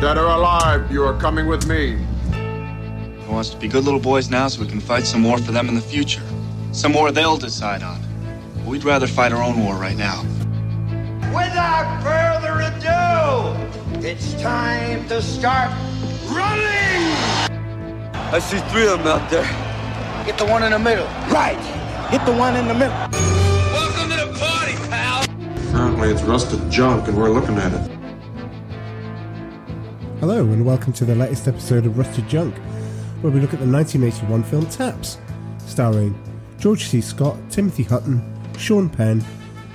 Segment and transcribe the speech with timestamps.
[0.00, 1.98] Dead or alive, you are coming with me.
[2.32, 5.52] Who wants to be good little boys now so we can fight some more for
[5.52, 6.22] them in the future?
[6.72, 8.00] Some war they'll decide on.
[8.56, 10.22] But We'd rather fight our own war right now.
[11.34, 15.70] Without further ado, it's time to start
[16.30, 17.12] running!
[18.32, 19.44] I see three of them out there.
[20.24, 21.04] Get the one in the middle.
[21.30, 21.60] Right.
[22.08, 22.96] Hit the one in the middle.
[23.70, 25.24] Welcome to the party, pal.
[25.68, 27.89] Apparently, it's rusted junk, and we're looking at it.
[30.20, 32.54] Hello, and welcome to the latest episode of Rusted Junk,
[33.22, 35.16] where we look at the 1981 film Taps,
[35.64, 36.14] starring
[36.58, 37.00] George C.
[37.00, 38.22] Scott, Timothy Hutton,
[38.58, 39.24] Sean Penn,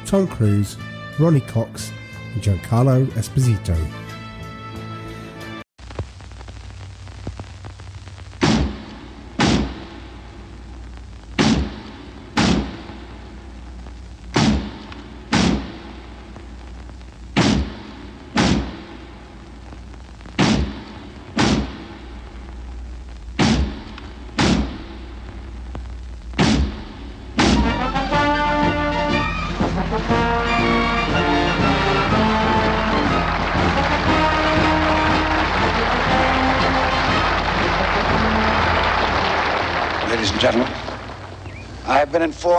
[0.05, 0.77] Tom Cruise,
[1.19, 1.91] Ronny Cox,
[2.35, 3.75] and Giancarlo Esposito.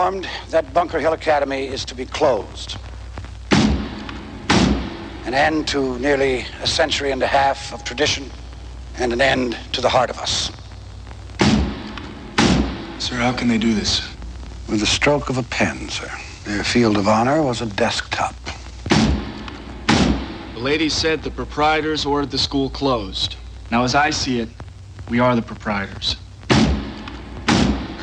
[0.07, 2.77] Have informed that Bunker Hill Academy is to be closed.
[3.51, 8.31] An end to nearly a century and a half of tradition,
[8.97, 10.49] and an end to the heart of us.
[12.99, 14.07] Sir, how can they do this?
[14.69, 16.09] With the stroke of a pen, sir.
[16.45, 18.35] Their field of honor was a desktop.
[18.87, 23.35] The lady said the proprietors ordered the school closed.
[23.71, 24.49] Now, as I see it,
[25.09, 26.15] we are the proprietors.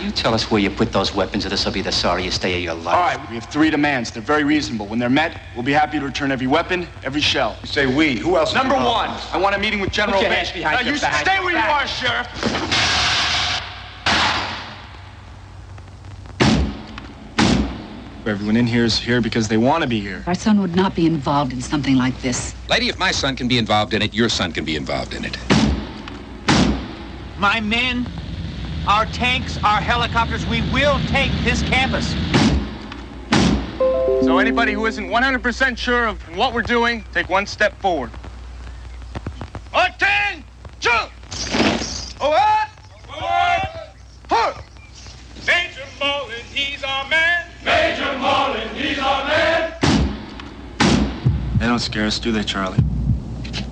[0.04, 2.54] You tell us where you put those weapons, or this will be the sorriest day
[2.56, 2.94] of your life.
[2.94, 4.10] All right, we have three demands.
[4.10, 4.86] They're very reasonable.
[4.86, 7.56] When they're met, we'll be happy to return every weapon, every shell.
[7.62, 8.18] You say we.
[8.18, 8.52] Who else?
[8.52, 11.00] Number one, I want a meeting with General Put your hands behind Now, your you
[11.00, 11.24] back.
[11.26, 12.28] stay where you are, Sheriff.
[18.26, 20.22] Everyone in here is here because they want to be here.
[20.26, 22.54] Our son would not be involved in something like this.
[22.68, 25.24] Lady, if my son can be involved in it, your son can be involved in
[25.24, 25.38] it.
[27.38, 28.06] My men,
[28.86, 32.14] our tanks, our helicopters, we will take this campus.
[34.24, 38.10] So anybody who isn't 100% sure of what we're doing, take one step forward.
[39.74, 40.44] Attention!
[42.18, 42.68] Forward!
[43.06, 43.68] Forward!
[44.28, 44.64] Forward!
[45.46, 47.46] Major Mullen, he's our man.
[47.64, 49.74] Major Mullen, he's our man.
[51.58, 52.78] They don't scare us, do they, Charlie?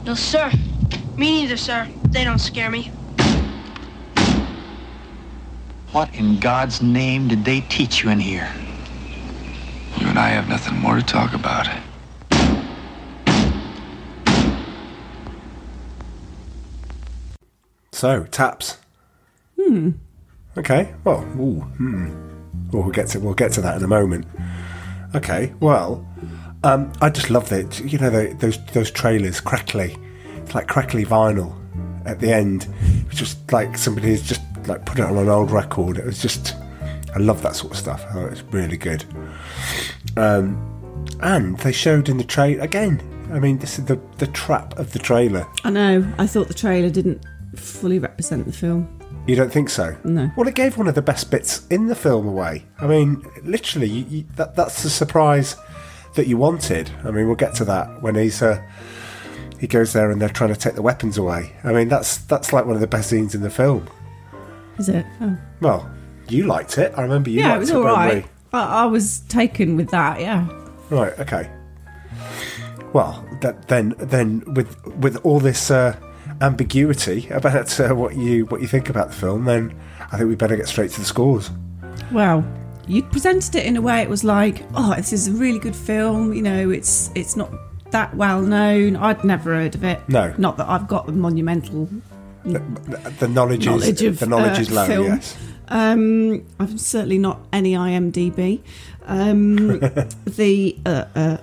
[0.04, 0.50] No, sir.
[1.16, 1.88] Me neither, sir.
[2.08, 2.90] They don't scare me.
[5.92, 8.50] What in God's name did they teach you in here?
[9.98, 11.68] You and I have nothing more to talk about.
[17.92, 18.78] So, Taps.
[19.60, 19.90] Hmm.
[20.56, 20.94] Okay.
[21.04, 22.08] Well, ooh, hmm.
[22.72, 24.26] Well, we'll get to we'll get to that in a moment.
[25.14, 25.52] Okay.
[25.60, 26.06] Well,
[26.64, 27.80] um, I just love it.
[27.80, 29.94] You know the, those those trailers, crackly.
[30.38, 31.54] It's like crackly vinyl
[32.06, 32.66] at the end.
[33.10, 35.98] It's just like somebody's just like put it on an old record.
[35.98, 36.54] It was just.
[37.14, 38.04] I love that sort of stuff.
[38.14, 39.04] Oh, it's really good.
[40.16, 40.56] Um,
[41.20, 43.02] and they showed in the trailer again.
[43.32, 45.46] I mean, this is the the trap of the trailer.
[45.64, 46.06] I know.
[46.18, 47.24] I thought the trailer didn't
[47.56, 48.98] fully represent the film.
[49.26, 49.96] You don't think so?
[50.04, 50.30] No.
[50.36, 52.64] Well, it gave one of the best bits in the film away.
[52.80, 55.54] I mean, literally, you, you, that, that's the surprise
[56.14, 56.90] that you wanted.
[57.04, 58.60] I mean, we'll get to that when he's uh,
[59.60, 61.52] he goes there and they're trying to take the weapons away.
[61.62, 63.88] I mean, that's that's like one of the best scenes in the film.
[64.78, 65.06] Is it?
[65.20, 65.36] Oh.
[65.60, 65.90] Well,
[66.28, 66.92] you liked it.
[66.96, 67.40] I remember you.
[67.40, 68.26] yeah, liked it was it, all right.
[68.52, 70.20] I, I was taken with that.
[70.20, 70.48] Yeah.
[70.90, 71.18] Right.
[71.18, 71.50] Okay.
[72.92, 75.96] Well, that, then then with with all this uh,
[76.40, 79.74] ambiguity about uh, what you what you think about the film, then
[80.12, 81.50] I think we better get straight to the scores.
[82.10, 82.44] Well,
[82.86, 85.76] you presented it in a way it was like, oh, this is a really good
[85.76, 86.34] film.
[86.34, 87.50] You know, it's it's not
[87.90, 88.96] that well known.
[88.96, 90.06] I'd never heard of it.
[90.08, 90.34] No.
[90.36, 91.88] Not that I've got the monumental
[92.44, 94.86] The knowledge, knowledge is of the knowledge uh, is low.
[94.86, 95.06] film.
[95.06, 95.36] Yes.
[95.68, 98.60] Um, I'm certainly not any IMDb.
[99.06, 99.66] Um,
[100.26, 101.36] the uh, uh,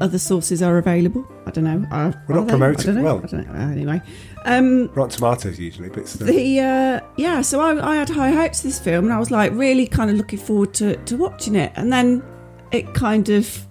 [0.00, 1.26] other sources are available.
[1.46, 1.86] I don't know.
[1.90, 3.02] Uh, We're not promoting- I don't know.
[3.02, 3.60] well- I don't know.
[3.60, 4.02] Anyway,
[4.44, 6.26] um, Rotten Tomatoes usually, but still.
[6.26, 7.40] the uh, yeah.
[7.42, 10.10] So I, I had high hopes for this film, and I was like really kind
[10.10, 11.72] of looking forward to, to watching it.
[11.76, 12.22] And then
[12.72, 13.66] it kind of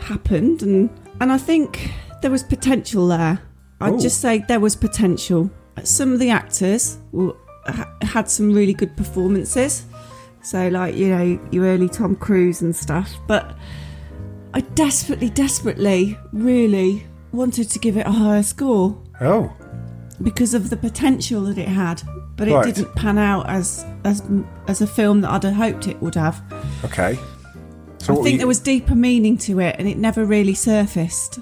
[0.00, 0.88] happened, and
[1.20, 1.90] and I think
[2.22, 3.40] there was potential there.
[3.80, 4.00] I'd Ooh.
[4.00, 5.50] just say there was potential.
[5.84, 7.34] Some of the actors were,
[8.02, 9.84] had some really good performances.
[10.42, 13.56] So like you know your early Tom Cruise and stuff, but
[14.54, 19.00] I desperately, desperately, really wanted to give it a higher score.
[19.20, 19.52] oh,
[20.22, 22.02] because of the potential that it had,
[22.36, 22.74] but it Right.
[22.74, 24.22] didn't pan out as as
[24.68, 26.42] as a film that I'd have hoped it would have.
[26.84, 27.18] Okay.
[27.18, 27.18] I
[28.04, 31.38] So what think you- there was deeper meaning to it, and it never really surfaced.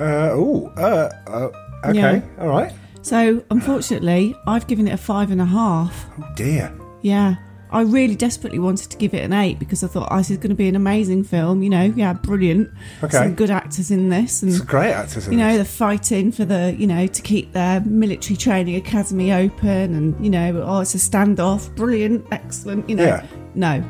[0.00, 1.48] Uh, oh, uh, uh,
[1.88, 2.20] okay, Yeah.
[2.40, 2.72] all right.
[3.04, 6.06] So unfortunately, I've given it a five and a half.
[6.18, 6.72] Oh dear.
[7.02, 7.36] Yeah.
[7.70, 10.36] I really desperately wanted to give it an eight because I thought oh, this is
[10.38, 11.62] going to be an amazing film.
[11.62, 12.70] You know, yeah, brilliant.
[13.02, 13.16] Okay.
[13.18, 15.56] Some good actors in this, and It's great actors in you know, this.
[15.56, 20.30] they're fighting for the, you know, to keep their military training academy open, and you
[20.30, 22.88] know, oh, it's a standoff, brilliant, excellent.
[22.88, 23.26] You know, Yeah.
[23.56, 23.84] no,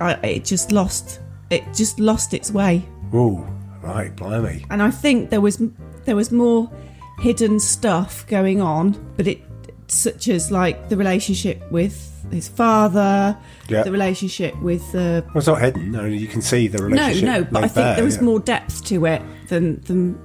[0.00, 1.20] I, it just lost,
[1.50, 3.46] it just lost its way, Oh,
[3.80, 4.66] right, blimey.
[4.70, 5.62] and I think there was
[6.04, 6.68] there was more
[7.20, 9.40] hidden stuff going on, but it
[9.88, 13.36] such as like the relationship with his father,
[13.68, 13.82] Yeah.
[13.82, 15.90] the relationship with the Well, it's not hidden.
[15.90, 17.24] No, you can see the relationship.
[17.24, 18.22] no, no, but I think bare, there was yeah.
[18.22, 20.18] more depth to it than than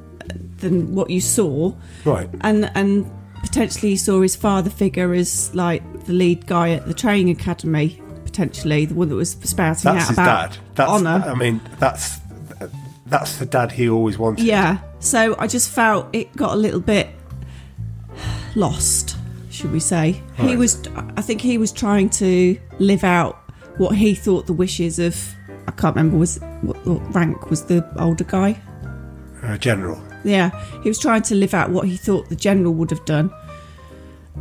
[0.58, 1.74] than what you saw.
[2.04, 2.30] Right.
[2.42, 3.12] And and
[3.42, 8.02] potentially you saw his father figure as like the lead guy at the training academy,
[8.24, 10.58] potentially the one that was spouting That's out his about dad.
[10.76, 11.24] That's, honor.
[11.28, 12.20] I mean, that's
[13.20, 14.46] that's the dad he always wanted.
[14.46, 14.80] yeah.
[15.00, 17.08] So I just felt it got a little bit
[18.56, 19.18] lost,
[19.50, 20.22] should we say?
[20.38, 20.88] He was.
[21.18, 23.36] I think he was trying to live out
[23.78, 25.16] what he thought the wishes of.
[25.68, 28.60] I can't remember was what, what rank was the older guy.
[29.44, 30.02] Uh, general.
[30.24, 30.50] Yeah,
[30.82, 33.32] he was trying to live out what he thought the general would have done,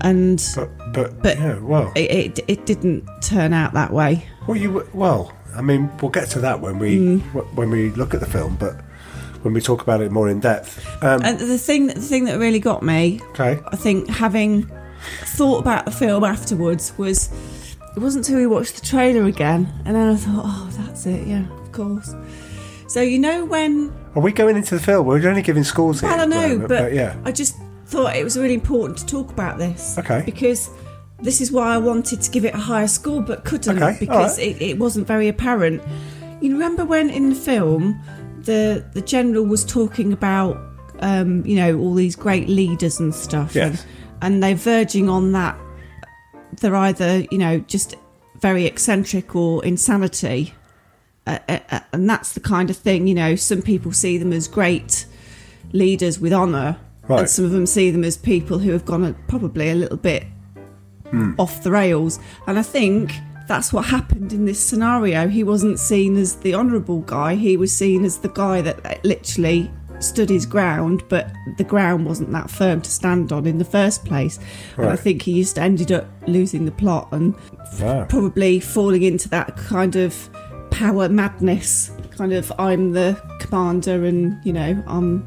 [0.01, 4.27] and But but, But- yeah, well, it, it it didn't turn out that way.
[4.47, 5.33] well, you well.
[5.57, 7.21] I mean, we'll get to that when we Mm.
[7.33, 8.75] wh- when we look at the film, but
[9.43, 10.85] when we talk about it more in depth.
[11.03, 13.61] Um, And the thing the thing that really got me, okay.
[13.69, 14.71] I think, having
[15.37, 17.29] thought about the film afterwards was
[17.97, 21.27] it wasn't until we watched the trailer again, and then I thought, oh, that's it,
[21.27, 22.15] yeah, of course.
[22.89, 25.07] So you know when Are we going into the film?
[25.07, 26.11] We're only giving scores here.
[26.11, 27.15] I don't know, moment, but, yeah.
[27.25, 27.57] I just
[27.87, 29.97] thought it was really important to talk about this.
[29.99, 30.23] Okay.
[30.25, 30.71] Because
[31.25, 34.39] this is why I wanted to give it a higher score but couldn't Okay, because
[34.39, 34.57] alright.
[34.61, 35.83] it, it wasn't very apparent.
[36.41, 37.99] You remember when in the film
[38.43, 40.57] the the general was talking about
[41.01, 43.85] um, you know all these great leaders and stuff Yes.
[44.21, 45.59] and, and they're verging on that
[46.61, 47.97] they're either you know just
[48.39, 50.55] very eccentric or insanity
[51.27, 54.33] uh, uh, uh, and that's the kind of thing you know some people see them
[54.33, 55.07] as great
[55.73, 56.77] leaders with honor
[57.09, 57.21] Right.
[57.21, 59.97] and some of them see them as people who have gone a, probably a little
[59.99, 60.25] bit
[61.13, 61.35] Mm.
[61.39, 63.13] off the rails and i think
[63.47, 67.71] that's what happened in this scenario he wasn't seen as the honourable guy he was
[67.73, 69.71] seen as the guy that literally
[70.01, 74.05] stood his ground but the ground wasn't that firm to stand on in the first
[74.07, 74.41] place
[74.79, 77.35] and i think he just ended up losing the plot and
[77.81, 78.07] Wow.
[78.09, 80.31] probably falling into that kind of
[80.71, 85.23] power madness kind of i'm the commander and you know i'm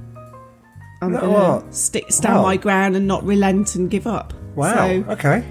[1.01, 2.41] i'm No, gonna stand wow.
[2.43, 4.73] my ground and not relent and give up Wow.
[4.73, 5.45] so, okay.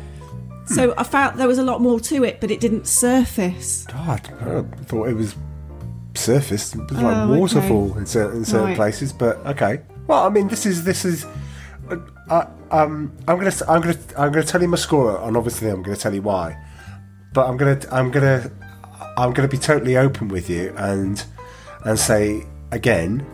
[0.67, 4.21] So i felt there was a lot more to it but it didn't surface God,
[4.43, 5.35] I thought it was
[6.15, 6.75] surfaced.
[6.75, 7.39] It was like Oh, okay.
[7.41, 8.77] waterfall in certain, in certain Right.
[8.77, 9.81] places, but okay.
[10.07, 11.25] Well, I mean, this is this is.
[11.91, 11.97] Uh,
[12.31, 15.83] I, um, I'm gonna I'm gonna I'm gonna tell you my score, and obviously I'm
[15.83, 16.57] gonna tell you why.
[17.35, 18.51] But I'm gonna I'm gonna
[19.19, 21.23] I'm gonna be totally open with you and
[21.85, 23.25] and say again,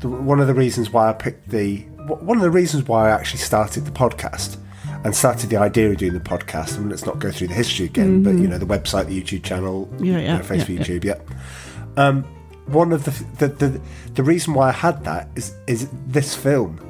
[0.00, 3.10] the, one of the reasons why I picked the one of the reasons why I
[3.10, 4.56] actually started the podcast
[5.06, 6.76] and started the idea of doing the podcast.
[6.76, 9.44] And let's not go through the history again, but you know the website, the YouTube
[9.44, 10.04] channel, Mm-hmm.
[10.04, 10.98] Yeah, you know, Facebook, yeah, yeah.
[10.98, 12.02] YouTube, yeah.
[12.04, 12.24] Um,
[12.66, 13.80] one of the, the the
[14.14, 16.80] the reason why I had that is is this film.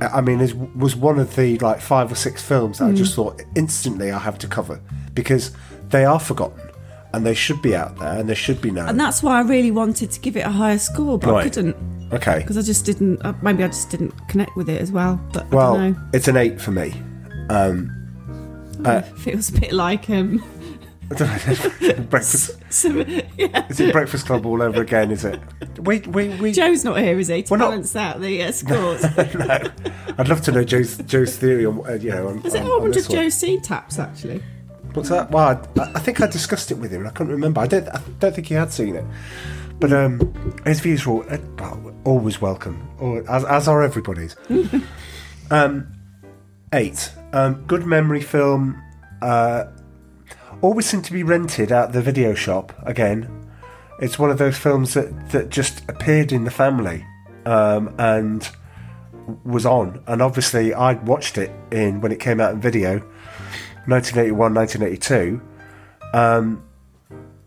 [0.00, 0.54] I mean, is
[0.84, 2.96] was one of the like five or six films that I Mm.
[2.96, 4.80] just thought instantly I have to cover
[5.14, 5.52] because
[5.90, 6.60] they are forgotten
[7.14, 8.88] and they should be out there and they should be known.
[8.88, 11.76] and that's why i really wanted to give it a higher score but i couldn't
[12.10, 12.38] okay.
[12.38, 15.42] because i just didn't uh, maybe i just didn't connect with it as well but
[15.42, 16.94] i Well, don't know it's an eight for me.
[17.52, 20.42] Um, uh, feels a bit like um
[22.08, 22.56] breakfast.
[22.72, 23.00] some,
[23.36, 23.66] yeah.
[23.68, 25.10] Is it Breakfast Club all over again?
[25.10, 25.38] Is it?
[25.78, 26.52] We we we.
[26.52, 29.02] joe's not here is he to We're not- balance out the uh, scores
[29.34, 29.60] no,
[30.18, 32.66] I'd love to know Joe's Joe's theory on uh, you know on, Is it on-
[32.66, 33.08] I on wonder if.
[33.08, 34.42] Joe's seen taps actually?
[34.94, 35.30] What's that?
[35.30, 37.60] Well, I, I think I discussed it with him, and I couldn't remember.
[37.60, 37.88] I don't.
[37.88, 39.04] I don't think he had seen it,
[39.80, 40.32] but um,
[40.66, 44.36] his views were all, uh, always welcome, or as, as are everybody's.
[45.50, 45.88] um,
[46.72, 47.12] eight.
[47.32, 48.82] Um, good memory film.
[49.20, 49.64] Uh,
[50.60, 52.72] always seemed to be rented at the video shop.
[52.84, 53.48] Again,
[53.98, 57.04] it's one of those films that that just appeared in the family,
[57.46, 58.48] um, and
[59.44, 60.02] was on.
[60.06, 63.00] And obviously, I'd watched it in when it came out in video.
[63.86, 65.42] 1981, 1982.
[66.14, 66.62] Um,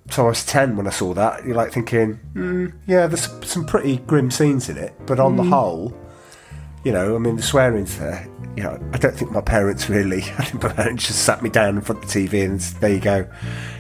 [0.10, 1.46] so I was 10 when I saw that.
[1.46, 5.44] You're like thinking, mm, yeah, there's some pretty grim scenes in it, but on the
[5.44, 5.94] whole,
[6.86, 8.30] You know, I mean, the swearing's there.
[8.56, 10.22] You know, I don't think my parents really.
[10.38, 12.74] I think my parents just sat me down in front of the TV and s-
[12.74, 13.28] there you go,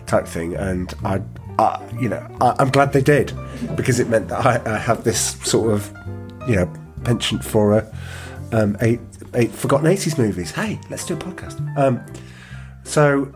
[0.07, 0.55] type thing.
[0.55, 1.21] And I,
[1.59, 3.31] I you know, I, I'm glad they did
[3.75, 5.95] because it meant that I, I have this sort of,
[6.47, 7.95] you know, penchant for a,
[8.51, 8.99] um, eight,
[9.35, 10.49] eight forgotten 80s movies.
[10.51, 11.77] Hey, let's do a podcast.
[11.77, 12.03] Um,
[12.83, 13.31] so,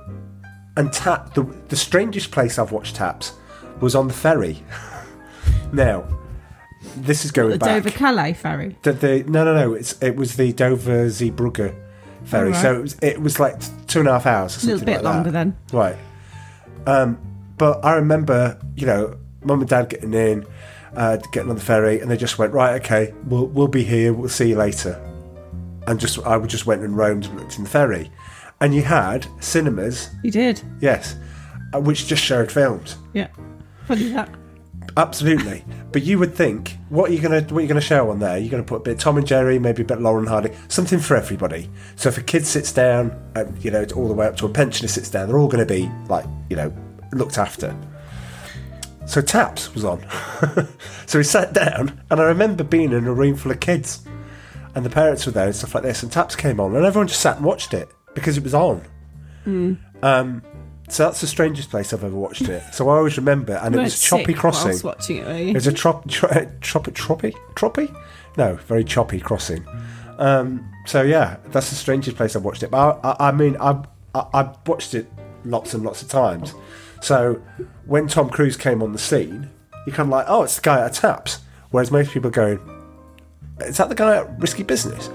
[0.77, 3.33] and tap the the strangest place I've watched taps
[3.81, 4.63] was on the ferry.
[5.73, 6.03] now,
[6.97, 7.59] this is going back.
[7.59, 7.83] The back.
[7.83, 8.77] Dover Calais ferry.
[8.83, 11.75] The, the no no no it's it was the Dover Zeebrugge
[12.25, 12.47] ferry.
[12.47, 12.61] Alright.
[12.61, 13.55] So it was it was like
[13.87, 14.57] two and a half hours.
[14.63, 15.43] Or A little bit like longer that.
[15.45, 15.57] then.
[15.73, 15.97] Right.
[16.87, 17.17] Um,
[17.57, 20.45] but I remember you know mum and dad getting in,
[20.95, 22.81] uh, getting on the ferry, and they just went right.
[22.81, 24.13] Okay, we'll we'll be here.
[24.13, 24.99] We'll see you later.
[25.87, 28.11] And just I just went and roamed and looked in the ferry,
[28.61, 30.09] and you had cinemas.
[30.23, 30.61] You did.
[30.81, 31.15] Yes,
[31.73, 32.95] uh, which just showed films.
[33.13, 33.27] Yeah.
[33.87, 34.29] Funny that.
[34.97, 35.63] Absolutely.
[35.91, 38.37] But you would think, what are you gonna what are you gonna show on there?
[38.37, 40.51] You're gonna put a bit of Tom and Jerry, maybe a bit of Lauren Hardy,
[40.67, 41.69] something for everybody.
[41.95, 44.49] So if a kid sits down, and you know, all the way up to a
[44.49, 46.73] pensioner sits down, they're all gonna be like, you know,
[47.11, 47.75] looked after.
[49.05, 50.05] So Taps was on.
[51.07, 54.05] so we sat down, and I remember being in a room full of kids,
[54.75, 57.07] and the parents were there and stuff like this, and Taps came on, and everyone
[57.07, 58.83] just sat and watched it because it was on.
[60.03, 60.43] Um,
[60.89, 62.63] so that's the strangest place I've ever watched it.
[62.73, 64.69] So I always remember, and it was Choppy Crossing.
[64.69, 65.49] whilst watching it, were you?
[65.49, 66.29] It was a trop, tro,
[66.61, 67.89] troppy, troppy, troppy?
[68.37, 69.65] No, very choppy crossing.
[70.17, 72.71] Um, so yeah, that's the strangest place I've watched it.
[72.71, 73.83] But I, I, I mean, I,
[74.15, 75.07] I, I've watched it
[75.45, 76.53] lots and lots of times.
[77.01, 77.41] So
[77.85, 79.49] when Tom Cruise came on the scene,
[79.85, 81.39] you're kind of like, oh, it's the guy at Taps.
[81.71, 82.59] Whereas most people are going,
[83.61, 85.09] is that the guy at Risky Business?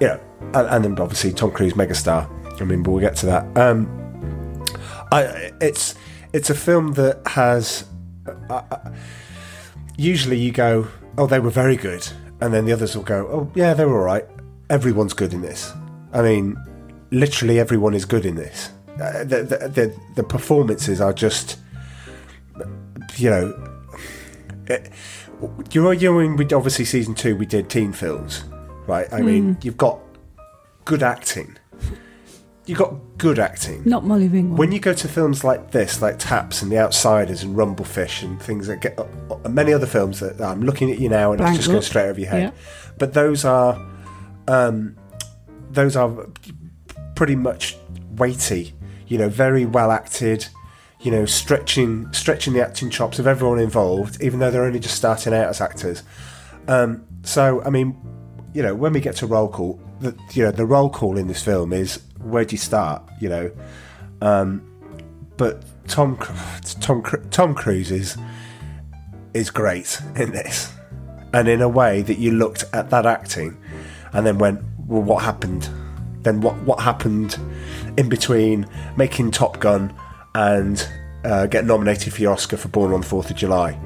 [0.00, 0.20] You know,
[0.54, 2.28] and, and then obviously Tom Cruise, megastar.
[2.60, 3.56] I mean, but we'll get to that.
[3.56, 4.01] Um,
[5.12, 5.94] I, it's
[6.32, 7.84] it's a film that has.
[8.26, 8.92] Uh, uh,
[9.96, 10.88] usually, you go,
[11.18, 12.06] "Oh, they were very good,"
[12.40, 14.24] and then the others will go, "Oh, yeah, they were all right."
[14.70, 15.72] Everyone's good in this.
[16.12, 16.56] I mean,
[17.10, 18.70] literally everyone is good in this.
[19.00, 21.58] Uh, the, the the the performances are just,
[23.16, 23.68] you know.
[24.66, 24.90] It,
[25.72, 28.44] you know, you we obviously season two we did teen films,
[28.86, 29.12] right?
[29.12, 29.98] I mean, you've got
[30.84, 31.56] good acting.
[32.64, 33.82] You've got good acting.
[33.84, 34.56] Not Molly Ringwald.
[34.56, 38.40] When you go to films like this, like Taps and The Outsiders and Rumblefish and
[38.40, 41.56] things that get, uh, many other films that I'm looking at you now and it's
[41.56, 42.42] just going straight over your head.
[42.42, 42.50] Yeah.
[42.98, 43.84] But those are,
[44.46, 44.96] um,
[45.70, 46.28] those are
[47.16, 47.76] pretty much
[48.12, 48.74] weighty.
[49.08, 50.46] You know, very well acted.
[51.00, 54.94] You know, stretching stretching the acting chops of everyone involved, even though they're only just
[54.94, 56.04] starting out as actors.
[56.68, 57.96] Um, so, I mean,
[58.54, 61.26] you know, when we get to roll call, the, you know, the roll call in
[61.26, 63.02] this film is where do you start?
[63.20, 63.50] You know,
[64.20, 64.62] um,
[65.36, 66.18] but Tom
[66.80, 68.16] Tom Tom Cruise is
[69.34, 70.72] is great in this,
[71.32, 73.56] and in a way that you looked at that acting,
[74.12, 75.68] and then went, well, what happened?
[76.22, 77.38] Then what what happened
[77.96, 79.92] in between making Top Gun
[80.34, 80.86] and
[81.24, 83.78] uh, getting nominated for the Oscar for Born on the Fourth of July?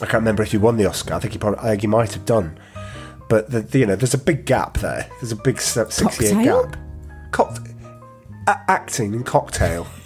[0.00, 1.14] I can't remember if he won the Oscar.
[1.14, 2.58] I think he probably I think he might have done.
[3.28, 5.06] But the, the- you know, there's a big gap there.
[5.20, 6.76] There's a big six year gap.
[7.32, 7.68] Cock-
[8.46, 9.86] a- acting and cocktail.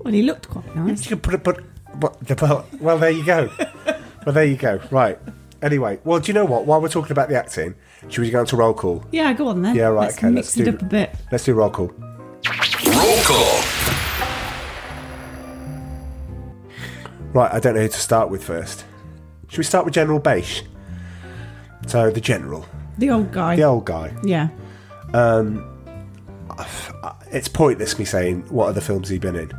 [0.00, 1.02] Well, he looked quite nice.
[1.04, 1.58] You can put it, but
[1.98, 3.50] what, well, well, there you go.
[4.24, 4.78] well, there you go.
[4.92, 5.18] Right.
[5.62, 6.64] Anyway, well, do you know what?
[6.64, 7.74] While we're talking about the acting,
[8.08, 9.04] should we go on to roll call?
[9.10, 9.74] Yeah, go on then.
[9.74, 10.02] Yeah, right.
[10.02, 11.16] Let's okay, mix let's it do up a bit.
[11.32, 11.88] Let's do roll call.
[11.88, 13.62] Roll call.
[17.32, 18.84] Right, I don't know who to start with first.
[19.48, 20.62] Should we start with General Bache?
[21.88, 22.64] So the general,
[22.98, 23.56] The old guy.
[23.56, 24.14] the old guy.
[24.22, 24.48] Yeah.
[25.12, 25.75] Um,
[27.32, 29.52] It's pointless me saying what other films he been in.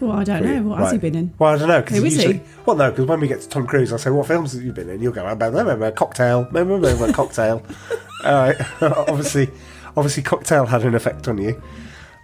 [0.00, 0.62] Well, I don't know.
[0.62, 1.32] What has he been in?
[1.38, 1.80] Well, I don't know.
[1.80, 2.42] Cause Who is usually, he?
[2.66, 4.72] Well, no, because when we get to Tom Cruise, I say, "What films have you
[4.72, 7.62] been in?" You'll go, "Blah, remember blah, "Cocktail." Blah, blah, cocktail.
[8.24, 8.56] All right.
[8.82, 9.48] obviously,
[9.96, 11.62] obviously, Cocktail had an effect on you.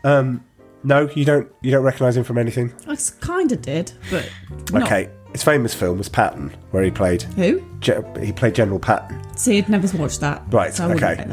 [0.03, 0.45] Um,
[0.83, 1.49] no, you don't.
[1.61, 2.73] You don't recognise him from anything.
[2.89, 4.29] I kind of did, but
[4.73, 4.83] not.
[4.83, 7.23] Okay, his famous film was Patton, where he played.
[7.23, 7.63] Who?
[7.81, 9.21] Ge- he played General Patton.
[9.37, 10.43] See, I'd never watched that.
[10.51, 11.27] Right, So I okay.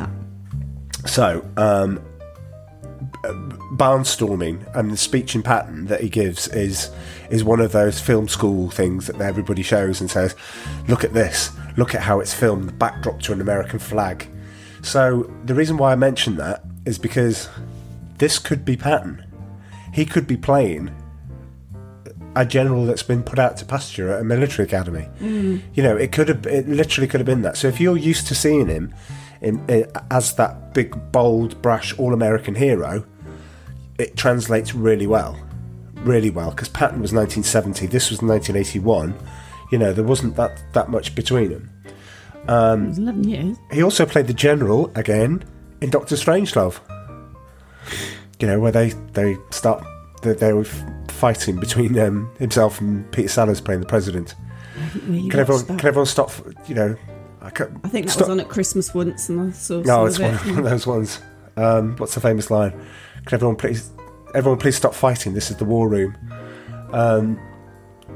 [1.05, 2.01] So, um,
[3.73, 6.91] barnstorming and the speech in Patton that he gives is
[7.29, 10.35] is one of those film school things that everybody shows and says,
[10.87, 11.51] "Look at this!
[11.77, 12.69] Look at how it's filmed.
[12.69, 14.27] The backdrop to an American flag."
[14.81, 17.49] So the reason why I mention that is because
[18.17, 19.23] this could be Patton.
[19.93, 20.91] He could be playing
[22.35, 25.07] a general that's been put out to pasture at a military academy.
[25.73, 27.57] You know, it could have, it literally could have been that.
[27.57, 28.93] So if you're used to seeing him
[29.41, 33.05] in, in, as that big, bold, brash, all-American hero,
[33.97, 35.37] it translates really well,
[35.95, 36.49] really well.
[36.51, 39.17] Because Patton was 1970, this was 1981.
[39.71, 41.69] You know, there wasn't that that much between them.
[42.35, 43.57] it was 11 years.
[43.71, 45.43] He also played the general again
[45.81, 46.79] in Doctor Strangelove.
[48.39, 49.83] You know where they they start
[50.21, 50.65] they, they were
[51.07, 54.35] fighting between um, himself and Peter Sellers playing the president.
[55.03, 55.79] Can everyone that.
[55.79, 56.31] can everyone stop?
[56.67, 56.95] You know,
[57.41, 60.03] I, I think that stop- was on at Christmas once, and I saw some No,
[60.05, 60.23] of it's it.
[60.23, 61.21] one, one of those ones.
[61.57, 62.73] Um, what's the famous line?
[63.25, 63.91] Can everyone please,
[64.33, 65.33] everyone please stop fighting?
[65.33, 66.17] This is the war room.
[66.93, 67.39] Um,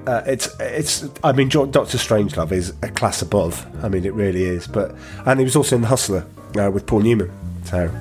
[0.05, 1.09] uh, it's it's.
[1.23, 3.65] I mean, Doctor Strangelove is a class above.
[3.83, 4.67] I mean, it really is.
[4.67, 6.25] But and he was also in The Hustler
[6.57, 7.31] uh, with Paul Newman.
[7.63, 7.91] So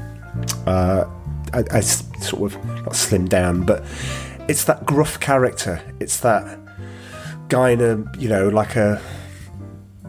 [0.66, 1.08] uh,
[1.52, 3.84] I, I sort of not slimmed down, but
[4.48, 5.82] it's that gruff character.
[6.00, 6.58] It's that
[7.48, 9.00] guy in a you know like a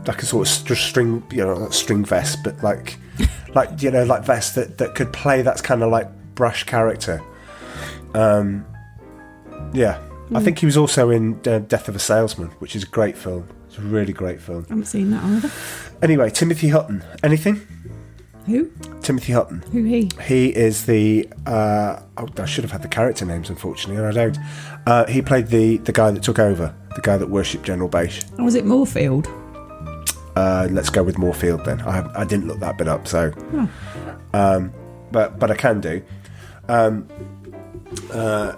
[0.05, 2.97] like a sort of str- string, you know, string vest, but like,
[3.55, 6.07] like you know, like vest that that could play That's kind of like
[6.39, 7.21] brush character.
[8.13, 8.65] Um,
[9.73, 10.01] yeah,
[10.33, 13.17] I think he was also in uh, Death of a Salesman, which is a great
[13.17, 13.45] film.
[13.67, 14.65] It's a really great film.
[14.67, 15.51] I haven't seen that either.
[16.01, 17.03] Anyway, Timothy Hutton.
[17.23, 17.59] Anything?
[18.45, 18.71] Who?
[19.01, 19.63] Timothy Hutton.
[19.73, 20.09] Who he?
[20.25, 21.27] He is the.
[21.45, 24.37] Uh, oh, I should have had the character names, unfortunately, and I don't.
[24.87, 28.23] Uh, he played the the guy that took over, the guy that worshipped General Bache.
[28.37, 29.27] Oh, was it Moorfield?
[30.37, 31.81] Uh, let's go with Moorfield then.
[31.81, 33.33] I, I didn't look that bit up, so.
[33.53, 33.69] Oh.
[34.33, 34.71] Um,
[35.11, 36.01] but but I can do.
[36.69, 37.07] Um,
[38.13, 38.53] uh,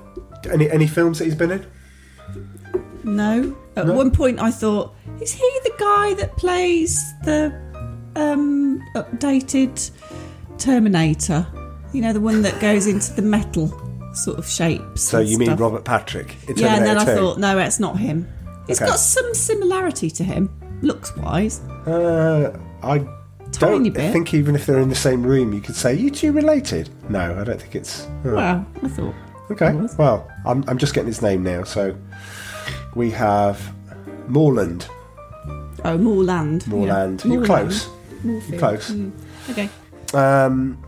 [0.51, 1.65] any any films that he's been in?
[3.03, 3.55] No.
[3.75, 3.93] At No?
[3.93, 7.51] one point, I thought, is he the guy that plays the
[8.15, 9.91] um, updated
[10.57, 11.47] Terminator?
[11.93, 13.67] You know, the one that goes into the metal
[14.13, 15.01] sort of shapes.
[15.01, 15.55] So you mean.
[15.55, 16.35] Robert Patrick?
[16.55, 17.11] Yeah, and then I 2?
[17.15, 18.27] thought, no, it's not him.
[18.67, 18.89] It's Okay.
[18.89, 20.49] got some similarity to him,
[20.81, 21.59] looks wise.
[21.87, 23.05] Uh, I
[23.51, 24.11] Tiny don't bit.
[24.13, 26.89] think even if they're in the same room, you could say you two related.
[27.09, 28.07] No, I don't think it's.
[28.25, 28.33] oh.
[28.35, 29.15] Well, I thought.
[29.51, 31.63] Okay, well, I'm, I'm just getting his name now.
[31.63, 31.95] So
[32.95, 33.73] we have
[34.27, 34.87] Moreland.
[35.83, 36.63] Oh, Moreland.
[36.67, 36.73] yeah.
[36.73, 37.23] Moreland.
[37.25, 37.69] You're Moreland.
[37.69, 37.89] close.
[38.23, 38.49] Moorfield.
[38.51, 38.91] You're close.
[38.91, 39.11] Mm.
[39.49, 39.69] Okay.
[40.13, 40.81] Um,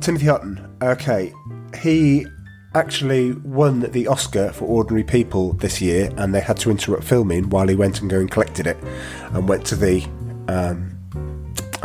[0.00, 0.76] Timothy Hutton.
[0.82, 1.32] Okay,
[1.80, 2.26] he
[2.74, 7.50] actually won the Oscar for Ordinary People this year, and they had to interrupt filming
[7.50, 8.76] while he went and go and collected it,
[9.32, 10.04] and went to the
[10.48, 10.95] um,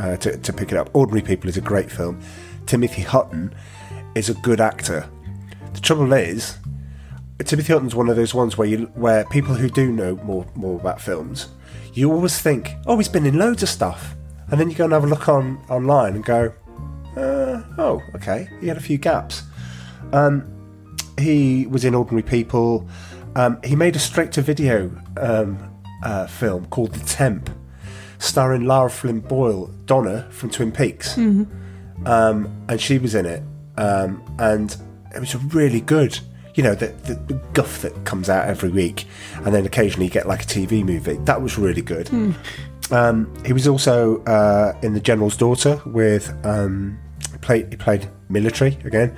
[0.02, 0.90] uh, to, to pick it up.
[0.94, 2.20] Ordinary People is a great film.
[2.66, 3.54] Timothy Hutton
[4.16, 5.08] is a good actor.
[5.74, 6.58] The trouble is,
[7.44, 10.80] Timothy Hutton's one of those ones where you where people who do know more more
[10.80, 11.50] about films,
[11.94, 14.16] you always think, oh, he's been in loads of stuff,
[14.50, 16.54] and then you go and have a look on online and go,
[17.18, 19.44] uh, oh, okay, he had a few gaps.
[20.14, 20.46] Um,
[21.18, 22.88] he was in Ordinary People.
[23.36, 25.58] Um, he made a straight to video um,
[26.04, 27.50] uh, film called The Temp,
[28.22, 31.16] starring Lara Flynn Boyle, Donna from Twin Peaks.
[32.06, 33.44] Um, and she was in it.
[33.78, 34.76] Um, and
[35.16, 36.18] it was really good.
[36.56, 39.06] You know, the, the, the guff that comes out every week,
[39.46, 41.18] and then occasionally you get like a TV movie.
[41.24, 42.10] That was really good.
[42.92, 47.00] Um, he was also uh, in The General's Daughter with um,
[47.32, 49.16] he played he played military again,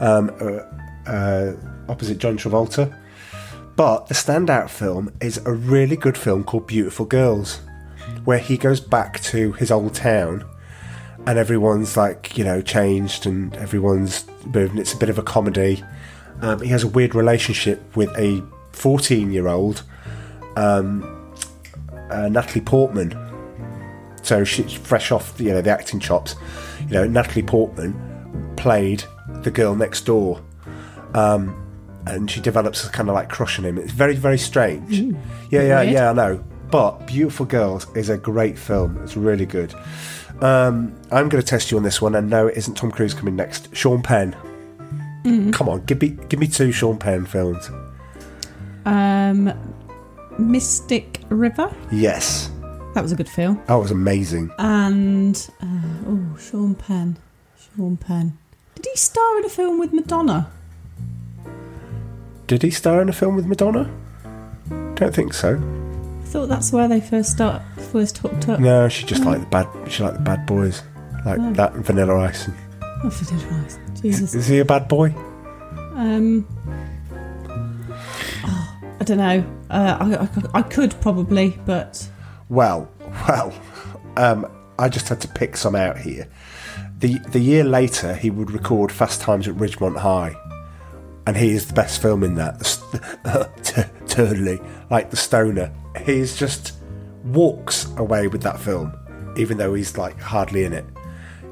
[0.00, 1.54] um, uh, uh,
[1.88, 2.98] opposite John Travolta.
[3.76, 7.60] But the standout film is a really good film called Beautiful Girls,
[8.24, 10.44] where he goes back to his old town,
[11.26, 14.78] and everyone's like you know changed, and everyone's moved.
[14.78, 15.82] it's a bit of a comedy.
[16.40, 19.82] Um, he has a weird relationship with a fourteen-year-old
[20.56, 21.34] um,
[22.10, 23.16] uh, Natalie Portman.
[24.22, 26.36] So she's fresh off, you know, the acting chops.
[26.82, 29.02] You know, Natalie Portman played
[29.42, 30.40] the girl next door,
[31.14, 31.56] um,
[32.06, 33.78] and she develops a kind of like crush on him.
[33.78, 34.98] It's very, very strange.
[35.00, 35.12] yeah,
[35.50, 35.92] yeah, Weird.
[35.92, 36.10] yeah.
[36.10, 36.44] I know.
[36.72, 38.98] But Beautiful Girls is a great film.
[39.04, 39.72] It's really good.
[40.40, 43.12] Um, I'm going to test you on this one, and no, it isn't Tom Cruise
[43.14, 43.68] coming next.
[43.76, 44.34] Sean Penn.
[45.52, 47.70] Come on, give me give me two Sean Penn films.
[48.86, 49.52] Um,
[50.38, 51.72] Mystic River.
[51.92, 52.50] Yes,
[52.94, 53.62] That was a good film.
[53.68, 54.50] that was amazing.
[54.58, 55.66] And uh,
[56.08, 57.18] oh, Sean Penn.
[57.76, 58.36] Sean Penn.
[58.74, 60.50] Did he star in a film with Madonna?
[62.48, 63.88] Did he star in a film with Madonna?
[64.96, 65.60] Don't think so.
[66.32, 67.60] Thought that's where they first start
[67.92, 68.58] first hooked up.
[68.58, 69.68] No, she just liked the bad.
[69.92, 70.82] She liked the bad boys,
[71.26, 71.52] like Oh.
[71.52, 72.46] that and Vanilla Ice.
[72.46, 72.56] And,
[73.04, 73.78] Oh, for dear Christ.
[74.00, 74.34] Jesus.
[74.34, 75.14] is he a bad boy?
[75.94, 76.46] Um,
[78.44, 79.44] oh, I don't know.
[79.70, 80.14] Uh, I,
[80.56, 82.08] I, I could probably, but
[82.48, 82.88] Well,
[83.28, 83.52] well,
[84.16, 84.46] um,
[84.78, 86.28] I just had to pick some out here.
[86.98, 90.34] The the year later, he would record Fast Times at Ridgemont High,
[91.26, 92.58] and he is the best film in that.
[92.60, 95.72] The st- totally, like the stoner.
[96.04, 96.72] He's just
[97.24, 98.92] walks away with that film,
[99.36, 100.84] even though he's like hardly in it.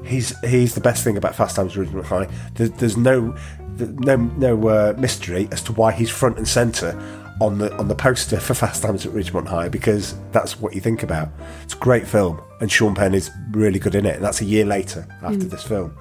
[0.03, 2.27] He's he's the best thing about Fast Times at Ridgemont High.
[2.55, 3.35] There, there's no
[3.77, 6.99] no no uh, mystery as to why he's front and center
[7.39, 10.81] on the on the poster for Fast Times at Ridgemont High because that's what you
[10.81, 11.29] think about.
[11.63, 14.15] It's a great film, and Sean Penn is really good in it.
[14.15, 15.49] And that's a year later after Mm.
[15.51, 15.95] this film.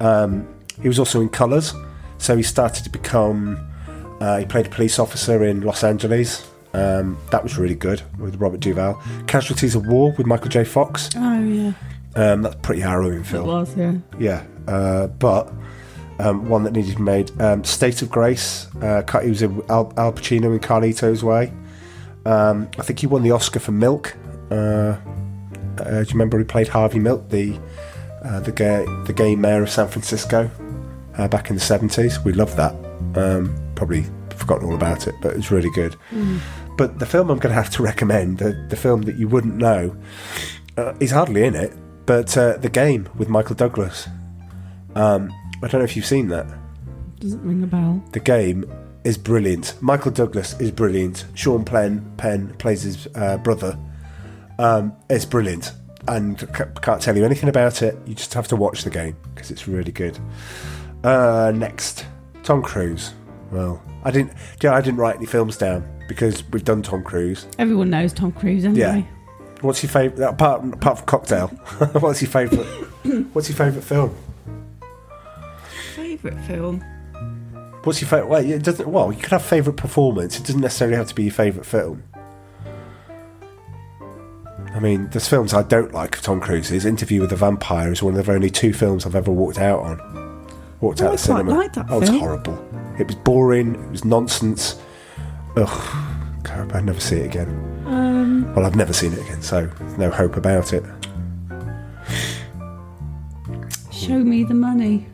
[0.00, 0.48] Um,
[0.80, 1.74] he was also in Colours,
[2.18, 3.58] so he started to become.
[4.20, 6.47] Uh, he played a police officer in Los Angeles.
[6.74, 9.02] Um, that was really good with Robert Duvall.
[9.26, 10.64] Casualties of War with Michael J.
[10.64, 11.08] Fox.
[11.16, 11.72] Oh yeah,
[12.14, 13.44] Um, that's a pretty harrowing film.
[13.48, 13.76] it was.
[13.76, 13.94] Yeah.
[14.18, 15.50] Yeah, uh, but
[16.20, 17.40] um, one that needed to be made.
[17.40, 18.66] Um, State of Grace.
[18.82, 21.52] Uh, he was in Al, Al Pacino in Carlito's Way.
[22.26, 24.14] Um, I think he won the Oscar for Milk.
[24.50, 24.98] Uh, uh,
[25.78, 27.58] do you remember he played Harvey Milk, the
[28.24, 30.50] uh, the gay the gay mayor of San Francisco
[31.16, 32.18] uh, back in the seventies?
[32.24, 32.74] We loved that.
[33.14, 34.04] Um, probably
[34.38, 35.96] forgotten all about it, but it's really good.
[36.76, 39.56] But the film I'm going to have to recommend, the, the film that you wouldn't
[39.56, 39.96] know,
[40.76, 41.72] uh, he's hardly in it,
[42.06, 44.08] but uh, The Game with Michael Douglas.
[44.94, 46.46] Um, I don't know if you've seen that.
[47.18, 48.02] Doesn't ring a bell.
[48.12, 48.64] The Game
[49.04, 49.74] is brilliant.
[49.80, 51.24] Michael Douglas is brilliant.
[51.34, 53.76] Sean Penn, Penn plays his uh, brother.
[54.58, 55.72] Um, it's brilliant.
[56.06, 57.96] And c- can't tell you anything about it.
[58.06, 60.18] You just have to watch the game because it's really good.
[61.04, 62.06] Uh, next,
[62.44, 63.14] Tom Cruise.
[63.50, 64.32] Well, I didn't.
[64.62, 67.46] Yeah, I didn't write any films down because we've done Tom Cruise.
[67.58, 68.80] Everyone knows Tom Cruise anyway.
[68.80, 69.02] Yeah.
[69.60, 71.48] What's your favourite apart apart from Cocktail?
[72.00, 72.64] what's your favourite?
[73.34, 74.16] what's your favourite film?
[75.94, 76.82] Favorite film.
[77.84, 78.28] What's your favourite?
[78.30, 78.88] Well, it doesn't.
[78.88, 80.38] Well, you could have favourite performance.
[80.38, 82.02] It doesn't necessarily have to be your favourite film.
[84.74, 86.84] I mean, there's films I don't like of Tom Cruise's.
[86.86, 89.80] Interview with the Vampire is one of the only two films I've ever walked out
[89.80, 90.46] on.
[90.80, 91.50] Walked Oh, out I of quite cinema.
[91.54, 92.20] like that oh, it's film.
[92.20, 92.67] horrible.
[92.98, 93.74] It was boring.
[93.76, 94.80] It was nonsense.
[95.56, 96.04] Ugh.
[96.44, 97.48] God, I'd never see it again.
[97.86, 100.84] Um, Well, I've never seen it again, so no hope about it.
[103.92, 105.06] Show me the money.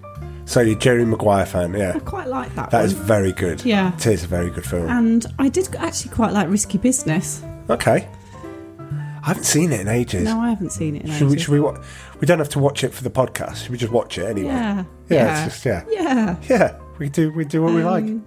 [0.47, 1.93] So you're a Jerry Maguire fan, yeah?
[1.97, 2.71] I quite like that.
[2.71, 2.85] That one.
[2.87, 3.65] is very good.
[3.65, 3.95] Yeah.
[3.97, 4.89] It is a very good film.
[4.91, 7.43] And I did actually quite like Risky Business.
[7.71, 8.07] Okay.
[8.79, 10.25] I haven't seen it in ages.
[10.25, 11.45] No, I haven't seen it in should we, ages.
[11.45, 11.81] should we wa-
[12.21, 13.57] We don't have to watch it for the podcast.
[13.63, 14.49] Should we just watch it anyway?
[14.49, 14.85] Yeah.
[15.09, 15.45] Yeah, Yeah.
[15.47, 15.85] it's just yeah.
[15.91, 16.37] Yeah.
[16.51, 16.79] Yeah.
[16.99, 18.05] We do we do what we like.
[18.05, 18.25] Um,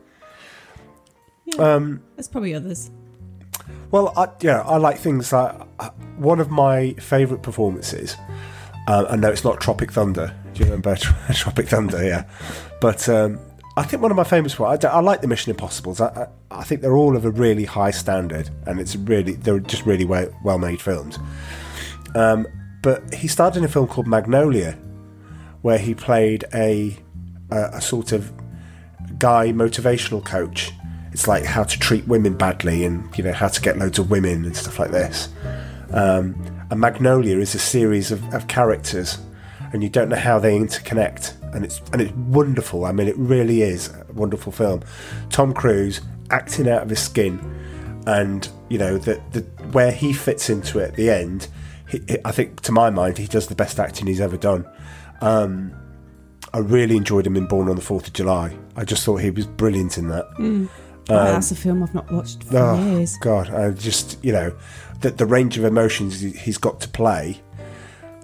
[1.59, 2.91] Um There's probably others.
[3.91, 8.15] well, I, yeah, I like things like uh, one of my favourite performances.
[8.87, 10.33] Uh, I know it's not Tropic Thunder.
[10.53, 10.95] Do you remember
[11.33, 12.03] Tropic Thunder?
[12.03, 12.25] Yeah,
[12.81, 13.39] but um,
[13.77, 14.59] I think one of my favourites.
[14.59, 16.01] I like the Mission Impossible's.
[16.01, 16.07] I,
[16.51, 19.85] I, I think they're all of a really high standard, and it's really they're just
[19.85, 21.19] really well, well made films.
[22.15, 22.47] Um,
[22.81, 24.77] but he starred in a film called Magnolia,
[25.61, 26.97] where he played a
[27.51, 28.31] a, a sort of
[29.19, 30.71] guy motivational coach.
[31.11, 34.11] It's like how to treat women badly and you know how to get loads of
[34.11, 35.29] women and stuff like this.
[35.91, 36.35] Um,
[36.69, 39.17] and Magnolia is a series of, of characters,
[39.73, 42.85] and you don't know how they interconnect, and it's and it's wonderful.
[42.85, 44.81] I mean, it really is a wonderful film.
[45.29, 47.39] Tom Cruise acting out of his skin,
[48.05, 51.47] and you know the the where he fits into it at the end.
[51.89, 54.65] He- I think, to my mind, he does the best acting he's ever done.
[55.21, 55.71] Um,
[56.57, 58.57] I really enjoyed him in Born on the Fourth of July.
[58.75, 60.27] I just thought he was brilliant in that.
[60.39, 60.67] Mm.
[61.09, 63.15] Oh, that's a film I've not watched for Um, Oh years.
[63.21, 63.49] God!
[63.51, 64.51] I just you know
[65.01, 67.41] that the range of emotions he- he's got to play.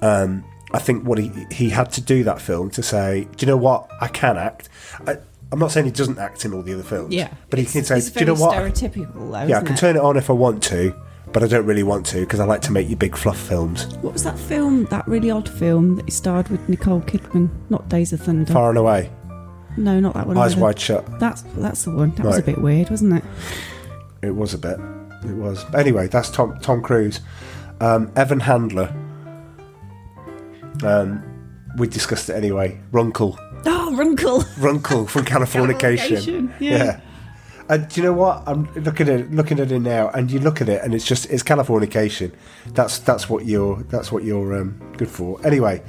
[0.02, 0.43] Um,
[0.74, 3.58] I think what he he had to do that film to say, do you know
[3.58, 3.88] what?
[4.02, 4.67] I can act.
[5.08, 5.17] I,
[5.52, 7.13] I'm not saying he doesn't act in all the other films.
[7.13, 7.30] Yeah.
[7.52, 8.58] but he can say, do you know what?
[8.58, 9.78] stereotypical, though, yeah, I can it?
[9.78, 10.96] turn it on if I want to,
[11.34, 13.86] but I don't really want to because I like to make you big fluff films.
[13.98, 14.86] What was that film?
[14.86, 17.50] That really odd film that he starred with Nicole Kidman?
[17.69, 18.52] Not Days of Thunder.
[18.54, 19.10] Far and away,
[19.78, 20.38] No, not that one.
[20.38, 20.62] eyes either.
[20.62, 21.19] wide shut.
[21.19, 22.12] That's that's the one.
[22.15, 22.46] That was a Right.
[22.46, 23.24] bit weird, wasn't it?
[24.22, 24.80] It was a bit.
[25.26, 25.63] It was.
[25.65, 27.19] But anyway, that's Tom Tom Cruise.
[27.82, 28.93] Um, Evan Handler.
[30.84, 31.24] Um,
[31.78, 32.80] we discussed it anyway.
[32.91, 33.38] Runkle.
[33.65, 34.43] Oh, Runkle.
[34.60, 36.17] Runkle from Californication.
[36.17, 37.00] Californication, yeah.
[37.69, 38.43] And do you know what?
[38.45, 41.06] I'm looking at it, looking at it now, and you look at it, and it's
[41.06, 42.34] just it's Californication.
[42.67, 45.39] That's that's what you're that's what you're um, good for.
[45.45, 45.82] Anyway,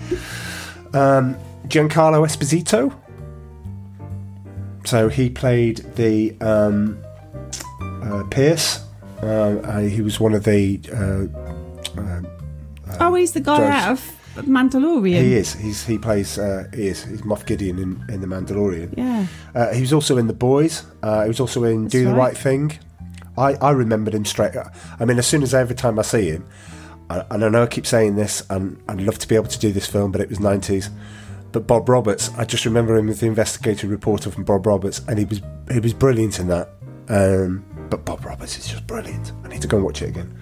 [0.93, 2.95] um, Giancarlo Esposito.
[4.85, 7.03] So he played the um,
[7.81, 8.85] uh, Pierce.
[9.23, 9.27] Uh,
[9.65, 10.81] uh, he was one of the.
[10.93, 12.23] Uh, uh,
[13.01, 15.21] oh, he's the guy out of Mandalorian.
[15.23, 15.55] he is.
[15.55, 16.39] He's he plays.
[16.39, 17.05] Uh, he is.
[17.05, 18.95] He's Moff Gideon in, in the Mandalorian.
[18.97, 19.27] Yeah.
[19.55, 20.85] Uh, he was also in The Boys.
[21.03, 22.19] Uh, he was also in Do the right.
[22.19, 22.79] Right Thing.
[23.37, 24.53] I, I remembered him straight.
[25.01, 26.47] I mean, as soon as every time I see him,
[27.11, 29.59] I, and I know I keep saying this, and I'd love to be able to
[29.59, 30.91] do this film, but it was nineties.
[31.53, 35.19] But Bob Roberts, I just remember him as the investigative reporter from Bob Roberts, and
[35.19, 36.71] he was he was brilliant in that.
[37.09, 39.33] Um, but Bob Roberts is just brilliant.
[39.45, 40.37] I need to go and watch it again.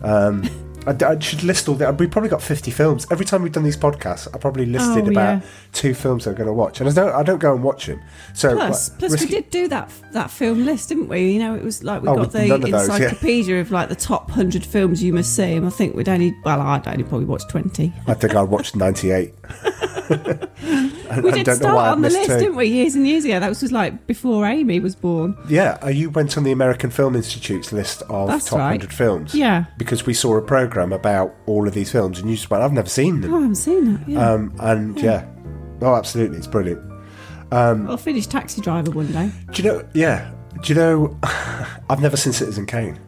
[0.00, 0.48] Um,
[0.86, 1.92] I, I should list all the.
[1.92, 3.06] We probably got fifty films.
[3.10, 5.48] Every time we've done these podcasts, I probably oh, listed Oh, about yeah.
[5.72, 7.12] two films I'm going to watch, and I don't.
[7.14, 8.00] I don't go and watch them.
[8.34, 11.32] So Plus, like, plus we did do that that film list, didn't we?
[11.32, 12.94] You know, it was like we Oh, got the of those, yeah.
[12.96, 16.34] encyclopedia of like the top hundred films you must see, and I think we'd only
[16.44, 17.92] well, I'd only probably watched twenty.
[18.06, 19.34] I think I'd watched ninety eight.
[21.22, 22.66] We did start on the list, didn't we?
[22.66, 23.40] Years and years ago.
[23.40, 25.36] That was just like before Amy was born.
[25.48, 28.66] Yeah, uh, you went on the American Film Institute's list of That's top right.
[28.72, 29.34] 100 films.
[29.34, 29.64] Yeah.
[29.78, 32.72] Because we saw a programme about all of these films, and you just went, I've
[32.72, 33.32] never seen them.
[33.32, 34.08] Oh, I haven't seen that.
[34.08, 34.30] Yeah.
[34.30, 35.26] Um, and yeah.
[35.80, 36.38] Oh, absolutely.
[36.38, 36.82] It's brilliant.
[37.50, 39.30] I'll finish Taxi Driver one day.
[39.52, 40.30] Do you know, yeah.
[40.62, 41.18] Do you know,
[41.88, 42.98] I've never seen Citizen Kane.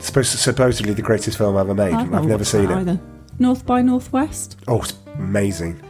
[0.00, 2.76] Supposed supposedly the greatest film ever made, and I've never seen it.
[2.76, 3.00] either.
[3.38, 4.58] North by Northwest.
[4.68, 5.80] Oh, it's amazing.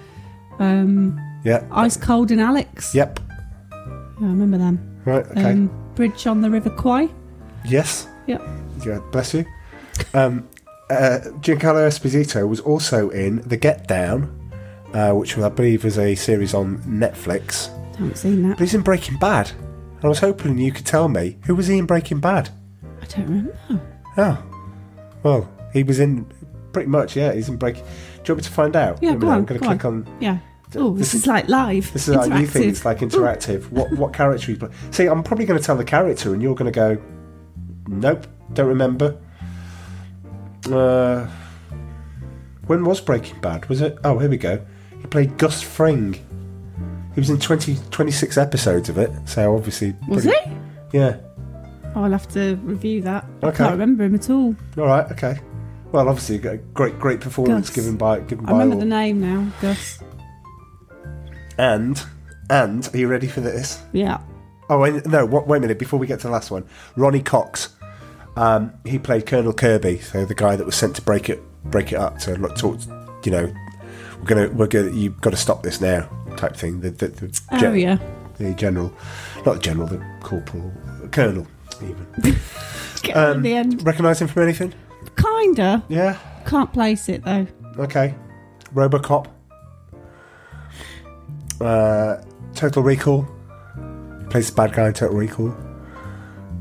[0.58, 1.64] Um, Yeah.
[1.72, 2.94] Ice Cold in Alex.
[2.94, 3.20] Yep.
[3.70, 3.76] Yeah,
[4.20, 4.78] I remember them.
[5.04, 5.52] Right, okay.
[5.52, 7.08] Um, Bridge on the River Kwai.
[7.64, 8.08] yes.
[8.26, 8.42] Yep.
[8.86, 9.44] Yeah, bless you.
[10.14, 10.48] Um,
[10.90, 14.30] uh, Giancarlo Esposito was also in The Get Down,
[14.94, 17.68] uh, which I believe is a series on Netflix.
[17.94, 18.56] I haven't seen that.
[18.58, 19.52] But he's in Breaking Bad.
[20.02, 22.48] I was hoping you could tell me who was he in Breaking Bad.
[23.02, 23.56] I don't remember.
[24.16, 24.42] Oh,
[25.22, 26.26] well, he was in
[26.74, 27.16] pretty much.
[27.16, 27.82] Yeah, he's in Breaking.
[27.84, 29.02] Do you want me to find out?
[29.02, 29.38] Yeah, go on.
[29.38, 30.06] I'm going to click on.
[30.20, 30.38] Yeah.
[30.76, 31.90] Oh, this this, is- like live.
[31.92, 32.62] This is like new thing.
[32.64, 32.68] interactive.
[32.68, 33.70] It's like interactive.
[33.70, 34.68] What what character he play?
[34.90, 37.00] See, I'm probably going to tell the character, and you're going to go,
[37.88, 39.16] nope, don't remember.
[40.70, 41.26] Uh,
[42.66, 43.66] when was Breaking Bad?
[43.68, 43.98] Was it?
[44.04, 44.64] Oh, here we go.
[45.00, 46.14] He played Gus Fring.
[47.14, 49.10] He was in 20, 26 episodes of it.
[49.26, 50.98] So obviously, Was pretty- he?
[50.98, 51.16] Yeah.
[51.94, 53.24] Oh, I'll have to review that.
[53.42, 54.56] I can't remember him at all.
[54.78, 55.08] All right.
[55.12, 55.38] Okay.
[55.94, 57.76] Well, obviously, got a great great performance Gus.
[57.76, 58.80] given by given I by remember all.
[58.80, 60.02] the name now, Gus.
[61.56, 62.02] And
[62.50, 63.80] and are you ready for this?
[63.92, 64.18] Yeah.
[64.68, 65.24] Oh wait, no!
[65.24, 65.78] Wait a minute.
[65.78, 67.76] Before we get to the last one, Ronny Cox.
[68.34, 71.92] Um, he played Colonel Kirby, so the guy that was sent to break it break
[71.92, 72.80] it up to look talk.
[73.22, 73.54] You know,
[74.18, 76.80] we're gonna we're gonna you've got to stop this now type thing.
[76.80, 77.98] The the, the Oh, yeah.
[78.38, 78.92] the general,
[79.46, 80.72] not the general, the corporal,
[81.12, 81.46] colonel
[81.84, 82.36] even.
[83.04, 83.84] The end.
[83.84, 84.72] Recognise him from anything?
[85.16, 85.84] Kinda.
[85.88, 86.18] Yeah.
[86.46, 87.46] Can't place it though.
[87.78, 88.14] Okay.
[88.74, 89.26] Robocop.
[91.60, 92.16] Uh,
[92.54, 93.26] Total Recall.
[94.30, 95.54] Plays the bad guy in Total Recall.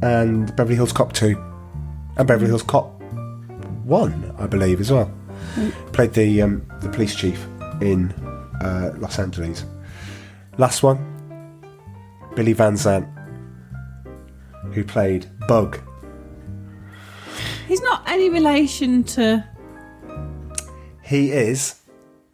[0.02, 1.36] And Beverly Hills Cop 2.
[2.18, 3.02] And Beverly Hills Cop
[3.86, 5.12] 1, I believe, as well.
[5.92, 7.46] Played the um, the police chief
[7.82, 8.12] in
[8.62, 9.66] uh, Los Angeles.
[10.58, 11.10] Last one.
[12.36, 13.08] Billy Van Zandt,
[14.74, 15.80] Who played Bug.
[17.68, 19.44] He's not any relation to.
[21.02, 21.80] He is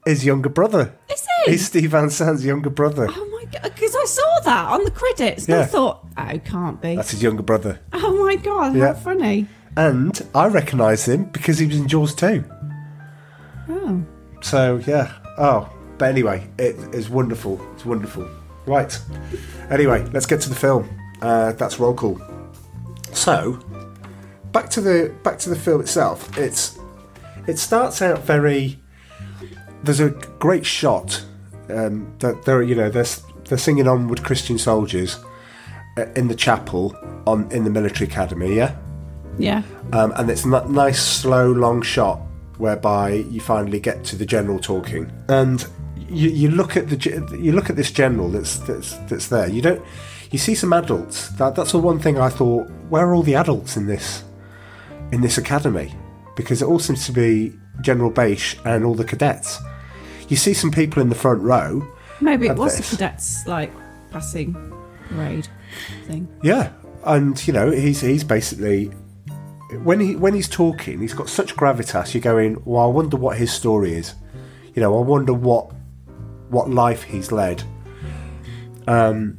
[0.06, 0.96] his younger brother.
[1.12, 1.52] Is he?
[1.52, 3.08] He's Steve Van Zandt's younger brother.
[3.10, 3.64] Oh my god!
[3.74, 5.62] Because I saw that on the credits, and Yeah.
[5.62, 6.96] I thought, oh, can't be.
[6.96, 7.80] That's his younger brother.
[7.94, 8.76] Oh my god!
[8.76, 8.88] Yeah.
[8.88, 9.48] How funny!
[9.78, 12.44] And I recognise him because he was in Jaws 2.
[13.70, 14.04] Oh,
[14.42, 15.14] So, yeah.
[15.38, 17.62] Oh, but anyway, it is wonderful.
[17.76, 18.28] It's wonderful.
[18.66, 19.00] Right.
[19.70, 20.90] Anyway, let's get to the film.
[21.22, 22.20] Uh, that's roll call.
[23.14, 23.60] So,
[24.60, 26.38] back to the back to the film itself.
[26.38, 26.78] It's
[27.48, 28.78] it starts out very.
[29.84, 31.24] There's a great shot
[31.70, 33.06] um, that they're you know they're
[33.46, 35.18] they're singing onward Christian soldiers
[35.98, 36.94] uh, in the chapel
[37.26, 38.54] on in the military academy.
[38.54, 38.76] Yeah.
[39.38, 39.64] yeah.
[39.94, 42.20] Um, and it's that nice, slow, long shot
[42.58, 45.66] whereby you finally get to the general talking, and
[46.10, 49.48] you, you look at the you look at this general that's that's that's there.
[49.48, 49.82] You don't
[50.32, 51.30] you see some adults.
[51.30, 52.70] That that's the one thing I thought.
[52.90, 54.26] Where are all the adults in this
[55.12, 55.94] in this academy?
[56.36, 59.60] Because it all seems to be General Bache and all the cadets.
[60.28, 61.86] You see some people in the front row.
[62.22, 62.92] Maybe it was this.
[62.92, 63.72] the cadets like
[64.12, 64.56] passing
[65.12, 65.48] raid
[66.06, 66.28] thing.
[66.44, 66.72] Yeah,
[67.06, 68.92] and you know he's he's basically
[69.84, 72.14] when he when he's talking, he's got such gravitas.
[72.14, 74.16] You're going, well, I wonder what his story is.
[74.74, 75.72] You know, I wonder what
[76.50, 77.64] what life he's led.
[78.88, 79.38] Um,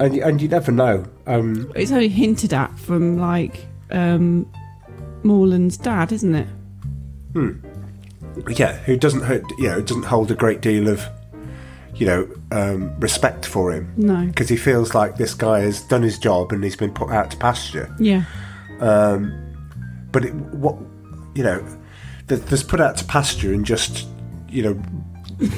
[0.00, 1.04] and and you never know.
[1.26, 4.50] Um, It's only hinted at from like um,
[5.26, 6.48] Moreland's dad, isn't it?
[7.32, 7.50] Hmm.
[8.48, 9.22] yeah, who doesn't
[9.58, 11.02] you know doesn't hold a great deal of
[11.94, 13.92] you know um, respect for him.
[13.96, 14.26] No.
[14.26, 17.30] because he feels like this guy has done his job and he's been put out
[17.32, 17.94] to pasture.
[17.98, 18.24] Yeah.
[18.80, 19.32] Um,
[20.12, 20.76] but it, what
[21.34, 21.66] you know
[22.28, 24.06] th- there's put out to pasture and just
[24.48, 24.82] you know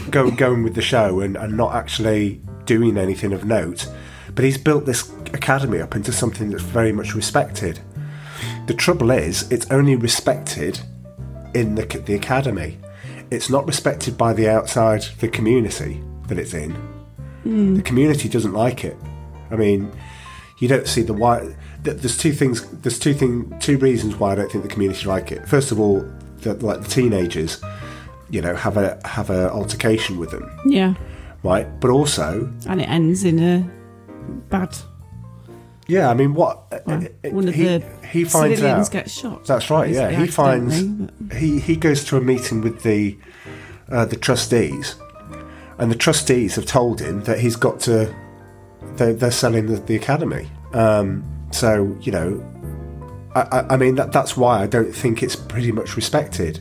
[0.11, 3.89] go, going with the show and, and not actually doing anything of note
[4.35, 7.81] but he's built this academy up into something that's very much respected
[8.69, 10.81] the trouble is it's only respected
[11.55, 12.79] in the, the academy
[13.31, 16.71] it's not respected by the outside the community that it's in
[17.43, 17.75] hmm.
[17.75, 18.97] the community doesn't like it
[19.51, 19.91] i mean
[20.59, 21.15] you don't see the
[21.85, 22.69] th- there's two things.
[22.83, 25.47] There's two thing, two reasons why I don't think the community like it.
[25.47, 26.01] First of all,
[26.41, 27.63] that like the teenagers,
[28.31, 30.95] you know, have a have a altercation with them, Yeah.
[31.43, 31.67] right?
[31.81, 33.71] But also, And it ends in a
[34.51, 34.77] bad.
[35.89, 38.93] Yeah, I mean, what Well, one of he, the he finds civilians out.
[38.93, 39.45] gets shot.
[39.47, 39.89] That's right.
[39.91, 43.17] Yeah, he finds he he goes to a meeting with the
[43.89, 44.97] uh, the trustees,
[45.79, 48.15] and the trustees have told him that he's got to.
[48.97, 50.51] They're, they're selling the, the academy.
[50.75, 55.37] Um, so you know, I, I, I mean that that's why I don't think it's
[55.37, 56.61] pretty much respected.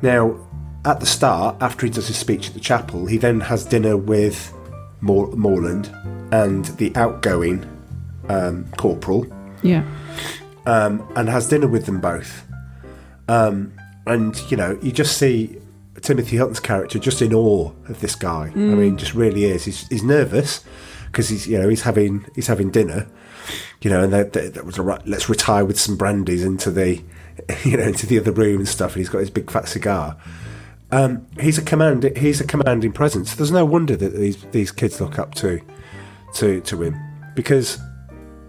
[0.00, 0.38] Now,
[0.86, 3.96] at the start, after he does his speech at the chapel, he then has dinner
[3.98, 4.50] with
[5.02, 5.94] Mor- Moreland
[6.32, 7.64] and the outgoing
[8.28, 9.26] um, corporal
[9.62, 9.84] Yeah.
[10.66, 12.44] um, and has dinner with them both.
[13.28, 13.72] Um,
[14.06, 15.58] and you know, you just see
[16.02, 18.46] Timothy Hutton's character just in awe of this guy.
[18.54, 18.78] I Mm.
[18.78, 19.64] mean, just really is.
[19.64, 20.62] He's, he's nervous
[21.06, 23.06] because he's you know he's having he's having dinner.
[23.80, 25.00] You know, and that that was right.
[25.06, 27.02] Let's retire with some brandies into the
[27.64, 28.92] you know into the other room and stuff.
[28.92, 30.16] And he's got his big fat cigar.
[30.90, 32.04] Um, he's a command.
[32.16, 33.34] He's a commanding presence.
[33.34, 35.60] There's no wonder that these these kids look up to
[36.36, 36.96] to to him
[37.34, 37.78] because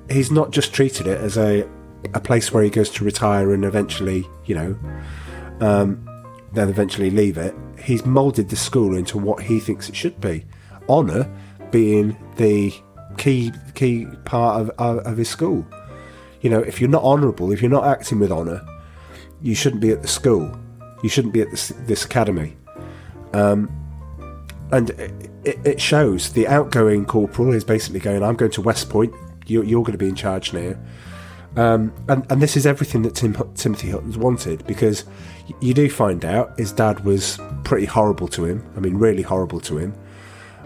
[0.09, 1.67] he's not just treated it as a
[2.13, 4.77] a place where he goes to retire and eventually, you know,
[5.59, 6.07] um,
[6.53, 7.55] then eventually leave it.
[7.79, 10.45] He's moulded the school into what he thinks it should be.
[10.87, 11.29] Honour
[11.71, 12.73] being the
[13.17, 15.65] key key part of, of, of his school.
[16.41, 18.63] You know, if you're not honourable, if you're not acting with honour,
[19.41, 20.57] you shouldn't be at the school.
[21.01, 22.55] You shouldn't be at this, this academy.
[23.33, 23.69] Um,
[24.71, 24.91] and
[25.43, 29.13] it, it shows the outgoing corporal is basically going, I'm going to West Point,
[29.47, 30.75] you're, you're going to be in charge now.
[31.58, 35.05] Um, and, and this is everything that Tim, Timothy Hutton's wanted because
[35.62, 38.65] you do find out his dad was pretty horrible to him.
[38.75, 39.93] I mean, really horrible to him.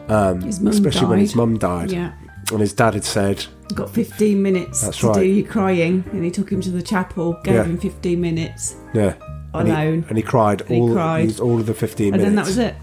[0.08, 1.92] Um, His mum especially when his mum died.
[1.92, 2.14] Yeah.
[2.52, 5.16] And his dad had said, He got 15 minutes That's to right.
[5.20, 7.64] do your crying, and he took him to the chapel, gave Yeah.
[7.66, 9.14] him 15 minutes, yeah.
[9.54, 10.06] And he, Alone.
[10.10, 11.20] and he cried And he all, cried.
[11.26, 12.28] used all of the 15 and minutes.
[12.28, 12.76] And then that was it.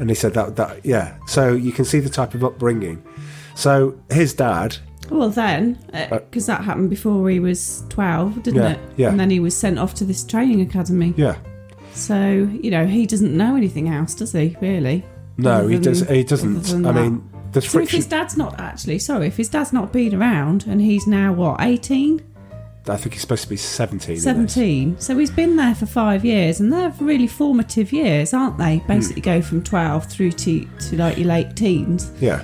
[0.00, 1.16] And he said that, that, yeah.
[1.26, 3.02] So you can see the type of upbringing.
[3.56, 4.76] So his dad,
[5.12, 5.78] Well, then,
[6.10, 8.78] because that happened before he was 12, didn't Uh, Yeah, it?
[8.96, 9.08] yeah.
[9.10, 11.14] And then he was sent off to this training academy.
[11.16, 11.36] yeah.
[11.94, 15.04] So, you know, he doesn't know anything else, does he, really?
[15.36, 16.86] No, Other he than- does, he doesn't.
[16.86, 16.94] I that.
[16.94, 17.22] mean,
[17.52, 20.80] there's So if his dad's not actually, sorry, if his dad's not been around and
[20.80, 22.22] he's now, what, 18?
[22.88, 24.18] I think he's supposed to be 17.
[24.18, 24.96] 17.
[24.98, 28.78] So he's been there for five years, and they're really formative years, aren't they?
[28.78, 28.88] Hmm.
[28.88, 32.10] Basically, go from 12 through to, to like your late teens.
[32.20, 32.42] Yeah.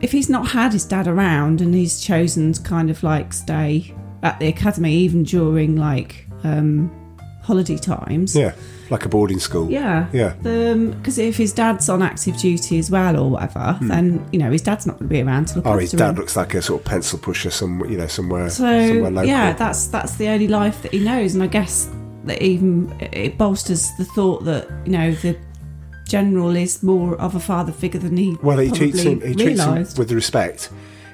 [0.00, 3.94] If he's not had his dad around and he's chosen to kind of like stay
[4.22, 6.90] at the academy even during like um,
[7.42, 8.34] holiday times.
[8.34, 8.54] Yeah.
[8.90, 9.70] Like a boarding school.
[9.70, 10.08] Yeah.
[10.12, 10.34] Yeah.
[10.34, 14.60] Because if his dad's on active duty as well or whatever, then, you know, his
[14.60, 15.70] dad's not going to be around to look Hmm.
[15.70, 16.16] Or his dad him.
[16.16, 19.86] looks like a sort of pencil pusher, some you know, somewhere, So somewhere yeah, that's
[19.86, 21.88] that's the only life that he knows, and I guess
[22.24, 25.36] that even it bolsters the thought that you know the
[26.08, 29.20] general is more of a father figure than he well, he treats him.
[29.20, 30.70] He treats him with respect.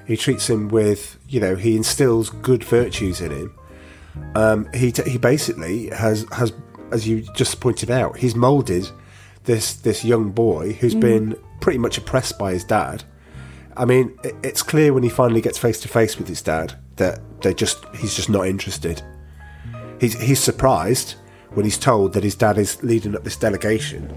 [0.07, 3.55] He treats him with, you know, he instills good virtues in him.
[4.35, 6.53] Um, he t- he basically has has,
[6.91, 8.89] as you just pointed out, he's moulded
[9.45, 11.01] this this young boy who's Mm.
[11.01, 13.05] been pretty much oppressed by his dad.
[13.77, 16.75] I mean, it, it's clear when he finally gets face to face with his dad
[16.97, 19.03] that they just he's just not interested.
[20.01, 21.15] He's he's surprised
[21.51, 24.13] when he's told that his dad is leading up this delegation,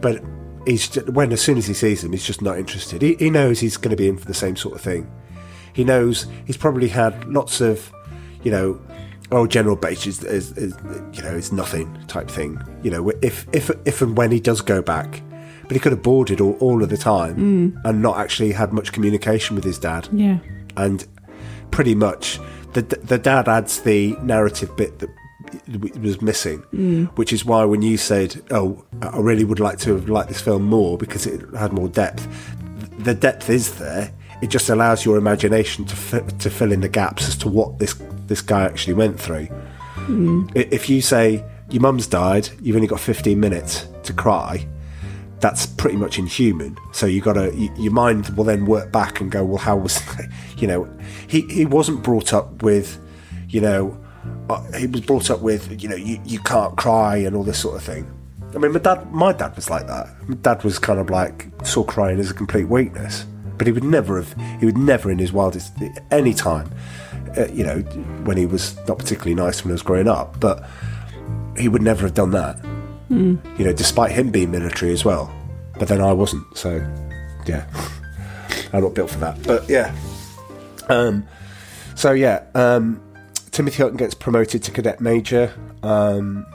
[0.00, 0.22] but
[0.66, 3.02] he's ju- when as soon as he sees him, he's just not interested.
[3.02, 5.10] He, he knows he's going to be in for the same sort of thing.
[5.72, 7.92] He knows he's probably had lots of,
[8.42, 8.80] you know,
[9.32, 10.74] oh, General Bache is, is, is
[11.12, 12.60] you know is nothing type thing.
[12.82, 15.22] You know, if if if and when he does go back,
[15.62, 17.36] but he could have boarded all, all of the time
[17.76, 17.84] Mm.
[17.84, 20.38] and not actually had much communication with his dad Yeah.
[20.76, 21.06] and
[21.70, 22.40] pretty much
[22.72, 25.10] the the dad adds the narrative bit that
[26.00, 27.08] was missing, Mm.
[27.16, 30.40] which is why when you said, "Oh, I really would like to have liked this
[30.40, 32.26] film more because it had more depth,"
[32.98, 34.10] the depth is there.
[34.42, 37.94] It just allows your imagination to to fill in the gaps as to what this
[38.26, 39.48] this guy actually went through.
[40.08, 40.50] Mm.
[40.54, 44.66] If you say your mum's died, you've only got 15 minutes to cry.
[45.40, 46.76] That's pretty much inhuman.
[46.92, 50.00] So you got to your mind will then work back and go, well, how was,
[50.58, 50.88] you know,
[51.28, 52.98] he he wasn't brought up with,
[53.48, 53.96] you know,
[54.76, 57.76] he was brought up with, you know, you, you can't cry and all this sort
[57.76, 58.10] of thing.
[58.54, 60.08] I mean, my dad, my dad was like that.
[60.28, 63.24] My dad was kind of like saw crying as a complete weakness,
[63.56, 65.72] but he would never have, he would never in his wildest
[66.10, 66.70] any time,
[67.36, 67.78] uh, you know,
[68.24, 70.68] when he was not particularly nice when he was growing up, but
[71.56, 72.56] he would never have done that.
[73.08, 73.36] Hmm.
[73.56, 75.32] You know, despite him being military as well,
[75.78, 76.44] but then I wasn't.
[76.56, 76.76] So,
[77.46, 77.66] yeah,
[78.72, 79.40] I'm not built for that.
[79.44, 79.94] But yeah,
[80.88, 81.26] um,
[81.94, 83.00] So yeah, um,
[83.50, 85.52] Timothy Hutton gets promoted to cadet major.
[85.82, 86.46] Um,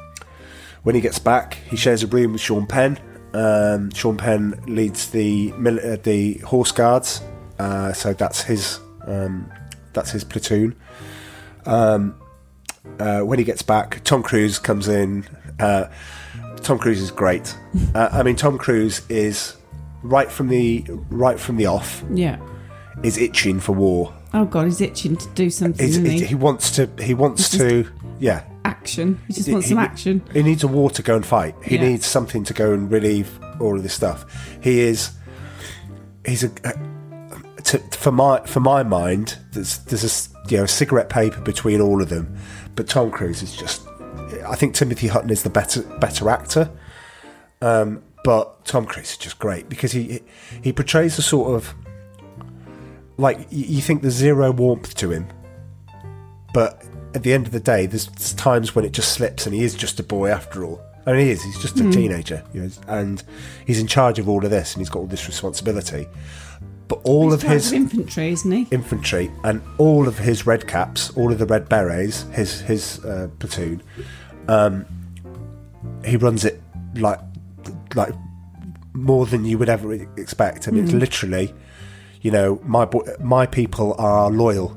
[0.84, 3.00] when he gets back, he shares a room with Sean Penn.
[3.34, 7.22] Um, Sean Penn leads the mil- uh, the horse guards,
[7.60, 9.52] uh, so that's his um,
[9.94, 10.76] that's his platoon.
[11.66, 12.16] Um,
[13.00, 15.26] uh, when he gets back, Tom Cruise comes in.
[15.60, 15.86] Uh,
[16.62, 17.56] Tom Cruise is great.
[17.94, 19.56] Uh, I mean, Tom Cruise is
[20.04, 22.38] right from the right from the off Yeah.
[23.04, 24.14] is itching for war.
[24.36, 25.86] Oh god, he's itching to do something.
[25.86, 26.26] He's, he, he?
[26.26, 26.90] he wants to.
[27.02, 27.90] He wants He's to.
[28.20, 28.44] Yeah.
[28.66, 29.20] action.
[29.28, 30.22] He just He- wants some action.
[30.34, 31.56] He needs a war to go and fight.
[31.64, 31.88] He Yeah.
[31.88, 34.26] needs something to go and relieve all of this stuff.
[34.62, 35.12] He is.
[36.26, 36.50] He's a.
[37.64, 42.02] To, for my for my mind, there's there's a you know cigarette paper between all
[42.02, 42.38] of them,
[42.76, 43.88] but Tom Cruise is just.
[44.46, 46.70] I think Timothy Hutton is the better better actor,
[47.62, 50.20] um, but Tom Cruise is just great because he
[50.62, 51.74] he portrays a sort of
[53.18, 55.28] like you think there's zero warmth to him,
[56.54, 59.64] but at the end of the day, there's times when it just slips, and he
[59.64, 60.82] is just a boy after all.
[61.08, 61.44] I mean, he is.
[61.44, 61.94] He's just a Mm.
[61.94, 63.24] teenager, you know, and
[63.66, 66.08] he's in charge of all of this, and he's got all this responsibility.
[66.88, 68.68] But all He's of his of infantry, isn't he?
[68.70, 73.28] infantry and all of his red caps, all of the red berets, his his uh,
[73.40, 73.82] platoon,
[74.48, 74.86] um,
[76.04, 76.62] he runs it
[76.96, 77.20] like
[77.96, 78.14] like
[78.94, 80.68] more than you would ever expect.
[80.68, 81.00] I mean, it's Mm.
[81.00, 81.54] literally,
[82.26, 82.88] you know, my
[83.20, 84.70] my people are loyal.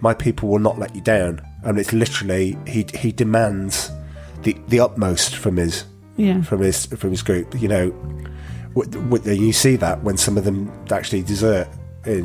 [0.00, 1.40] My people will not let you down.
[1.64, 3.90] And it's literally he he demands
[4.44, 5.84] the the utmost from his
[6.16, 6.40] Yeah.
[6.42, 7.46] from his from his group.
[7.60, 7.86] You know,
[8.74, 11.68] w- w- you see that when some of them actually desert
[12.06, 12.24] in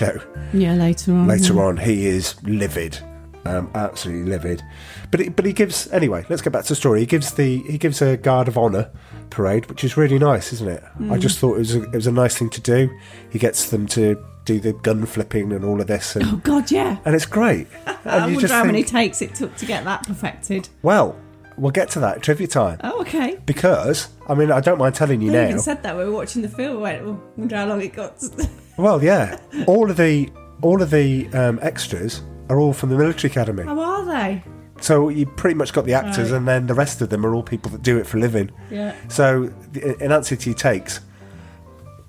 [0.00, 0.16] you know
[0.52, 1.26] Yeah, later on.
[1.26, 1.62] later yeah.
[1.66, 2.98] on he is livid
[3.44, 4.62] um, absolutely livid
[5.10, 7.58] but he, but he gives anyway let's get back to the story he gives the
[7.62, 8.90] he gives a guard of honor
[9.30, 11.20] parade which is really nice isn't it i Mm.
[11.20, 12.88] just thought it was a, it was a nice thing to do
[13.30, 16.70] he gets them to do the gun flipping and all of this and, Oh god,
[16.70, 16.98] yeah.
[17.04, 19.84] and it's great I and you wonder just how many takes it took to get
[19.84, 20.68] that perfected.
[20.82, 21.16] well
[21.56, 23.38] we'll get to that at trivia time Oh, okay.
[23.46, 26.10] because i mean i don't mind telling you They now even said that we were
[26.12, 26.76] watching the film.
[26.76, 28.18] We went, oh, wonder how long it got.
[28.20, 30.30] to-" well yeah all of the
[30.62, 34.42] all of the um, extras are all from the military academy How are they?
[34.80, 36.38] So you pretty much got the actors, Right.
[36.38, 38.50] and then the rest of them are all people that do it for a living.
[38.70, 38.94] Yeah.
[39.08, 41.00] So the- in answer to your takes,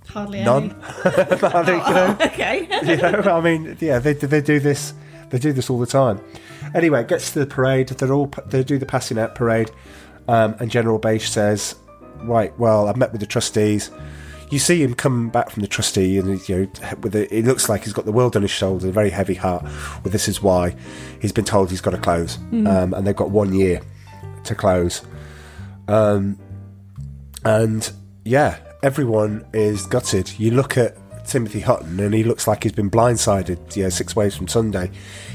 [0.07, 0.69] Hardly none.
[1.03, 2.67] think, you know, okay.
[2.83, 4.93] you know, I mean, yeah, they they do this,
[5.29, 6.19] they do this all the time.
[6.75, 7.89] Anyway, it gets to the parade.
[7.89, 9.69] They're all they do the passing out parade,
[10.27, 11.75] um, and General Bache says,
[12.23, 13.91] "Right, well, I've met with the trustees."
[14.53, 16.67] You see him come back from the trustee, and you know,
[17.01, 19.33] with a, it looks like he's got the world on his shoulders, a very heavy
[19.33, 19.63] heart.
[19.63, 20.75] Well, this is why
[21.19, 22.67] he's been told he's got to close, Mm.
[22.67, 23.81] um, and they've got one year
[24.43, 25.01] to close.
[25.87, 26.37] Um,
[27.43, 27.91] and
[28.25, 30.39] yeah, everyone is gutted.
[30.39, 30.95] You look at
[31.25, 33.75] Timothy Hutton, and he looks like he's been blindsided.
[33.75, 34.91] You know, six ways from Sunday,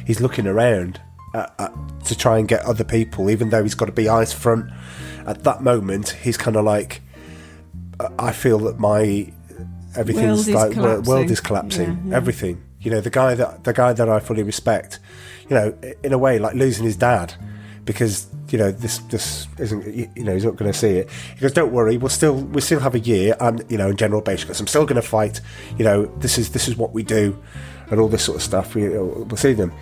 [0.07, 1.01] he's looking around
[1.35, 1.73] at, at,
[2.05, 4.71] to try and get other people, even though he's got to be eyes front.
[5.27, 7.03] At that moment, he's kind of like,
[8.19, 9.33] I feel that my
[9.97, 11.31] everything's World is like wor- world collapsing.
[11.31, 11.91] is collapsing.
[11.91, 12.17] Yeah, yeah.
[12.17, 14.99] Everything, you know, the guy that the guy that I fully respect,
[15.49, 17.35] you know, in a way, like losing his dad
[17.85, 21.09] because you know this this isn't you know he's not going to see it.
[21.35, 23.97] He goes, "Don't worry, we'll still we still have a year." And you know, in
[23.97, 25.41] general basic, goes, I'm still going to fight.
[25.79, 27.43] You know, this is this is what we do,
[27.91, 28.75] and all this sort of stuff.
[28.75, 29.73] We, we'll see them.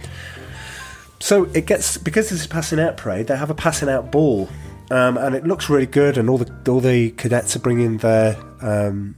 [1.18, 3.26] So it gets because this is passing out parade.
[3.26, 4.48] They have a passing out ball,
[4.90, 6.16] um, and it looks really good.
[6.18, 9.14] And all the all the cadets are bringing their um,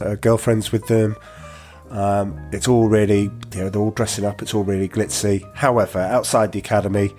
[0.00, 1.16] uh, girlfriends with them.
[1.90, 4.42] Um, it's all really, you know, they're all dressing up.
[4.42, 5.48] It's all really glitzy.
[5.54, 7.12] However, outside the academy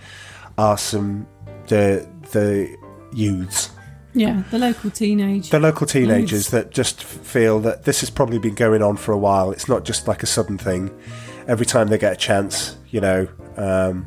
[0.57, 1.25] are some
[1.67, 2.75] the the
[3.13, 3.69] youths,
[4.13, 5.49] Yeah, the local teenagers.
[5.49, 6.49] the local teenagers Youths.
[6.51, 9.51] that just feel that this has probably been going on for a while.
[9.51, 10.91] It's not just like a sudden thing.
[11.47, 13.27] Every time they get a chance, you know.
[13.55, 14.05] Um,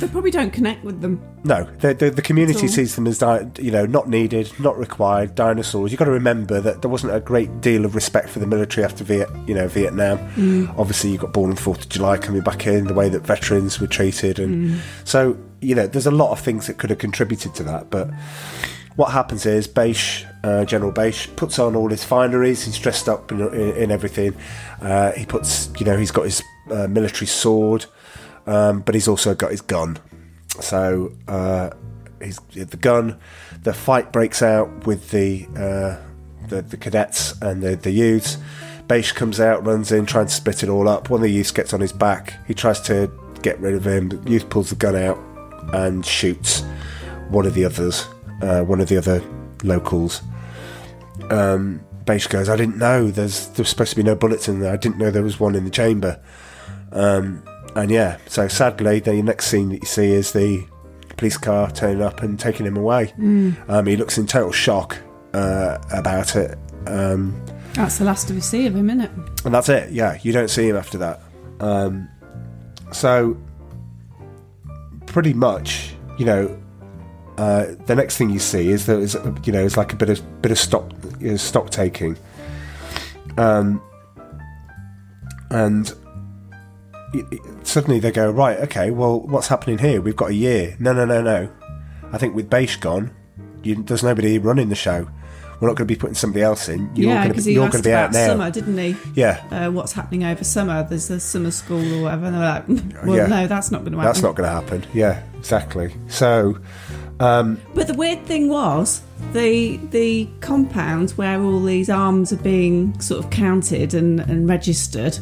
[0.00, 1.20] They probably don't connect with them.
[1.44, 5.34] No, the, the, the community sees them as di- you know not needed, not required.
[5.34, 5.92] Dinosaurs.
[5.92, 8.84] You've got to remember that there wasn't a great deal of respect for the military
[8.84, 10.18] after Viet, you know Vietnam.
[10.34, 10.74] Mm.
[10.78, 13.80] Obviously, you got born on Fourth of July coming back in, the way that veterans
[13.80, 14.78] were treated, and Mm.
[15.04, 17.90] so you know there's a lot of things that could have contributed to that.
[17.90, 18.10] But
[18.96, 22.64] what happens is Bache, uh, General Bache, puts on all his fineries.
[22.64, 24.34] He's dressed up in, in, in everything.
[24.80, 27.86] Uh, he puts, you know, he's got his uh, military sword,
[28.46, 29.98] um, but he's also got his gun.
[30.60, 31.70] So uh,
[32.22, 33.18] he's the gun.
[33.62, 35.96] The fight breaks out with the uh,
[36.48, 38.38] the, the cadets and the, the youths.
[38.86, 41.08] Bache comes out, runs in, trying to split it all up.
[41.08, 42.34] One of the youths gets on his back.
[42.46, 43.10] He tries to
[43.42, 44.10] get rid of him.
[44.10, 45.18] The youth pulls the gun out
[45.72, 46.62] and shoots
[47.30, 48.06] one of the others,
[48.42, 49.22] uh, one of the other
[49.62, 50.22] locals.
[51.30, 54.74] Um, Bache goes, I didn't know there's there's supposed to be no bullets in there.
[54.74, 56.20] I didn't know there was one in the chamber.
[56.92, 57.42] Um,
[57.74, 60.64] and yeah, so sadly, the next scene that you see is the
[61.16, 63.12] police car turning up and taking him away.
[63.18, 63.68] Mm.
[63.68, 64.98] Um, he looks in total shock
[65.32, 66.58] uh, about it.
[66.86, 67.40] Um,
[67.74, 69.10] That's the last we see of him, isn't it?
[69.44, 69.90] and that's it.
[69.90, 71.20] Yeah, you don't see him after that.
[71.60, 72.08] Um,
[72.92, 73.36] so,
[75.06, 76.60] pretty much, you know,
[77.38, 80.08] uh, the next thing you see is that is you know it's like a bit
[80.08, 82.16] of bit of stock you know, stock taking,
[83.38, 83.82] um,
[85.50, 85.92] and
[87.62, 88.58] suddenly they go right.
[88.60, 90.00] Okay, well, what's happening here?
[90.00, 90.76] We've got a year.
[90.78, 91.50] No, no, no, no.
[92.12, 93.10] I think with Bache gone,
[93.62, 95.08] you, there's nobody running the show.
[95.60, 96.90] We're not going to be putting somebody else in.
[96.94, 98.76] You're yeah, going to because be, he you're asked going to be about summer, didn't
[98.76, 98.96] he?
[99.14, 99.42] Yeah.
[99.50, 100.82] Uh, what's happening over summer?
[100.82, 102.26] There's a summer school or whatever.
[102.26, 103.26] And they're like, well, Yeah.
[103.26, 104.12] no, that's not going to happen.
[104.12, 104.84] That's not going to happen.
[104.92, 105.94] Yeah, exactly.
[106.08, 106.58] So,
[107.20, 109.00] um, But the weird thing was
[109.32, 115.16] the the compound where all these arms are being sort of counted and, and registered,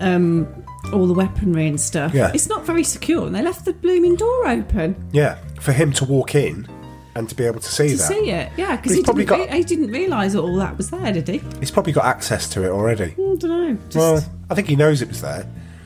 [0.00, 0.48] um,
[0.92, 2.14] all the weaponry and stuff.
[2.14, 2.30] Yeah.
[2.34, 6.04] It's not very secure, and they left the blooming door open yeah, for him to
[6.04, 6.66] walk in
[7.14, 8.52] and to be able to see to that, see it.
[8.56, 10.90] Yeah, because He's he probably didn't, got- re- he didn't realise that all that was
[10.90, 11.38] there, did he?
[11.60, 13.12] he's probably got access to it already.
[13.12, 13.74] I don't know.
[13.84, 15.44] Just, Well, I think he knows it was there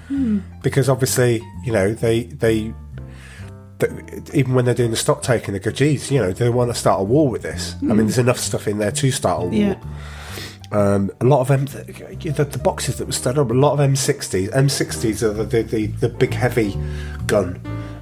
[0.09, 0.41] Hmm.
[0.63, 2.75] because obviously, you know, they they.
[3.79, 3.93] th-
[4.35, 6.75] Even when they're doing the stock taking, they go, "Geez, you know, they want to
[6.79, 9.45] start a war with this." I mean, there's enough stuff in there to start a
[9.45, 9.55] war.
[9.55, 9.75] yeah.
[10.73, 13.81] Um, a lot of M, the, the boxes that were stood up, a lot of
[13.81, 14.51] M60s.
[14.53, 16.77] M60s are the the, the, the big heavy
[17.27, 17.61] gun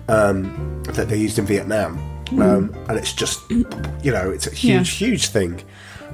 [0.09, 1.97] um, that they used in Vietnam,
[2.39, 3.65] um, and it's just you
[4.13, 5.09] know it's a huge Yeah.
[5.09, 5.63] huge thing.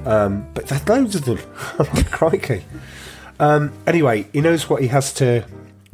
[0.05, 1.38] Um, but there's loads of them.
[2.12, 2.64] Crikey.
[3.40, 5.44] Um, anyway, he knows what he has to.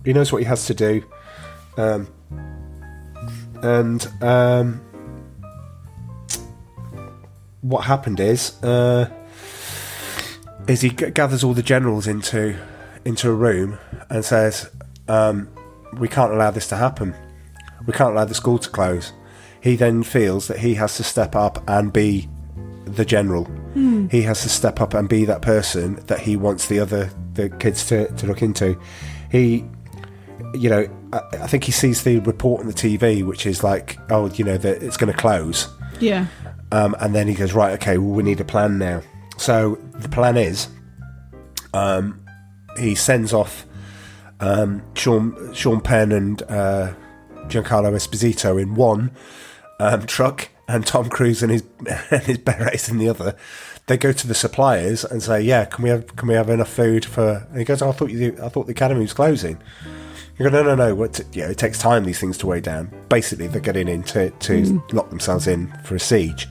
[0.05, 1.03] He knows what he has to do,
[1.79, 2.07] um,
[3.63, 4.81] and um,
[7.63, 8.63] what happened is.
[8.63, 9.09] Uh,
[10.71, 12.57] is he g- gathers all the generals into
[13.05, 14.71] into a room and says,
[15.09, 15.49] um,
[15.99, 17.15] "We can't allow this to happen.
[17.87, 19.13] We can't allow the school to close."
[19.61, 22.29] He then feels that he has to step up and be
[22.87, 23.45] the general.
[23.75, 24.09] Hmm.
[24.09, 27.51] He has to step up and be that person that he wants the other the
[27.51, 28.79] kids to, to look into.
[29.31, 29.65] He,
[30.55, 33.99] you know, I, I think he sees the report on the TV, which is like,
[34.11, 35.69] "Oh, you know, that it's going to close."
[36.01, 36.27] Yeah.
[36.73, 39.03] Um, and then he goes, right, okay, well, we need a plan now.
[39.41, 40.69] So the plan is
[41.73, 42.25] um,
[42.79, 43.65] he sends off
[44.39, 46.93] um, Sean, Sean Penn and uh,
[47.47, 49.11] Giancarlo Esposito in one
[49.79, 51.65] um, truck and Tom Cruise and his,
[52.11, 53.35] and his berets in the other.
[53.87, 56.69] They go to the suppliers and say, "Yeah, can we have can we have enough
[56.69, 59.59] food for?" And he goes, "I thought you, I thought the academy was closing."
[60.39, 60.95] You go, no, no, no.
[60.95, 61.21] What?
[61.33, 62.91] Yeah, it takes time these things to weigh down.
[63.11, 64.93] Basically, they're getting in to, to Mm.
[64.93, 66.49] lock themselves in for a siege.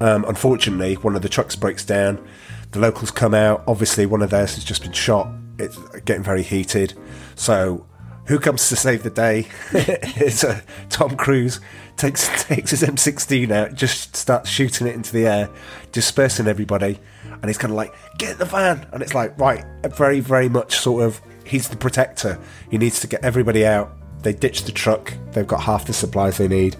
[0.00, 2.26] Um, unfortunately, one of the trucks breaks down.
[2.72, 3.62] The locals come out.
[3.66, 5.28] Obviously, one of theirs has just been shot.
[5.58, 6.94] It's getting very heated.
[7.36, 7.86] So,
[8.26, 9.46] who comes to save the day?
[9.72, 11.60] it's uh, Tom Cruise
[11.96, 15.50] takes takes his M16 out, just starts shooting it into the air,
[15.92, 19.64] dispersing everybody, and he's kind of like, "Get in the van!" And it's like, right,
[19.84, 22.38] very, very much sort of, he's the protector.
[22.70, 23.92] He needs to get everybody out.
[24.22, 25.12] They ditch the truck.
[25.32, 26.76] They've got half the supplies they need,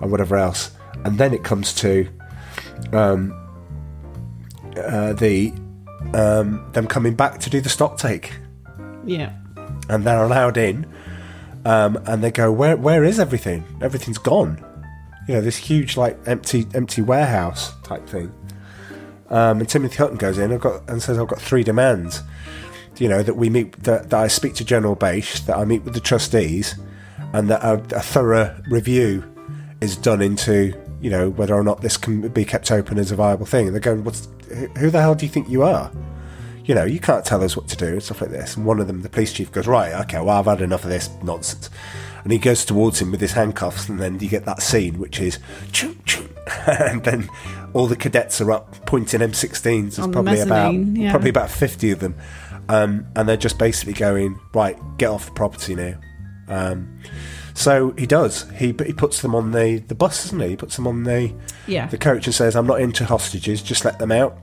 [0.00, 0.72] and whatever else.
[1.04, 2.08] And then it comes to
[2.92, 3.32] um,
[4.76, 5.52] uh, the
[6.14, 8.32] um, them coming back to do the stock take,
[9.04, 9.32] Yeah.
[9.88, 10.86] and they're allowed in,
[11.64, 13.64] um, and they go, "Where where is everything?
[13.82, 14.64] Everything's gone."
[15.28, 18.32] You know, this huge like empty empty warehouse type thing.
[19.28, 22.22] Um, and Timothy Hutton goes in and, got, and says, "I've got three demands."
[22.98, 25.84] You know that we meet that, that I speak to General Bache, that I meet
[25.84, 26.74] with the trustees,
[27.32, 29.24] and that a, a thorough review
[29.80, 33.16] is done into you know whether or not this can be kept open as a
[33.16, 33.66] viable thing.
[33.66, 34.28] And they're going, "What's
[34.78, 35.90] who the hell do you think you are?"
[36.64, 38.56] You know, you can't tell us what to do and stuff like this.
[38.56, 40.90] And one of them, the police chief, goes, "Right, okay, well, I've had enough of
[40.90, 41.70] this nonsense."
[42.22, 45.20] And he goes towards him with his handcuffs, and then you get that scene, which
[45.20, 45.38] is,
[45.72, 46.28] choo, choo,
[46.66, 47.30] and then
[47.72, 49.96] all the cadets are up pointing M16s.
[49.96, 51.10] There's probably about yeah.
[51.10, 52.14] probably about fifty of them,
[52.68, 55.94] um, and they're just basically going, "Right, get off the property now."
[56.48, 57.00] Um,
[57.54, 58.48] so he does.
[58.50, 60.48] He he puts them on the, the bus, doesn't he?
[60.50, 61.32] He puts them on the
[61.66, 61.86] Yeah.
[61.86, 63.62] the coach and says, "I'm not into hostages.
[63.62, 64.38] Just let them out.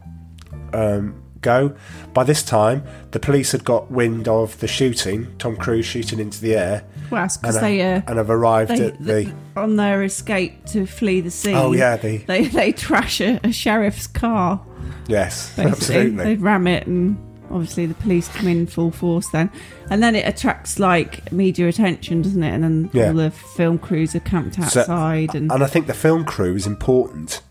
[0.74, 1.76] Um, go."
[2.14, 5.28] By this time, the police had got wind of the shooting.
[5.38, 6.84] Tom Cruise shooting into the air.
[7.12, 9.32] Well, that's because and, they uh, and have arrived they, at the.
[9.56, 11.56] on their escape to flee the scene.
[11.56, 14.62] Oh, yeah, the- they they trash a, a sheriff's car.
[15.08, 15.72] Yes, Basically.
[15.72, 16.24] absolutely.
[16.24, 17.18] They ram it, and
[17.52, 19.50] obviously the police come in full force then,
[19.90, 22.54] and then it attracts like media attention, doesn't it?
[22.54, 23.08] And then Yeah.
[23.10, 26.56] all the film crews are camped So- outside, and and I think the film crew
[26.56, 27.42] is important.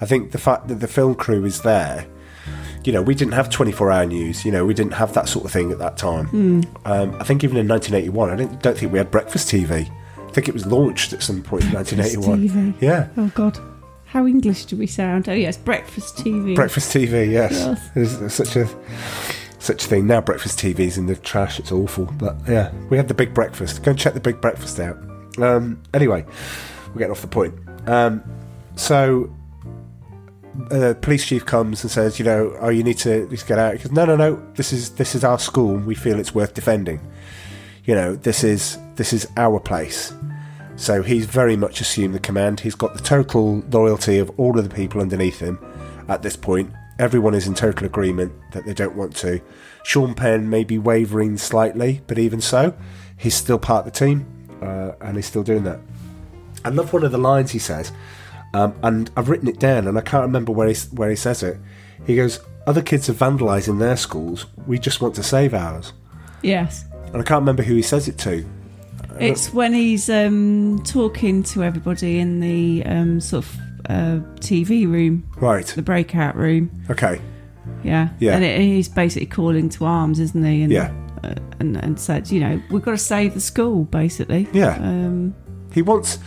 [0.00, 2.04] I think the fact that the film crew is there,
[2.84, 4.44] you know, we didn't have 24 hour news.
[4.44, 6.26] You know, we didn't have that sort of thing at that time.
[6.26, 6.60] Hmm.
[6.84, 9.88] Um, I think even in 1981, I don't, don't think we had breakfast TV.
[10.16, 12.48] I think it was launched at some point in 1981.
[12.48, 12.74] TV.
[12.80, 13.08] Yeah.
[13.16, 13.58] Oh God,
[14.04, 15.28] how English do we sound?
[15.28, 16.54] Oh yes, breakfast TV.
[16.54, 17.52] Breakfast TV, yes.
[17.52, 17.90] Yes.
[17.94, 18.68] There's, there's such a
[19.58, 20.06] such thing.
[20.06, 21.58] Now breakfast TV's in the trash.
[21.58, 22.06] It's awful.
[22.18, 23.82] But yeah, we had the big breakfast.
[23.82, 24.96] Go and check the big breakfast out.
[25.38, 26.24] Um, anyway,
[26.88, 27.54] we're getting off the point.
[27.86, 28.22] Um,
[28.76, 29.34] so
[30.70, 33.76] uh, police chief comes and says, you know, oh, you need to, to get out.
[33.76, 34.42] He goes, no, no, no.
[34.54, 35.76] This is this is our school.
[35.76, 37.00] We feel it's worth defending.
[37.84, 40.12] You know, this is this is our place.
[40.76, 42.60] So he's very much assumed the command.
[42.60, 45.58] He's got the total loyalty of all of the people underneath him
[46.08, 46.72] at this point.
[46.98, 49.40] Everyone is in total agreement that they don't want to.
[49.84, 52.76] Sean Penn may be wavering slightly, but even so,
[53.16, 54.26] he's still part of the team
[54.60, 55.80] uh, and he's still doing that.
[56.64, 57.92] I love one of the lines he says,
[58.54, 61.42] um, and I've written it down and I can't remember where he, where he says
[61.42, 61.58] it.
[62.06, 65.92] He goes, Other kids are vandalising their schools, we just want to save ours.
[66.42, 66.84] Yes.
[67.12, 68.44] And I can't remember who he says it to.
[69.20, 73.56] It's when he's um, talking to everybody in the um, sort of
[73.88, 75.66] uh, TV room, Right.
[75.66, 76.70] the breakout room.
[76.90, 77.20] Okay.
[77.84, 78.34] Yeah, Yeah.
[78.34, 80.62] And it, he's basically calling to arms, isn't he?
[80.62, 80.90] And, Yeah.
[81.22, 84.48] Uh, and and said, you know, we've got to save the school, basically.
[84.52, 84.76] Yeah.
[84.76, 85.34] Um,
[85.72, 86.18] He wants.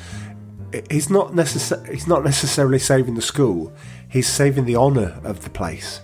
[0.89, 3.71] He's not necessar- He's not necessarily saving the school.
[4.07, 6.01] He's saving the honour of the place.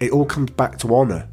[0.00, 1.28] It all comes back to honour.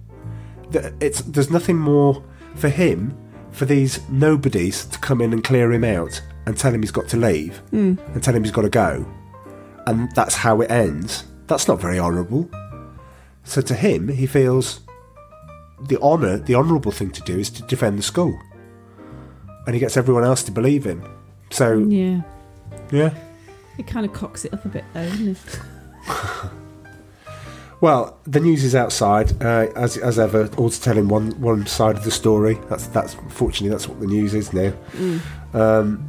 [0.99, 2.23] It's there's nothing more
[2.55, 3.15] for him
[3.51, 7.07] for these nobodies to come in and clear him out and tell him he's got
[7.09, 7.97] to leave Mm.
[8.13, 9.05] and tell him he's got to go,
[9.87, 11.25] and that's how it ends.
[11.47, 12.49] That's not very honourable.
[13.43, 14.79] So to him, he feels
[15.87, 18.37] the honour, the honourable thing to do is to defend the school,
[19.65, 21.03] and he gets everyone else to believe him.
[21.51, 22.21] So yeah.
[22.91, 23.13] yeah.
[23.77, 25.59] It kind of cocks it up a bit, though, doesn't it?
[27.83, 30.49] Well, the news is outside, uh, as as ever.
[30.55, 32.57] All's telling one one side of the story.
[32.69, 34.71] That's that's fortunately that's what the news is now.
[35.53, 36.07] Um,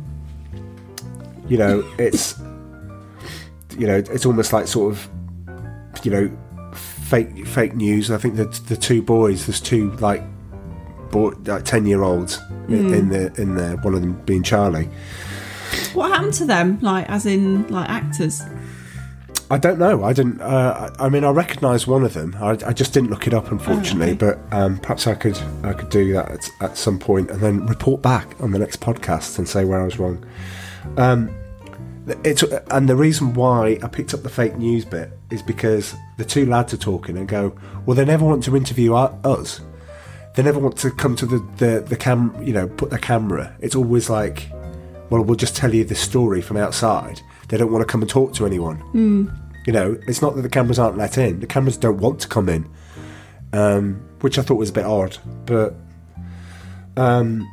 [1.49, 2.41] you know, it's
[3.79, 5.09] you know, it's almost like sort of
[6.03, 6.31] you know,
[6.75, 8.11] fake fake news.
[8.11, 10.23] I think that the two boys, there's two like
[11.11, 12.95] boy, like ten year olds in, Mm.
[12.99, 13.77] in the in there.
[13.77, 14.89] One of them being Charlie.
[15.93, 16.79] What happened to them?
[16.81, 18.43] Like, as in, like actors?
[19.51, 20.03] I don't know.
[20.05, 20.41] I didn't.
[20.41, 22.35] Uh, I mean, I recognise one of them.
[22.41, 24.15] I, I just didn't look it up, unfortunately.
[24.15, 24.35] okay.
[24.51, 25.39] But um, perhaps I could.
[25.63, 28.81] I could do that at, at some point and then report back on the next
[28.81, 30.25] podcast and say where I was wrong.
[30.97, 31.31] Um,
[32.07, 36.25] it's and the reason why I picked up the fake news bit is because the
[36.25, 39.61] two lads are talking and go, well, they never want to interview our, us.
[40.35, 42.35] They never want to come to the the the cam.
[42.43, 43.57] You know, put the camera.
[43.61, 44.51] It's always like,
[45.09, 47.21] well, we'll just tell you this story from outside.
[47.49, 48.83] They don't want to come and talk to anyone.
[48.93, 49.67] Mm.
[49.67, 52.29] You know, it's not that the cameras aren't let in; the cameras don't want to
[52.29, 52.69] come in,
[53.53, 55.17] um, which I thought was a bit odd.
[55.47, 55.75] But
[56.97, 57.49] um,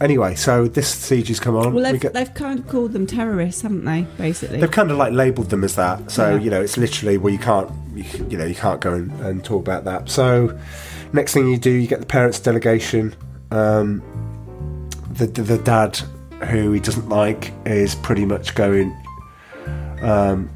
[0.00, 1.74] anyway, so this siege has come on.
[1.74, 4.02] Well, they've, get- they've kind of called them terrorists, haven't they?
[4.18, 4.60] Basically.
[4.60, 6.40] They've kind of like labelled them as that, so Yeah.
[6.40, 9.44] you know it's literally well you can't you, you know you can't go and, and
[9.44, 10.08] talk about that.
[10.08, 10.58] So
[11.12, 13.14] next thing you do, you get the parents' delegation.
[13.50, 14.02] Um,
[15.12, 15.96] the, the the dad
[16.48, 18.96] who he doesn't like is pretty much going.
[20.02, 20.48] Um,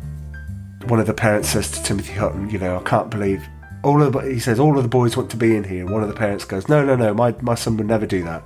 [0.87, 3.43] one of the parents says to Timothy Hutton, "You know, I can't believe
[3.83, 6.03] all of the, he says all of the boys want to be in here." One
[6.03, 8.43] of the parents goes, "No, no, no, my my son would never do that."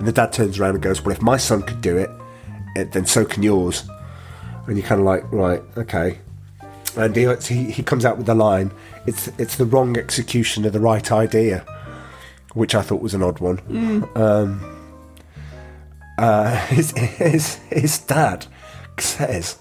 [0.00, 2.10] And the dad turns around and goes, "Well, if my son could do it,
[2.92, 3.88] then so can yours."
[4.66, 6.18] and you're kind of like, right, okay.
[6.96, 8.72] And he, he he comes out with the line,
[9.06, 11.64] "It's it's the wrong execution of the right idea,"
[12.54, 13.58] which I thought was an odd one.
[13.58, 14.16] Mm.
[14.16, 14.76] Um,
[16.18, 18.46] uh, his, his his dad
[18.98, 19.58] says,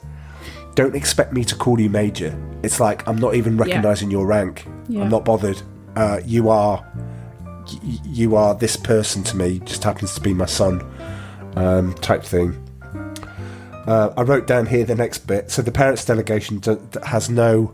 [0.76, 3.66] "Don't expect me to call you major." It's like I'm not even Yeah.
[3.66, 4.66] recognising your rank.
[4.88, 5.02] Yeah.
[5.04, 5.62] I'm not bothered.
[5.96, 6.84] Uh, you are
[7.82, 9.60] you are this person to me.
[9.60, 10.82] Just happens to be my son,
[11.56, 12.66] um, type thing.
[13.88, 15.50] Uh, I wrote down here the next bit.
[15.50, 17.74] So the parents' delegation do, has no.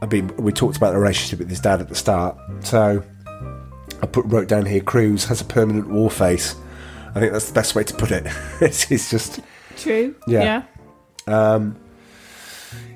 [0.00, 2.36] I mean, we talked about the relationship with his dad at the start.
[2.60, 3.04] So
[4.02, 4.80] I put wrote down here.
[4.80, 6.56] Cruise has a permanent war face.
[7.14, 8.26] I think that's the best way to put it.
[8.60, 9.40] it's, it's just
[9.76, 10.14] True.
[10.26, 10.64] Yeah.
[11.26, 11.52] Yeah.
[11.54, 11.76] um,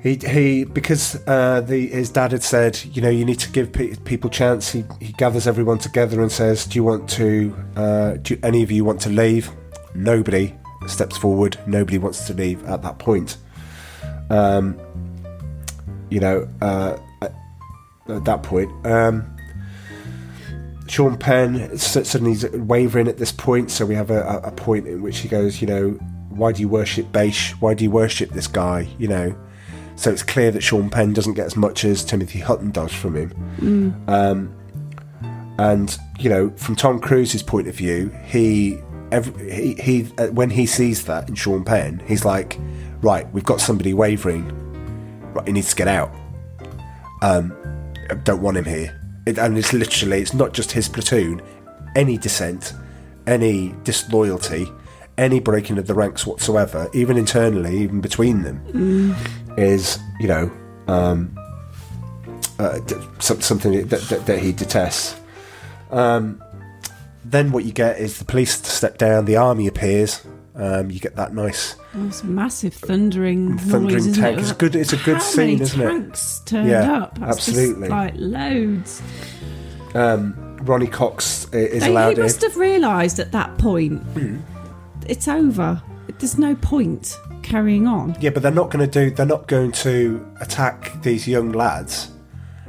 [0.03, 3.71] he he because uh, the his dad had said, you know, you need to give
[3.71, 4.71] pe- people chance.
[4.71, 7.55] He he gathers everyone together and says, "Do you want to?
[7.75, 9.49] Uh, do any of you want to leave?"
[9.95, 10.53] Nobody
[10.87, 11.57] steps forward.
[11.67, 13.37] Nobody wants to leave at that point.
[14.29, 14.79] Um,
[16.09, 17.33] you know, uh, at,
[18.07, 19.25] at that point, um,
[20.87, 23.71] Sean Penn s- suddenly is wavering at this point.
[23.71, 25.89] So we have a, a- a point in which he goes, you know,
[26.29, 27.51] why do you worship Bache?
[27.59, 28.87] Why do you worship this guy?
[28.97, 29.35] You know,
[29.97, 33.15] So it's clear that Sean Penn doesn't get as much as Timothy Hutton does from
[33.15, 33.31] him.
[33.57, 34.09] Mm.
[34.09, 38.79] Um, and you know, from Tom Cruise's point of view, he,
[39.11, 42.59] every, he, he uh, when he sees that in Sean Penn, he's like,
[43.01, 44.45] right, we've got somebody wavering.
[45.33, 46.11] Right, he needs to get out.
[47.23, 47.55] Um,
[48.11, 49.01] I don't want him here.
[49.25, 51.41] It, and it's literally, it's not just his platoon.
[51.95, 52.73] Any dissent,
[53.25, 54.67] any disloyalty,
[55.17, 59.57] any breaking of the ranks whatsoever, even internally, even between them, Mm.
[59.57, 60.51] is you know
[60.87, 61.37] um,
[62.59, 65.15] uh, d- something that, that, that he detests.
[65.91, 66.41] Um,
[67.25, 70.25] then what you get is the police step down, the army appears.
[70.55, 74.37] Um, you get that nice Oh, it's massive thundering, thundering noise, tank.
[74.39, 74.41] it?
[74.41, 74.75] It's good.
[74.75, 75.85] It's a good How scene, many isn't it?
[75.87, 77.19] tanks turned Yeah, up.
[77.19, 77.89] That's absolutely.
[77.89, 79.01] like loads.
[79.93, 82.21] Um, Ronny Cox is They- allowed he in.
[82.23, 84.37] must have realised at that point Hmm.
[85.09, 85.81] It's over.
[86.19, 88.15] There's no point carrying on.
[88.19, 89.13] Yeah, but they're not going to do.
[89.13, 92.11] They're not going to attack these young lads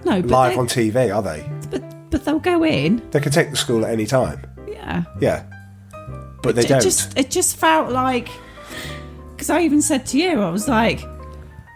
[0.05, 1.49] No, but live on TV, are they?
[1.71, 3.03] but but they'll go in.
[3.11, 4.41] They can take the school at any time.
[4.67, 5.05] Yeah.
[5.21, 5.45] Yeah,
[6.43, 6.83] but they it don't.
[6.83, 8.29] just it just felt like
[9.35, 11.01] because I even said to you, I was like,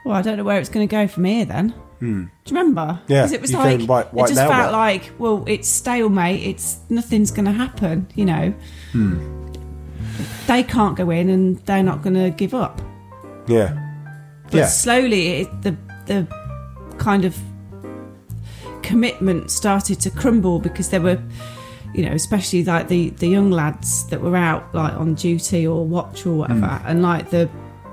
[0.04, 2.24] "Well, I don't know where it's going to go from here." Then Hmm.
[2.44, 3.00] do you remember?
[3.06, 4.72] Yeah, 'Cause it was like it just felt what?
[4.72, 6.42] like, well, it's stalemate.
[6.42, 8.08] It's nothing's going to happen.
[8.14, 8.54] You know,
[8.92, 9.41] Hmm.
[10.46, 12.80] They can't go in, and they're not going to give up.
[13.48, 13.76] Yeah,
[14.44, 15.76] But yeah, slowly, it, the
[16.06, 16.26] the
[16.98, 17.36] kind of
[18.82, 21.20] commitment started to crumble because there were,
[21.94, 25.86] you know, especially like the the young lads that were out like on duty or
[25.86, 26.82] watch or whatever, Mm.
[26.86, 27.48] and like the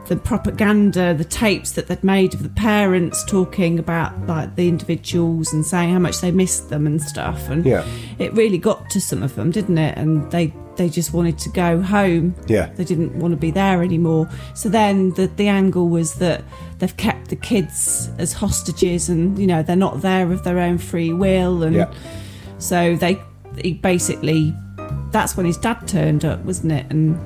[0.08, 5.54] the propaganda, the tapes that they'd made of the parents talking about like the individuals
[5.54, 7.86] and saying how much they missed them and stuff, and Yeah.
[8.18, 9.96] it really got to some of them, didn't it?
[9.98, 12.34] And they they just wanted to go home.
[12.48, 12.72] Yeah.
[12.74, 14.30] They didn't want to be there anymore.
[14.56, 16.44] So then the the angle was that
[16.80, 20.78] they've kept the kids as hostages, and you know they're not there of their own
[20.78, 21.94] free will, and Yeah.
[22.58, 23.22] so they
[23.62, 24.56] he basically
[25.12, 26.86] that's when his dad turned up, wasn't it?
[26.90, 27.20] And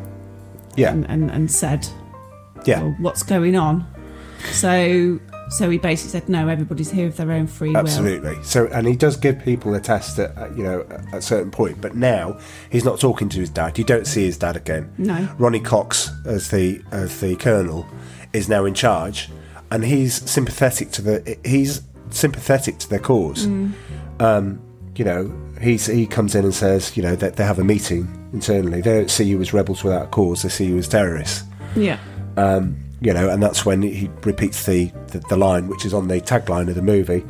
[0.76, 1.88] yeah, and, and, and said,
[2.66, 2.82] yeah.
[2.82, 3.86] well, what's going on?
[4.52, 5.20] So
[5.54, 7.78] so he basically said, no, everybody's here of their own free will.
[7.78, 8.42] Absolutely.
[8.44, 11.80] So, and he does give people a test at you know at a certain point,
[11.80, 12.40] but now
[12.72, 13.78] he's not talking to his dad.
[13.78, 14.92] You don't see his dad again.
[14.98, 15.30] No.
[15.38, 17.86] Ronny Cox, as the as the colonel,
[18.34, 19.30] is now in charge,
[19.70, 23.46] and he's sympathetic to the he's sympathetic to their cause.
[23.46, 23.74] Mm.
[24.20, 24.62] Um,
[24.96, 25.32] you know,
[25.62, 28.82] he's he comes in and says, you know, that they have a meeting internally.
[28.82, 31.44] They don't see you as rebels without a cause; they see you as terrorists.
[31.76, 32.00] Yeah.
[32.38, 36.08] Um, you know, and that's when he repeats the, the, the line, which is on
[36.08, 37.26] the tagline of the movie.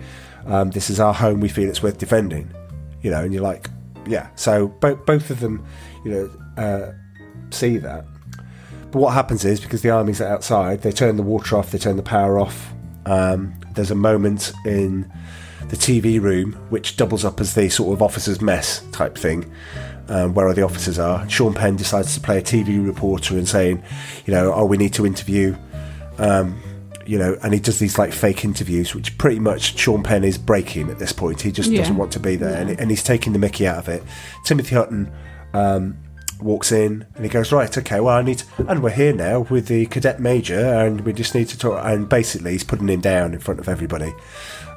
[0.45, 1.39] Um, this is our home.
[1.39, 2.53] We feel it's worth defending.
[3.01, 3.69] You know, and you're like,
[4.05, 4.29] yeah.
[4.35, 5.65] So both both of them,
[6.05, 6.91] you know, uh,
[7.49, 8.05] see that.
[8.91, 11.97] But what happens is because the army's outside, they turn the water off, they turn
[11.97, 12.71] the power off.
[13.07, 15.11] Um, there's a moment in
[15.69, 19.51] the TV room which doubles up as the sort of officers' mess type thing,
[20.09, 21.27] um, where all the officers are.
[21.29, 23.83] Sean Penn decides to play a TV reporter and saying,
[24.25, 25.55] you know, oh, we need to interview,
[26.17, 26.59] um,
[27.05, 30.37] you know, and he does these like fake interviews, which pretty much Sean Penn is
[30.37, 31.41] breaking at this point.
[31.41, 31.79] He just Yeah.
[31.79, 34.03] doesn't want to be there, and, and he's taking the Mickey out of it.
[34.45, 35.11] Timothy Hutton.
[35.53, 35.97] Um,
[36.43, 39.39] walks in and he goes right okay well i need to, and we're here now
[39.49, 43.01] with the cadet major and we just need to talk and basically he's putting him
[43.01, 44.13] down in front of everybody.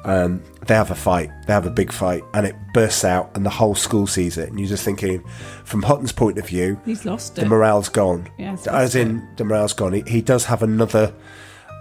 [0.05, 3.45] Um, they have a fight they have a big fight and it bursts out and
[3.45, 5.21] the whole school sees it and you're just thinking
[5.65, 7.47] from hutton's point of view He's lost the it.
[7.47, 8.29] morale's gone.
[8.37, 9.93] Yeah, as in the morale's gone.
[9.93, 11.13] He, he does have another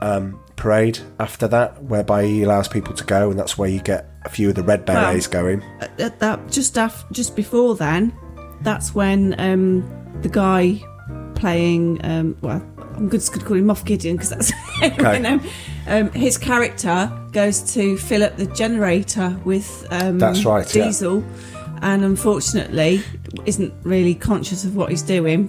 [0.03, 4.09] um, parade after that whereby he allows people to go and that's where you get
[4.24, 5.62] a few of the red berets going.
[5.80, 8.12] at, at that just after, just before then,
[8.63, 9.83] that's when um,
[10.23, 10.81] the guy
[11.35, 12.63] playing um, well,
[12.97, 14.53] I'm just going to call him Moff Gideon because that's
[14.83, 15.39] Okay.
[15.87, 20.85] um, his character goes to fill up the generator with um, That's right, yeah.
[20.85, 21.23] diesel,
[21.83, 23.03] and unfortunately
[23.45, 25.49] isn't really conscious of what he's doing.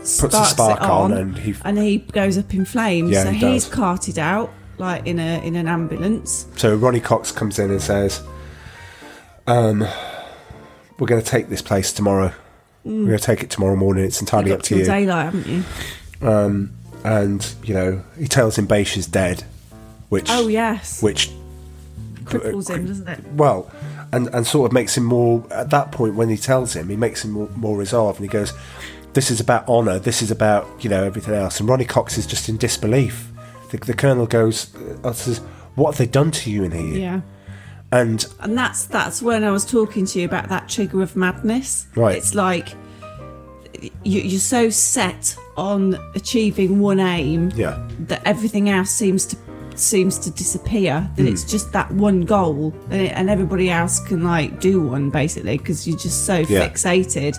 [0.00, 3.10] puts a spark it on, and he and he goes up in flames.
[3.10, 3.74] Yeah, so he he's does.
[3.74, 6.46] carted out like in a in an ambulance.
[6.56, 8.22] So Ronny Cox comes in and says,
[9.46, 9.86] um,
[11.02, 12.28] "We're going to take this place tomorrow.
[12.86, 13.00] Mm.
[13.00, 14.04] We're going to take it tomorrow morning.
[14.04, 15.64] It's entirely up to you." Daylight, haven't you?
[16.22, 16.70] Um,
[17.02, 19.42] and you know, he tells him Bache is dead,
[20.10, 21.32] which Oh yes, which
[22.22, 23.24] cripples him, doesn't it?
[23.32, 23.68] well,
[24.12, 26.94] and and sort of makes him more at that point when he tells him, he
[26.94, 28.52] makes him more, more resolved, and he goes,
[29.14, 29.98] "This is about honour.
[29.98, 33.28] This is about you know everything else." And Ronny Cox is just in disbelief.
[33.72, 34.72] The, the colonel goes,
[35.02, 35.38] uh, says,
[35.74, 37.20] "What have they done to you in here?" Yeah.
[37.92, 41.86] And And that's that's when I was talking to you about that trigger of madness.
[41.94, 42.16] Right.
[42.16, 42.70] It's like
[44.02, 49.36] you, you're so set on achieving one aim yeah, that everything else seems to
[49.74, 51.08] seems to disappear.
[51.16, 51.28] That Hmm.
[51.28, 55.58] it's just that one goal, and, it, and everybody else can like do one basically
[55.58, 56.68] because you're just so Yeah.
[56.68, 57.36] fixated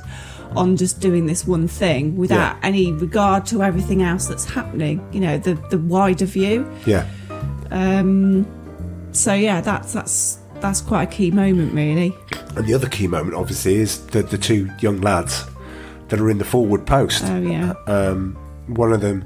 [0.55, 2.67] on just doing this one thing without Yeah.
[2.67, 5.01] any regard to everything else that's happening.
[5.11, 6.67] You know, the the wider view.
[6.85, 7.05] Yeah.
[7.71, 8.45] Um,
[9.11, 12.15] so yeah, that's that's that's quite a key moment, really.
[12.55, 15.45] And the other key moment, obviously, is the, the two young lads
[16.07, 17.23] that are in the forward post.
[17.25, 18.35] Oh yeah, Um,
[18.67, 19.23] one of them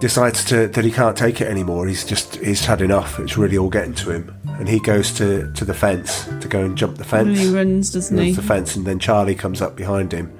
[0.00, 1.86] decides to, that he can't take it anymore.
[1.86, 3.18] He's just he's had enough.
[3.18, 6.64] It's really all getting to him, and he goes to, to the fence to go
[6.64, 7.28] and jump the fence.
[7.28, 8.34] and he runs, doesn't Runs he?
[8.34, 10.32] the fence, and then Charlie comes up behind him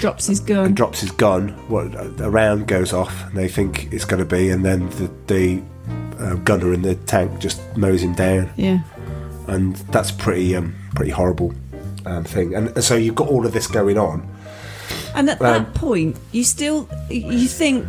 [0.00, 0.66] Drops his gun.
[0.66, 1.50] and drops his gun.
[1.68, 5.10] What a round goes off, and they think it's going to be, and then the
[5.26, 5.62] the
[6.18, 8.82] uh, gunner in the tank just mows him down, yeah.
[9.46, 11.52] And that's pretty um, pretty horrible
[12.06, 12.54] um, thing.
[12.54, 14.26] And so you've got all of this going on.
[15.14, 17.86] And at Um, that point, you still you think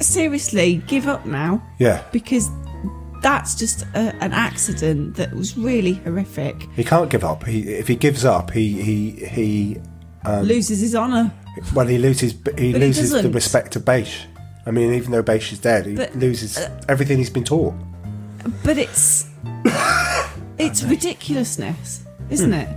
[0.00, 2.48] seriously, give up now Yeah, because
[3.22, 6.68] that's just a, an accident that was really horrific.
[6.76, 7.44] he can't give up.
[7.44, 9.78] He if he gives up, he he he
[10.42, 11.32] Loses his honour.
[11.74, 14.26] well he loses he But he loses the respect of Bache.
[14.66, 16.58] I mean, even though Bache is dead, he But, uh, loses
[16.88, 17.74] everything he's been taught.
[18.62, 19.26] But it's
[20.58, 22.68] it's ridiculousness, isn't it?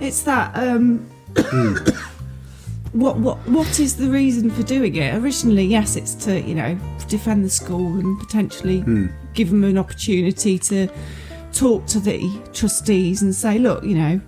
[0.00, 0.98] It's that um
[2.92, 5.14] what what what is the reason for doing it?
[5.16, 6.78] Originally, yes, it's to, you know,
[7.08, 8.82] defend the school and potentially
[9.34, 10.88] give them an opportunity to
[11.52, 12.20] talk to the
[12.52, 14.20] trustees and say, look, you know,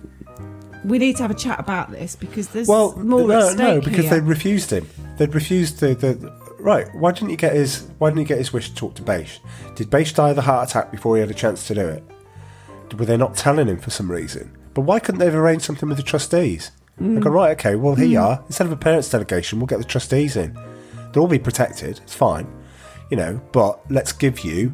[0.85, 3.57] we need to have a chat about this because there's Well, more no, at stake
[3.57, 4.15] no, because here.
[4.15, 4.87] they refused him.
[5.17, 6.87] They'd refused the, the right.
[6.95, 7.87] Why didn't he get his?
[7.97, 9.39] Why didn't he get his wish to talk to Bache?
[9.75, 12.03] Did Bache die of a heart attack before he had a chance to do it?
[12.97, 14.57] Were they not telling him for some reason?
[14.73, 16.71] But why couldn't they have arranged something with the trustees?
[16.99, 17.75] They go right, okay.
[17.75, 18.25] Well, here you hmm.
[18.25, 18.43] are.
[18.47, 20.53] Instead of a parents' delegation, we'll get the trustees in.
[21.11, 21.99] They'll all be protected.
[22.03, 22.47] It's fine,
[23.09, 23.41] you know.
[23.51, 24.73] But let's give you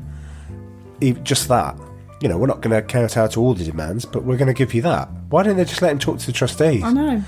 [1.24, 1.78] just that.
[2.22, 4.54] You know, we're not going to count out all the demands, but we're going to
[4.54, 5.10] give you that.
[5.30, 6.84] Why didn't they just let him talk to the trustees?
[6.84, 7.24] I know.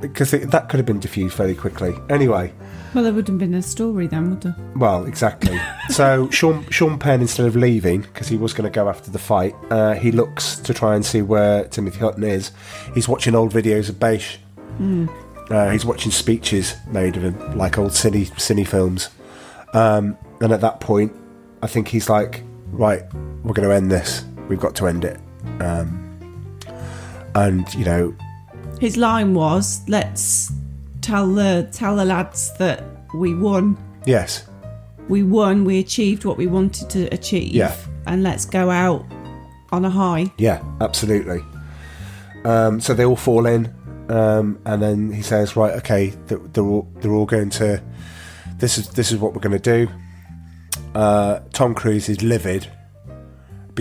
[0.00, 1.94] because it, that could have been diffused very quickly.
[2.10, 2.52] Anyway,
[2.96, 4.56] Well, there wouldn't have been a story then, would there?
[4.74, 5.60] well, exactly.
[5.90, 9.18] so Sean Sean Penn, instead of leaving because he was going to go after the
[9.18, 12.52] fight, uh, he looks to try and see where Timothy Hutton is.
[12.94, 14.38] He's watching old videos of Bache.
[14.80, 19.10] Uh, he's watching speeches made of him, like old cine cine films.
[19.74, 21.12] Um, and at that point,
[21.62, 23.02] I think he's like, right,
[23.44, 24.24] we're going to end this.
[24.48, 25.20] We've got to end it.
[25.60, 26.18] Um,
[27.34, 28.16] and you know,
[28.80, 30.50] His line was, "Let's
[31.06, 32.82] tell the tell the lads that
[33.14, 33.76] we won.
[34.06, 34.44] yes,
[35.08, 35.64] We won.
[35.64, 37.54] We achieved what we wanted to achieve.
[37.54, 37.74] Yeah.
[38.06, 39.04] And let's go out
[39.70, 41.40] on a high." Yeah, absolutely.
[42.44, 43.72] Um, so they all fall in,
[44.08, 47.80] um, and then he says, "Right, okay, they're, they're all they're all going to.
[48.58, 49.88] This is this is what we're going to do."
[50.94, 52.66] Uh, Tom Cruise is livid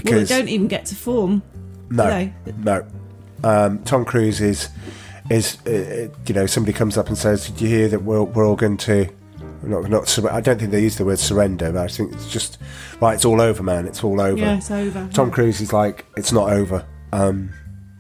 [0.04, 1.42] Well, they don't even get to form.
[1.90, 2.86] no, no.
[3.44, 4.70] Um, Tom Cruise is
[5.30, 8.48] is uh, you know somebody comes up and says, "Did you hear that we're we're
[8.48, 9.10] all going to."
[9.64, 10.08] Not, not.
[10.08, 12.60] sur- I don't think they use the word surrender, but I think it's just
[13.02, 13.16] right.
[13.16, 13.88] It's all over, man.
[13.88, 14.38] It's all over.
[14.38, 15.10] Yeah, it's over.
[15.12, 15.32] Tom.
[15.32, 16.86] Cruise is like, it's not over.
[17.12, 17.50] Um,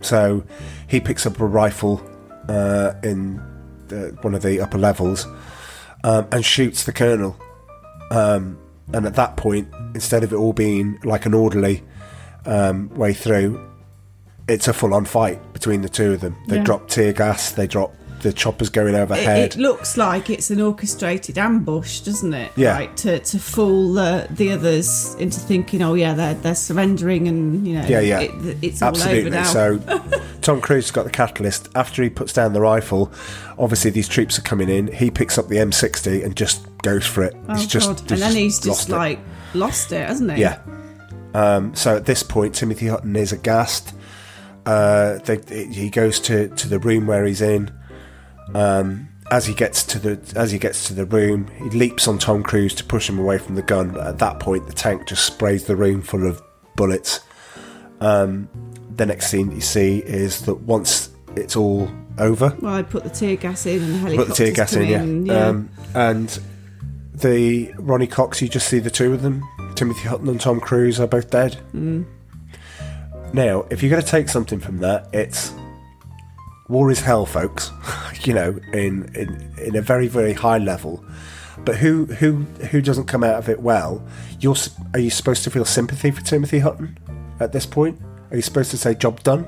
[0.01, 0.43] so
[0.87, 2.07] he picks up a rifle
[2.47, 3.37] uh, in
[3.87, 5.25] the, one of the upper levels
[6.03, 7.35] um, and shoots the colonel.
[8.11, 8.59] Um,
[8.93, 11.83] and at that point, instead of it all being like an orderly
[12.45, 13.59] um, way through,
[14.47, 16.35] it's a full on fight between the two of them.
[16.47, 16.63] They Yeah.
[16.63, 19.37] drop tear gas, they drop the choppers going overhead.
[19.53, 22.51] it looks like it's an orchestrated ambush, doesn't it?
[22.55, 22.75] Yeah.
[22.75, 27.67] Like to, to fool the, the others into thinking, oh yeah, they're they're surrendering, and
[27.67, 28.21] you know, Yeah, yeah.
[28.21, 29.21] it, it's all Absolutely.
[29.21, 29.43] over now.
[29.43, 29.77] So
[30.41, 31.69] Tom Cruise has got the catalyst.
[31.75, 33.11] After he puts down the rifle,
[33.59, 34.87] obviously these troops are coming in.
[34.87, 37.35] He picks up the M60 and just goes for it.
[37.47, 38.11] oh he's just, god!
[38.11, 38.93] And then he's just lost it.
[38.93, 39.19] like
[39.53, 40.41] lost it, hasn't he?
[40.41, 40.59] Yeah.
[41.35, 43.93] Um, so at this point, Timothy Hutton is aghast.
[44.65, 47.71] Uh, they, he goes to, to the room where he's in.
[48.53, 52.19] Um, as he gets to the as he gets to the room, he leaps on
[52.19, 53.89] Tom Cruise to push him away from the gun.
[53.91, 56.41] But at that point, the tank just sprays the room full of
[56.75, 57.21] bullets.
[58.01, 58.47] Um,
[58.95, 61.89] the next scene you see is that once it's all
[62.19, 64.27] over, Well, I put the tear gas in, and the helicopter.
[64.29, 65.01] put the tear gas in, come yeah.
[65.01, 65.47] in, yeah.
[65.47, 66.39] Um, and
[67.13, 69.43] the Ronny Cox, you just see the two of them.
[69.75, 71.57] Timothy Hutton and Tom Cruise are both dead.
[71.73, 72.05] Mm.
[73.35, 75.53] Now, if you're going to take something from that, it's
[76.69, 77.69] war is hell, folks.
[78.23, 81.03] you know, in, in in a very very high level.
[81.65, 84.01] But who who who doesn't come out of it well?
[84.39, 84.55] You're
[84.93, 86.97] are you supposed to feel sympathy for Timothy Hutton
[87.41, 87.99] at this point?
[88.31, 89.45] Are you supposed to say job done?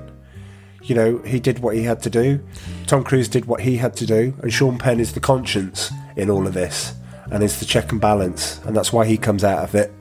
[0.84, 2.44] You know, he did what he had to do.
[2.88, 6.30] Tom Cruise did what he had to do, and Sean Penn is the conscience in
[6.30, 6.94] all of this,
[7.32, 9.94] and is the check and balance, and that's why he comes out of it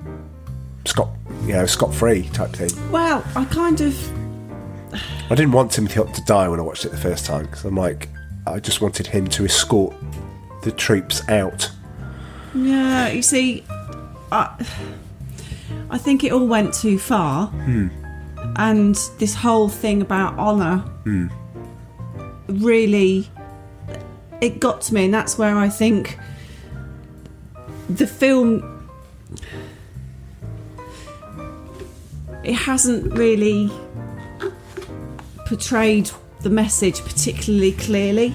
[0.85, 1.16] scot
[1.47, 2.71] you know scot free type thing.
[2.91, 3.97] Well, I kind of
[5.31, 7.65] I didn't want Timothy Hutton to die when I watched it the first time because
[7.65, 8.09] I'm like,
[8.47, 9.95] I just wanted him to escort
[10.63, 11.71] the troops out.
[12.55, 13.65] Yeah, you see,
[14.33, 14.55] I,
[15.91, 17.49] I think it all went too far.
[17.49, 17.89] Hmm.
[18.57, 21.27] And this whole thing about honour Hmm.
[22.49, 23.29] really,
[24.41, 26.19] it got to me, and that's where I think
[27.91, 28.89] the film.
[32.47, 33.71] It hasn't really
[35.47, 36.11] portrayed
[36.43, 38.35] the message particularly clearly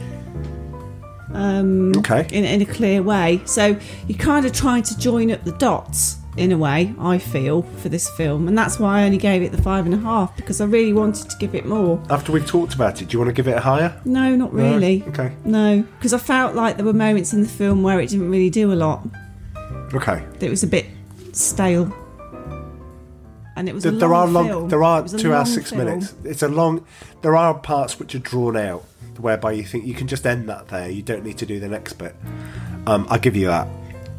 [1.34, 2.28] um, Okay.
[2.32, 3.42] in, in a clear way.
[3.46, 7.62] So you're kind of trying to join up the dots in a way, I feel,
[7.78, 8.48] for this film.
[8.48, 10.94] And that's why I only gave it the five and a half because I really
[10.94, 12.02] wanted to give it more.
[12.10, 14.00] After we've talked about it, do you want to give it a higher?
[14.06, 14.64] No, not No?
[14.74, 15.04] really.
[15.10, 15.32] Okay.
[15.46, 18.50] No, because I felt like there were moments in the film where it didn't really
[18.50, 19.06] do a lot.
[19.94, 20.24] Okay.
[20.42, 20.86] It was a bit
[21.34, 21.94] stale.
[23.62, 24.48] And it was There, are long.
[24.48, 24.70] film.
[24.70, 25.86] There are It was a two hours six film.
[25.86, 26.16] minutes.
[26.24, 26.84] It's a long.
[27.22, 28.84] There are parts which are drawn out,
[29.20, 30.90] whereby you think you can just end that there.
[30.90, 32.16] You don't need to do the next bit.
[32.88, 33.68] Um, I give you that.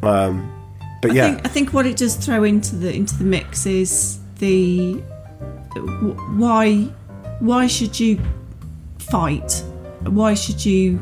[0.01, 0.49] Um,
[1.01, 3.65] but I yeah, think, I think what it does throw into the into the mix
[3.65, 4.93] is the
[6.37, 6.83] why
[7.41, 8.21] why should you
[8.99, 9.61] fight?
[10.05, 11.01] Why should you?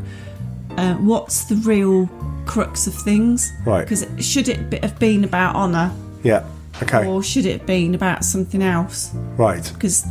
[0.77, 2.09] Uh, what's the real
[2.47, 3.51] crux of things?
[3.67, 3.81] Right.
[3.87, 5.91] Because should it have been about honour,
[6.23, 6.43] yeah.
[6.83, 7.05] Okay.
[7.05, 9.11] or should it have been about something else?
[9.37, 9.69] right.
[9.73, 10.05] Because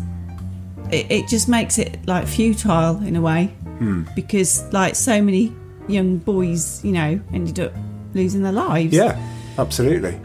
[0.91, 3.47] it, it just makes it like futile in a way.
[3.79, 4.05] Hmm.
[4.15, 5.53] Because like so many
[5.89, 7.73] young boys, you know, ended up
[8.15, 8.93] losing their lives.
[8.93, 9.19] Yeah.
[9.59, 10.19] Absolutely.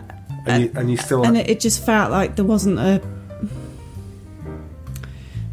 [0.46, 1.26] And you, and you still.
[1.26, 3.02] and it, it just felt like there wasn't a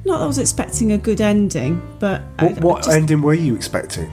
[0.05, 3.35] not that I was expecting a good ending, but I- what what just- ending were
[3.35, 4.11] you expecting?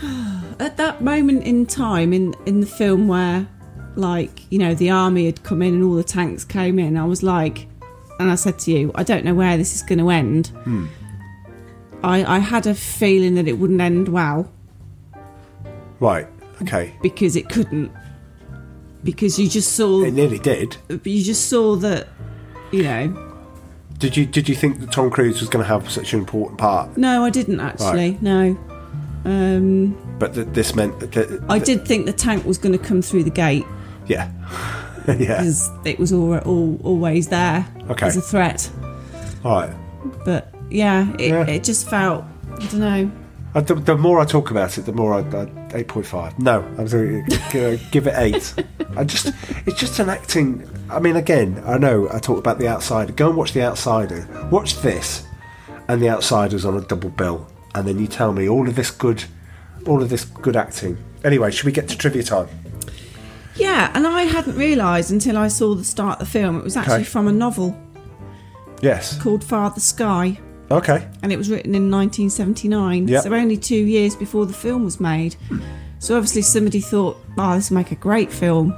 [0.60, 3.48] at that moment in time in in the film where
[3.96, 7.04] like you know the army had come in and all the tanks came in, I
[7.04, 7.66] was like,
[8.18, 10.48] and I said to you, I don't know where this is going to end.
[10.64, 10.86] Hmm.
[12.02, 14.50] I I had a feeling that it wouldn't end well
[16.00, 16.26] Right.
[16.60, 16.94] Okay.
[17.02, 17.90] because it couldn't
[19.04, 20.76] because you just saw It nearly did.
[20.88, 22.08] But you just saw that
[22.72, 23.32] you know
[23.98, 26.58] Did you did you think that Tom Cruise was going to have such an important
[26.58, 26.96] part?
[26.96, 28.12] No, I didn't actually.
[28.12, 28.22] Right.
[28.22, 28.58] No.
[29.24, 32.84] Um, But that this meant that, that I did think the tank was going to
[32.84, 33.64] come through the gate
[34.06, 34.30] yeah,
[35.06, 35.14] yeah.
[35.14, 38.06] because it was all, all, always there Okay.
[38.06, 38.70] as a threat.
[39.44, 39.74] All right.
[40.24, 41.46] But yeah it, Yeah.
[41.46, 43.10] it just felt, I don't know.
[43.54, 46.38] Uh, The, the more I talk about it, the more I, I eight point five.
[46.38, 48.54] No, I'm sorry, g- give it eight.
[48.96, 49.32] I just,
[49.66, 50.68] it's just an acting.
[50.90, 53.12] I mean, again, I know I talked about the Outsider.
[53.12, 54.26] Go and watch the Outsider.
[54.50, 55.24] Watch this,
[55.88, 58.90] and the Outsiders on a double bill, and then you tell me all of this
[58.90, 59.24] good,
[59.86, 60.96] all of this good acting.
[61.24, 62.48] Anyway, should we get to trivia time?
[63.56, 66.76] Yeah, and I hadn't realised until I saw the start of the film it was
[66.76, 67.04] actually Okay.
[67.04, 67.76] from a novel
[68.80, 69.18] Yes.
[69.20, 70.38] called Father Sky.
[70.70, 71.06] Okay.
[71.22, 73.06] and it was written in 1979.
[73.06, 73.24] Yep.
[73.24, 75.36] So only two years before the film was made.
[75.98, 78.72] So obviously somebody thought, "Oh, this will make a great film."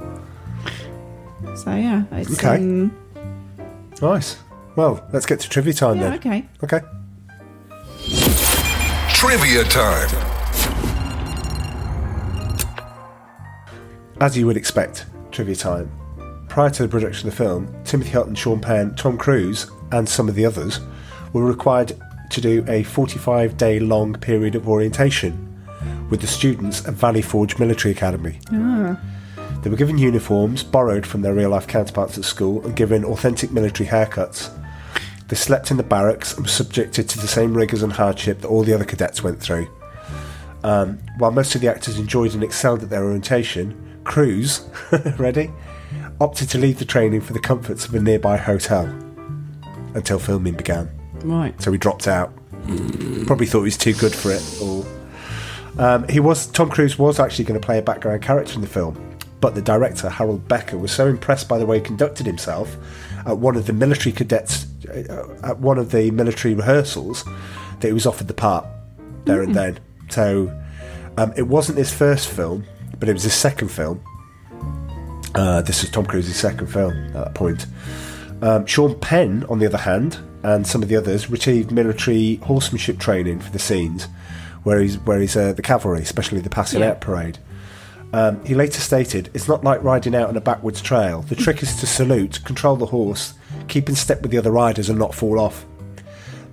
[1.55, 2.57] So yeah, it's Okay.
[2.57, 2.91] um,
[4.01, 4.35] Nice.
[4.75, 6.13] Well, let's get to trivia time yeah, then.
[6.19, 6.45] okay.
[6.65, 6.81] Okay.
[9.13, 10.34] Trivia time.
[14.21, 15.91] As you would expect, trivia time.
[16.47, 20.29] Prior to the production of the film, Timothy Hutton, Sean Penn, Tom Cruise, and some
[20.29, 20.79] of the others
[21.33, 21.91] were required
[22.29, 25.41] to do a 45 day long period of orientation
[26.09, 28.39] with the students at Valley Forge Military Academy.
[28.51, 28.97] Ah.
[29.61, 33.51] They were given uniforms borrowed from their real life counterparts at school and given authentic
[33.51, 34.49] military haircuts.
[35.27, 38.47] They slept in the barracks and were subjected to the same rigours and hardship that
[38.47, 39.67] all the other cadets went through.
[40.63, 44.67] Um, while most of the actors enjoyed and excelled at their orientation, Cruise,
[45.17, 45.51] ready,
[46.21, 48.85] opted to leave the training for the comforts of a nearby hotel
[49.93, 50.89] until filming began.
[51.23, 51.59] Right.
[51.61, 52.33] So he dropped out.
[53.25, 54.61] Probably thought he was too good for it.
[54.61, 54.85] Or
[55.77, 56.47] um, he was.
[56.47, 59.61] Tom Cruise was actually going to play a background character in the film, but the
[59.61, 62.75] director Harold Becker was so impressed by the way he conducted himself
[63.25, 67.23] at one of the military cadets uh, at one of the military rehearsals
[67.79, 68.65] that he was offered the part
[69.25, 69.79] there and then.
[70.09, 70.55] So
[71.17, 72.65] um, it wasn't his first film,
[72.99, 74.01] but it was his second film.
[75.33, 77.65] Uh, this was Tom Cruise's second film at that point.
[78.41, 82.99] Um, Sean Penn, on the other hand, and some of the others received military horsemanship
[82.99, 84.07] training for the scenes
[84.63, 86.91] where he's where he's uh, the cavalry, especially the passing Yeah.
[86.91, 87.37] out parade.
[88.13, 91.21] Um, he later stated, "It's not like riding out on a backwards trail.
[91.23, 93.33] The trick is to salute, control the horse,
[93.67, 95.65] keep in step with the other riders, and not fall off."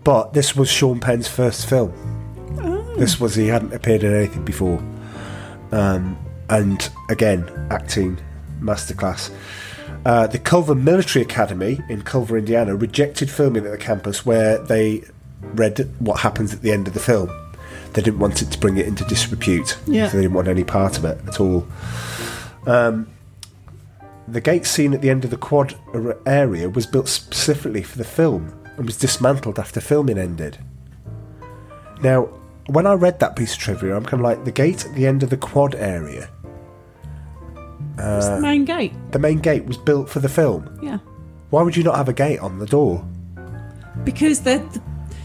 [0.03, 1.93] But this was Sean Penn's first film.
[2.99, 4.82] This was he hadn't appeared in anything before,
[5.70, 6.16] um,
[6.53, 8.18] and again, acting
[8.61, 9.34] masterclass.
[10.05, 15.03] Uh, the Culver Military Academy in Culver, Indiana, rejected filming at the campus where they
[15.40, 17.30] read what happens at the end of the film.
[17.94, 19.78] They didn't want it to bring it into disrepute.
[19.86, 20.09] Yeah.
[20.09, 21.66] So they didn't want any part of it at all.
[22.66, 23.09] Um,
[24.28, 25.74] the gate scene at the end of the quad
[26.26, 30.59] area was built specifically for the film and was dismantled after filming ended.
[32.03, 32.28] Now,
[32.66, 35.07] when I read that piece of trivia, I'm kind of like the gate at the
[35.07, 36.30] end of the quad area.
[37.99, 38.93] It's the main gate.
[39.12, 40.78] The main gate was built for the film.
[40.82, 40.99] Yeah.
[41.51, 43.05] Why would you not have a gate on the door?
[44.05, 44.59] Because the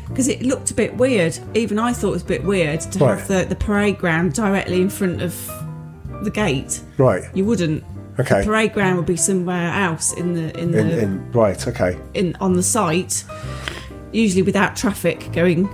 [0.09, 1.37] because it looked a bit weird.
[1.53, 3.17] Even I thought it was a bit weird to Right.
[3.17, 5.33] have the, the parade ground directly in front of
[6.23, 6.81] the gate.
[6.97, 7.23] Right.
[7.33, 7.83] You wouldn't.
[8.19, 8.39] Okay.
[8.41, 11.67] The parade ground would be somewhere else in the in the In, in right.
[11.67, 11.97] Okay.
[12.13, 13.23] in on the site,
[14.11, 15.69] usually without traffic going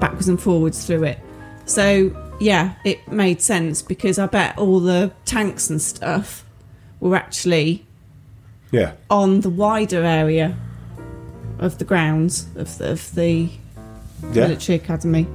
[0.00, 1.18] backwards and forwards through it.
[1.66, 2.10] So
[2.40, 6.44] yeah, it made sense because I bet all the tanks and stuff
[7.00, 7.84] were actually
[8.70, 8.92] Yeah.
[9.10, 10.56] on the wider area
[11.58, 13.48] of the grounds of the, of the
[14.32, 14.46] Yeah.
[14.48, 15.26] military academy.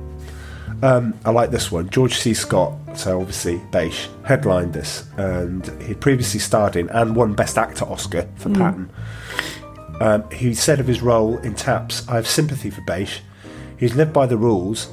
[0.81, 1.89] Um, I like this one.
[1.89, 2.33] George C.
[2.33, 7.85] Scott, so obviously Bache, headlined this, and he'd previously starred in and won Best Actor
[7.85, 8.57] Oscar for Mm.
[8.57, 8.89] Patton.
[10.01, 13.21] Um, he said of his role in Taps, I have sympathy for Bache.
[13.77, 14.87] He's lived by the rules.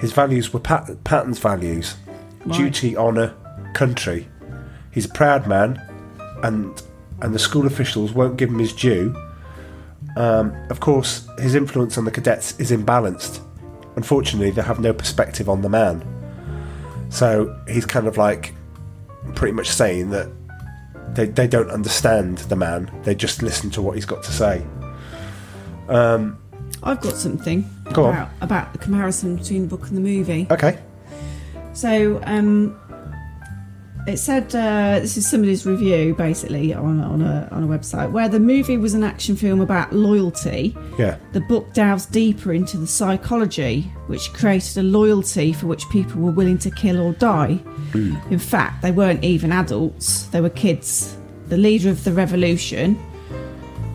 [0.00, 1.96] His values were Pat- Patton's values
[2.44, 2.56] Right.
[2.58, 3.34] duty, honour,
[3.74, 4.28] country.
[4.92, 5.80] He's a proud man,
[6.42, 6.80] and
[7.22, 9.14] and the school officials won't give him his due.
[10.16, 13.40] Um, of course, his influence on the cadets is imbalanced.
[13.96, 16.02] Unfortunately, they have no perspective on the man.
[17.08, 18.52] So he's kind of like
[19.34, 20.28] pretty much saying that
[21.14, 24.62] they, they don't understand the man, they just listen to what he's got to say.
[25.88, 26.38] Um,
[26.82, 28.14] I've got something Go on.
[28.14, 30.46] about, about the comparison between the book and the movie.
[30.50, 30.78] okay.
[31.72, 32.78] So um,
[34.06, 38.28] it said uh, this is somebody's review basically on on a on a website where
[38.28, 40.76] the movie was an action film about loyalty.
[40.98, 41.16] Yeah.
[41.32, 46.30] The book delves deeper into the psychology, which created a loyalty for which people were
[46.30, 47.58] willing to kill or die.
[47.94, 51.16] In fact, they weren't even adults; they were kids.
[51.48, 52.98] The leader of the revolution,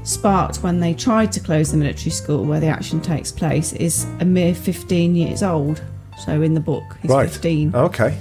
[0.03, 4.05] sparked when they tried to close the military school where the action takes place, is
[4.19, 5.83] a mere 15 years old.
[6.25, 7.29] So in the book, he's right.
[7.29, 8.17] 15 Okay.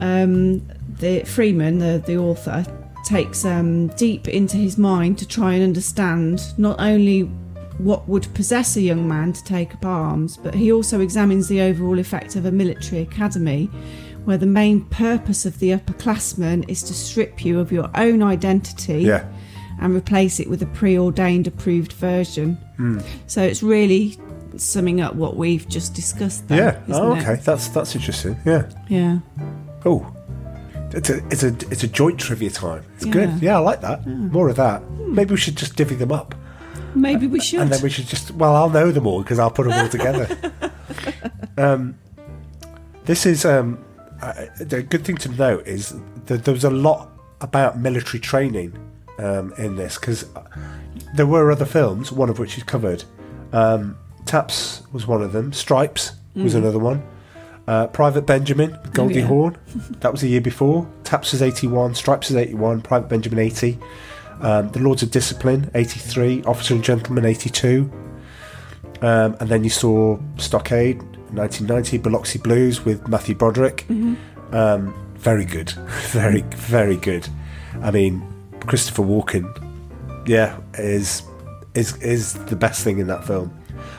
[0.00, 0.66] um,
[0.98, 2.64] the Freeman, the, the author,
[3.04, 7.22] takes um, deep into his mind to try and understand not only
[7.78, 11.60] what would possess a young man to take up arms, but he also examines the
[11.60, 13.66] overall effect of a military academy
[14.24, 19.02] where the main purpose of the upperclassman is to strip you of your own identity
[19.02, 19.24] Yeah.
[19.80, 22.54] And replace it with a preordained approved version.
[22.76, 23.00] Hmm.
[23.26, 24.16] So it's really
[24.56, 26.82] summing up what we've just discussed there.
[26.86, 26.94] Yeah.
[26.96, 27.18] Oh, it?
[27.20, 27.36] okay.
[27.42, 28.36] That's that's interesting.
[28.44, 28.70] Yeah.
[28.88, 29.18] Yeah.
[29.84, 30.14] Oh,
[30.92, 32.84] it's a it's a it's a joint trivia time.
[32.96, 33.28] It's good.
[33.30, 33.38] Yeah.
[33.40, 34.06] Yeah, I like that.
[34.06, 34.88] More of that.
[34.90, 36.34] Maybe we should just divvy them up,
[36.94, 37.60] Maybe we should.
[37.60, 38.30] and then we should just.
[38.32, 40.52] Well, I'll know them all because I'll put them all together.
[41.58, 41.98] um,
[43.04, 43.84] this is um,
[44.22, 45.94] uh, the good thing to note is
[46.26, 47.10] that there was a lot
[47.40, 48.76] about military training
[49.18, 50.26] um, in this because
[51.14, 53.04] there were other films, one of which is covered.
[53.52, 55.52] Um, Taps was one of them.
[55.52, 56.58] Stripes was Mm.
[56.58, 57.02] another one.
[57.68, 59.26] Uh, Private Benjamin, with Goldie yeah.
[59.26, 59.56] Hawn.
[60.00, 60.86] That was a year before.
[61.04, 63.78] Taps was 81, Stripes was 81, Private Benjamin 80.
[64.40, 67.90] Um, the Lords of Discipline 83, Officer and Gentleman 82.
[69.00, 71.00] Um, and then you saw Stockade
[71.32, 73.86] 1990, Biloxi Blues with Matthew Broderick.
[74.52, 75.70] Um, very good.
[76.10, 77.28] very, very good.
[77.82, 78.22] I mean,
[78.66, 79.46] Christopher Walken,
[80.26, 81.22] yeah, is
[81.74, 83.56] is is the best thing in that film.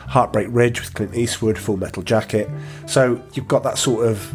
[0.08, 2.50] Heartbreak Ridge with Clint Eastwood, Full Metal Jacket.
[2.86, 4.34] So you've got that sort of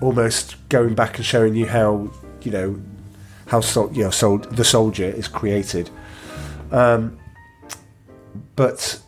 [0.00, 2.10] almost going back and showing you how
[2.42, 2.80] you know
[3.46, 3.60] how
[3.92, 5.90] you know, sol- the soldier is created.
[6.70, 7.18] Um,
[8.56, 9.00] but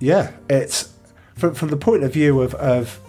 [0.00, 0.92] yeah, it's
[1.36, 3.00] from from the point of view of, of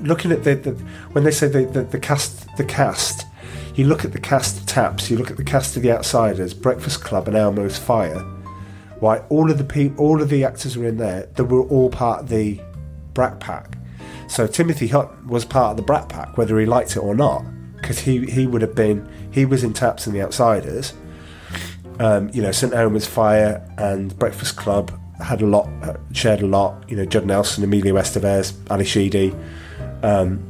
[0.00, 0.70] looking at the, the
[1.12, 3.26] when they say the, the, the cast the cast
[3.74, 6.54] you look at the cast of taps you look at the cast of the outsiders
[6.54, 8.20] breakfast club and elmo's fire
[9.00, 12.20] why all of the all of the actors were in there they were all part
[12.20, 12.60] of the
[13.14, 13.76] brat pack
[14.28, 17.44] so timothy hutton was part of the brat pack whether he liked it or not
[17.76, 20.94] because he he would have been he was in taps and the outsiders
[22.02, 22.72] um, you know, St.
[22.72, 26.88] Elmo's Fire and Breakfast Club had a lot, uh, shared a lot.
[26.90, 29.34] You know, Judd Nelson, Emilio Estevez, Ally Sheedy,
[30.02, 30.42] um,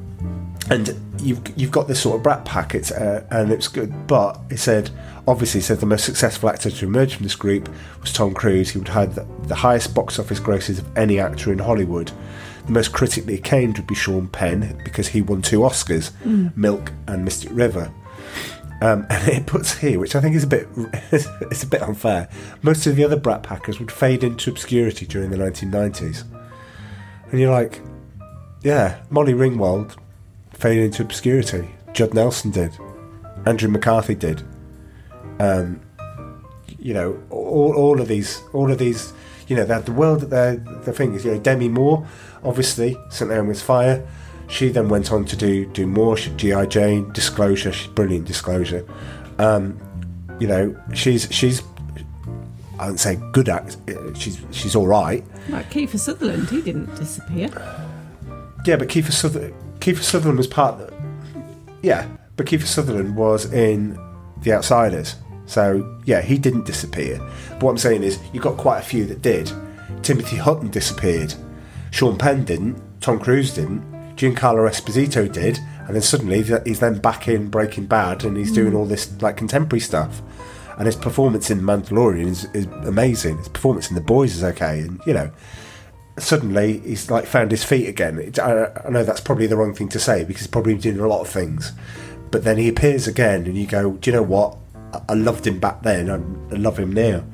[0.71, 2.75] and you've you've got this sort of brat pack.
[2.75, 4.91] It's uh, and it's good, but it said
[5.27, 7.69] obviously it said the most successful actor to emerge from this group
[8.01, 8.71] was Tom Cruise.
[8.71, 12.13] He would have the, the highest box office grosses of any actor in Hollywood.
[12.67, 16.57] The most critically acclaimed would be Sean Penn because he won two Oscars, Mm.
[16.57, 17.93] Milk and Mystic River.
[18.81, 20.69] Um, and it puts here, which I think is a bit
[21.13, 22.29] it's a bit unfair.
[22.63, 26.25] Most of the other Brat Packers would fade into obscurity during the 1990s,
[27.31, 27.81] and you're like,
[28.63, 29.97] yeah, Molly Ringwald
[30.63, 31.69] faded into obscurity.
[31.93, 32.73] Judd Nelson did.
[33.47, 34.43] Andrew McCarthy did.
[35.41, 35.81] Um,
[36.79, 39.13] you know, all, all of these, all of these,
[39.49, 42.07] you know, they had the world that their the thing is, you know, Demi Moore,
[42.45, 43.31] obviously, St.
[43.31, 44.07] Elmo's Fire.
[44.49, 46.17] She then went on to do do more.
[46.17, 47.73] She, GI Jane, Disclosure.
[47.73, 48.27] She's brilliant.
[48.27, 48.87] Disclosure.
[49.39, 49.81] Um,
[50.39, 51.63] you know, she's she's.
[52.79, 53.79] I wouldn't say good act.
[54.15, 55.25] She's she's all right.
[55.49, 57.49] Like Kiefer Sutherland, he didn't disappear.
[58.65, 60.81] Yeah, but Kiefer Sutherland, Kiefer Sutherland was part.
[60.81, 60.95] Of,
[61.83, 62.07] yeah,
[62.37, 63.99] but Kiefer Sutherland was in
[64.43, 67.19] The Outsiders, so yeah, he didn't disappear.
[67.51, 69.51] But what I'm saying is, you got quite a few that did.
[70.03, 71.35] Timothy Hutton disappeared.
[71.91, 72.81] Sean Penn didn't.
[73.01, 73.83] Tom Cruise didn't.
[74.15, 78.75] Giancarlo Esposito did, and then suddenly he's then back in Breaking Bad, and he's doing
[78.75, 78.77] mm.
[78.77, 80.23] all this like contemporary stuff.
[80.79, 83.39] And his performance in Mandalorian is, is amazing.
[83.39, 85.33] His performance in The Boys is okay, and you know,
[86.19, 88.19] suddenly he's like found his feet again.
[88.19, 90.99] It, I, I know that's probably the wrong thing to say because he's probably doing
[90.99, 91.73] a lot of things,
[92.31, 94.57] but then he appears again, and you go, do you know what?
[95.09, 96.11] I, loved him back then.
[96.11, 96.17] I,
[96.55, 97.25] I love him now.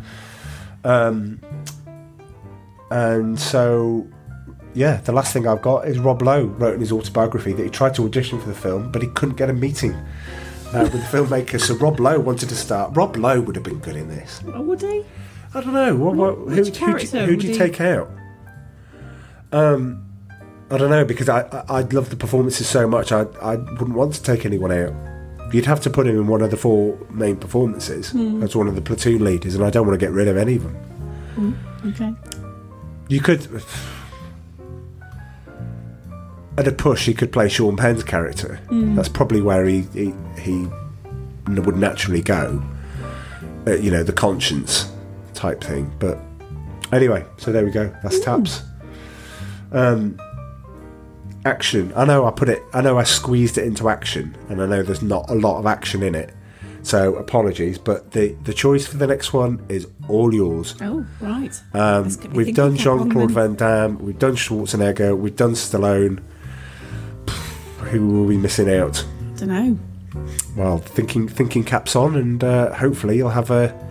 [0.84, 1.40] Um,
[2.90, 4.08] and so
[4.74, 7.68] yeah, the last thing I've got is Rob Lowe wrote in his autobiography that he
[7.68, 9.92] tried to audition for the film, but he couldn't get a meeting
[10.72, 11.60] uh, with the filmmaker.
[11.60, 12.96] So Rob Lowe wanted to start.
[12.96, 14.40] Rob Lowe would have been good in this.
[14.54, 15.04] Oh, would he?
[15.54, 15.96] I don't know.
[15.96, 18.10] What, what, who, who'd, character you, who'd would you he- take out?
[19.52, 20.04] Um,
[20.70, 23.12] I don't know because I, I I'd love the performances so much.
[23.12, 24.92] I I wouldn't want to take anyone out.
[25.54, 28.42] You'd have to put him in one of the four main performances Hmm.
[28.42, 30.56] as one of the platoon leaders, and I don't want to get rid of any
[30.56, 30.76] of them.
[31.36, 32.12] Mm, okay.
[33.08, 33.46] You could.
[36.58, 38.58] At a push, he could play Sean Penn's character.
[38.66, 38.96] Mm.
[38.96, 40.66] That's probably where he he, he
[41.46, 42.60] would naturally go.
[43.66, 44.90] Uh, you know, the conscience
[45.34, 45.90] type thing.
[46.00, 46.18] But
[46.92, 47.94] anyway, so there we go.
[48.02, 48.62] That's taps.
[49.72, 50.18] Um,
[51.44, 51.92] action.
[51.96, 52.62] I know I put it.
[52.72, 55.66] I know I squeezed it into action, and I know there's not a lot of
[55.66, 56.34] action in it.
[56.82, 60.74] So apologies, but the the choice for the next one is all yours.
[60.80, 61.60] Oh, right.
[61.74, 63.30] Um, Let's get me we've done Jean Claude.
[63.30, 66.22] Van Damme, we've done Schwarzenegger, we've done Stallone.
[67.90, 69.04] Who will we missing out?
[69.36, 69.78] Don't know.
[70.56, 73.86] Well, thinking thinking caps on, and uh, hopefully you'll have a.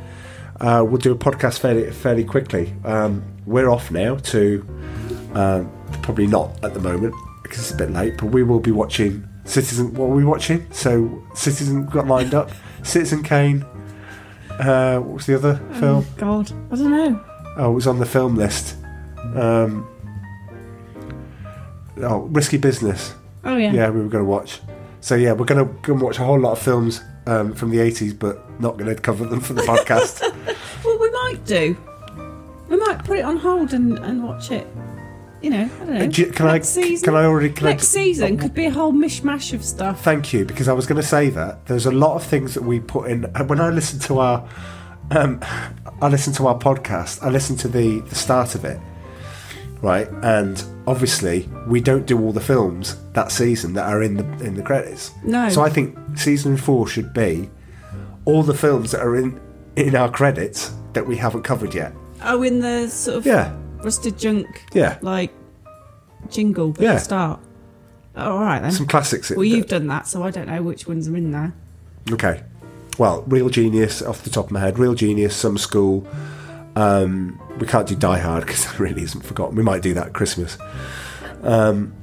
[0.60, 2.74] Uh, we'll do a podcast fairly fairly quickly.
[2.84, 4.66] Um, we're off now to
[5.38, 8.72] um, probably not at the moment because it's a bit late, but we will be
[8.72, 9.94] watching Citizen.
[9.94, 10.66] What are we watching?
[10.72, 12.50] So Citizen got lined up.
[12.84, 13.64] Citizen Kane.
[14.50, 16.04] Uh, what was the other film?
[16.04, 16.52] Oh, God.
[16.72, 17.26] I don't know.
[17.58, 18.76] Oh, it was on the film list.
[19.36, 19.88] Um,
[21.98, 23.14] oh, Risky Business.
[23.44, 23.72] Oh, yeah.
[23.72, 24.60] Yeah, we were going to watch.
[25.02, 27.70] So yeah, we're going to go and watch a whole lot of films um, from
[27.70, 30.24] the eighties, but not going to cover them for the podcast.
[30.86, 31.76] Well, we might do.
[32.70, 34.68] We might put it on hold and, and watch it.
[35.42, 36.04] You know, I don't know.
[36.12, 38.66] You- can I- Next season, can I already- can I next just- season could be
[38.66, 40.04] a whole mishmash of stuff.
[40.04, 42.64] Thank you, because I was going to say that there's a lot of things that
[42.64, 43.24] we put in.
[43.46, 44.44] When I listen to our,
[45.12, 45.40] um,
[46.02, 47.24] I listen to our podcast.
[47.24, 48.80] I listen to the the start of it,
[49.82, 50.08] right?
[50.24, 54.56] And obviously, we don't do all the films that season that are in the in
[54.56, 55.12] the credits.
[55.24, 55.50] No.
[55.50, 57.50] So I think season four should be
[58.26, 59.40] all the films that are in
[59.76, 61.94] in our credits that we haven't covered yet.
[62.26, 63.52] Oh, in the sort of Yeah.
[63.88, 64.98] Rusted junk, Yeah.
[65.02, 65.32] like
[66.30, 66.94] jingle at Yeah.
[66.96, 67.40] the start.
[68.18, 68.74] Oh, all right then.
[68.74, 69.30] Some classics.
[69.30, 71.54] Well, you've done that, so I don't know which ones are in there.
[72.12, 72.44] Okay.
[72.98, 74.78] Well, Real Genius off the top of my head.
[74.78, 76.06] Real Genius, Summer School.
[76.76, 79.56] Um, we can't do Die Hard because that really isn't forgotten.
[79.56, 80.58] We might do that at Christmas.
[81.44, 81.94] Um,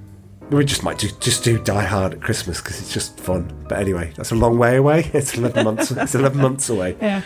[0.49, 3.53] we just might do, just do Die Hard at Christmas because it's just fun.
[3.69, 5.11] But anyway, that's a long way away.
[5.13, 5.91] It's eleven months.
[5.91, 6.97] It's eleven months away.
[7.03, 7.21] Yeah.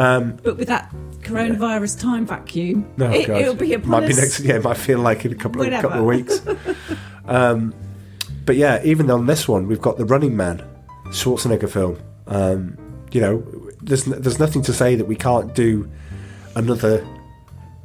[0.00, 0.90] Um, But with that
[1.22, 4.40] coronavirus time vacuum, no, it, it'll be upon might be next.
[4.40, 6.40] Yeah, it might feel like in a couple of couple of weeks.
[7.26, 7.74] um,
[8.46, 10.62] but yeah, even on this one, we've got the Running Man,
[11.08, 11.98] Schwarzenegger film.
[12.26, 12.78] Um,
[13.12, 13.44] you know,
[13.82, 15.90] there's there's nothing to say that we can't do
[16.56, 17.06] another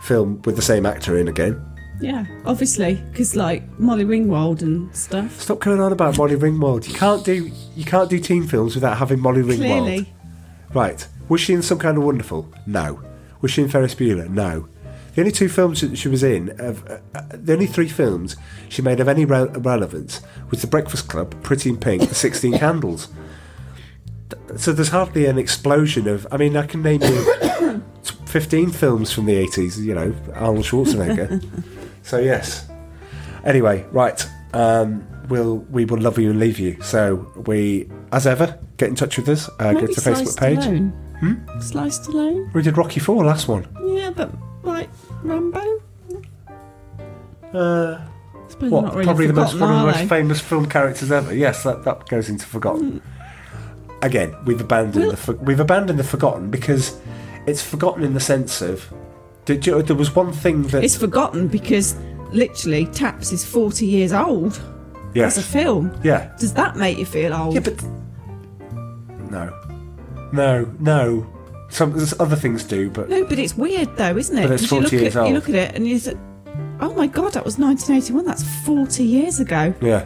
[0.02, 1.60] film with the same actor in again.
[2.00, 5.42] yeah, obviously, because like Molly Ringwald and stuff.
[5.42, 6.88] Stop going on about Molly Ringwald.
[6.88, 9.58] You can't do you can't do teen films without having Molly Ringwald.
[9.58, 10.14] Clearly,
[10.74, 11.08] Right.
[11.30, 12.52] Was she in Some Kind of Wonderful?
[12.66, 13.02] No.
[13.42, 14.30] Was she in Ferris Bueller?
[14.30, 14.68] No.
[15.16, 18.36] The only two films that she was in, of, uh, uh, the only three films
[18.68, 20.20] she made of any re- relevance
[20.50, 23.08] was The Breakfast Club, Pretty in Pink, The 16 Candles.
[24.58, 26.28] So there's hardly an explosion of.
[26.32, 27.84] I mean, I can name you
[28.26, 31.44] 15 films from the 80s, you know, Arnold Schwarzenegger.
[32.04, 32.68] so, yes.
[33.46, 34.28] Anyway, right.
[34.54, 36.82] Um, we'll, we will love you and leave you.
[36.82, 39.50] So, we, as ever, get in touch with us.
[39.60, 40.60] Uh, go to the Facebook page.
[40.60, 41.05] Stallone.
[41.20, 41.60] Hmm?
[41.60, 42.54] Sly Stallone.
[42.54, 43.68] We did Rocky Four last one.
[43.86, 44.32] Yeah, but
[44.64, 44.90] like
[45.24, 45.82] Rambo.
[47.54, 48.02] Uh,
[48.48, 48.82] Suppose what?
[48.86, 51.34] not really probably the most one of the most famous film characters ever.
[51.34, 53.02] Yes, that, that goes into forgotten.
[54.02, 57.00] Again, we've abandoned Well- the for, we've abandoned the forgotten because
[57.48, 58.92] it's forgotten in the sense of
[59.46, 61.96] did you, there was one thing that It's forgotten because
[62.32, 64.60] literally Taps is forty years old
[65.14, 65.98] yes, as a film.
[66.04, 67.54] yeah, Does that make you feel old?
[67.54, 67.82] yeah, but
[69.32, 69.50] no,
[70.36, 71.28] no, no.
[71.70, 74.44] Some other things do, but No, but it's weird though, isn't it?
[74.44, 75.30] But it's 'Cause you 40 look years at, old.
[75.30, 76.14] You look at it and you say,
[76.80, 78.26] "Oh my god, that was 1981.
[78.26, 80.06] That's 40 years ago." yeah.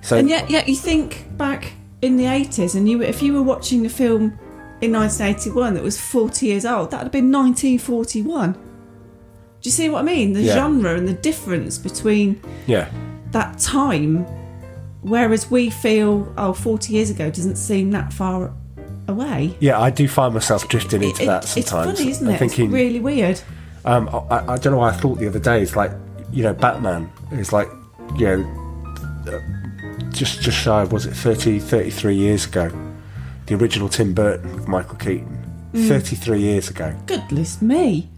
[0.00, 1.72] So And yet, yet you think back
[2.02, 4.32] in the 80s, and you if you were watching a film
[4.80, 8.52] in 1981 that was 40 years old, that would have been 1941.
[8.52, 8.58] Do
[9.64, 10.32] you see what I mean?
[10.32, 10.54] The Yeah.
[10.54, 12.86] genre and the difference between yeah,
[13.32, 14.24] that time,
[15.02, 18.52] whereas we feel, oh, 40 years ago doesn't seem that far
[19.08, 19.56] away.
[19.60, 21.98] yeah, I do find myself drifting into It- that it's sometimes.
[21.98, 22.38] funny, isn't I'm it?
[22.38, 23.40] thinking, it's really weird.
[23.84, 25.62] Um, I, I don't know why I thought the other day.
[25.62, 25.92] It's like
[26.32, 27.68] you know, Batman is like
[28.16, 28.84] you know,
[29.32, 32.70] uh, just just shy of was it 30, 33 years ago.
[33.46, 35.34] The original Tim Burton with Michael Keaton,
[35.72, 35.88] Mm.
[35.88, 36.94] thirty three years ago.
[37.06, 38.10] Goodness me.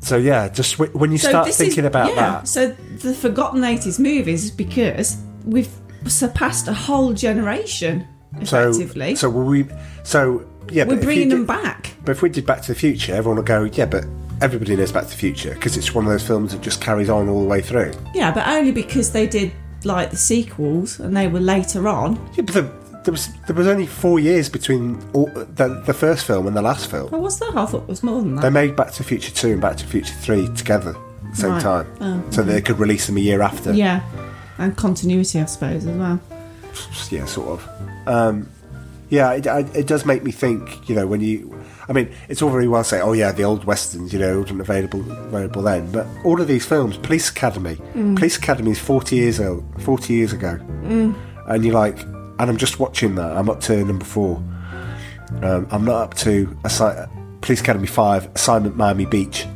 [0.00, 2.68] So yeah, just w- when you start thinking is- about yeah, that, So
[3.02, 5.68] the forgotten eighties movies is because we've
[6.06, 8.06] surpassed a whole generation so
[8.40, 9.14] effectively.
[9.14, 9.66] so will we
[10.04, 11.90] so yeah, We're bringing them did- back.
[12.04, 14.04] But if we did Back to the Future, everyone would go, yeah, but
[14.40, 17.08] everybody knows Back to the Future because it's one of those films that just carries
[17.10, 17.92] on all the way through.
[18.14, 19.52] Yeah, but only because they did
[19.84, 22.14] like the sequels and they were later on.
[22.36, 22.62] Yeah, but the,
[23.04, 26.62] there was there was only four years between all, the the first film and the
[26.62, 27.10] last film.
[27.12, 27.52] Oh, what's that?
[27.56, 28.42] I thought it was more than that.
[28.42, 31.30] They made Back to the Future 2 and Back to the Future 3 together at
[31.30, 31.62] the same Right.
[31.62, 31.86] time.
[32.00, 33.72] Oh, so they could release them a year after.
[33.72, 34.00] yeah,
[34.58, 36.20] and continuity, I suppose, as well.
[37.10, 37.68] Yeah, sort of.
[38.06, 38.48] Um,
[39.10, 41.58] yeah, it, I, it does make me think, you know, when you.
[41.88, 44.60] I mean, it's all very well saying, oh, yeah, the old westerns, you know, wasn't
[44.60, 45.90] available, available then.
[45.90, 48.16] But all of these films, Police Academy, Mm.
[48.16, 50.58] Police Academy is 40 years old, 40 years ago.
[50.84, 51.14] Mm.
[51.48, 53.36] And you're like, and I'm just watching that.
[53.36, 54.36] I'm up to number four.
[55.42, 57.08] Um, I'm not up to assi-
[57.42, 59.46] Police Academy 5, Assignment Miami Beach,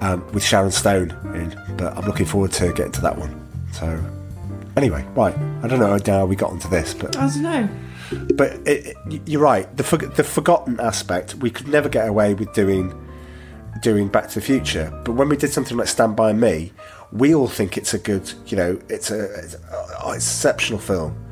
[0.00, 3.38] um, with Sharon Stone in, but I'm looking forward to getting to that one.
[3.72, 4.02] So,
[4.76, 5.36] anyway, right.
[5.62, 7.68] I don't know how we got onto this, but I don't know.
[8.34, 9.74] But it, it, you're right.
[9.76, 12.94] The for, the forgotten aspect, we could never get away with doing
[13.82, 14.90] doing Back to the Future.
[15.04, 16.72] But when we did something like Stand by Me,
[17.12, 19.56] we all think it's a good, you know, it's a it's,
[20.00, 21.22] oh, exceptional film.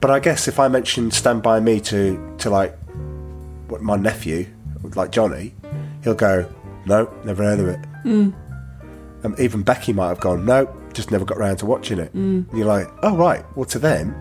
[0.00, 2.78] But I guess if I mention Stand by Me to to like
[3.68, 4.46] what my nephew,
[4.94, 5.54] like Johnny,
[6.02, 6.48] he'll go,
[6.86, 8.34] "No, never heard of it." Mm.
[9.24, 12.48] Um, even Becky might have gone, "No, just never got around to watching it." Mm.
[12.48, 14.14] And you're like, "Oh right, well to them."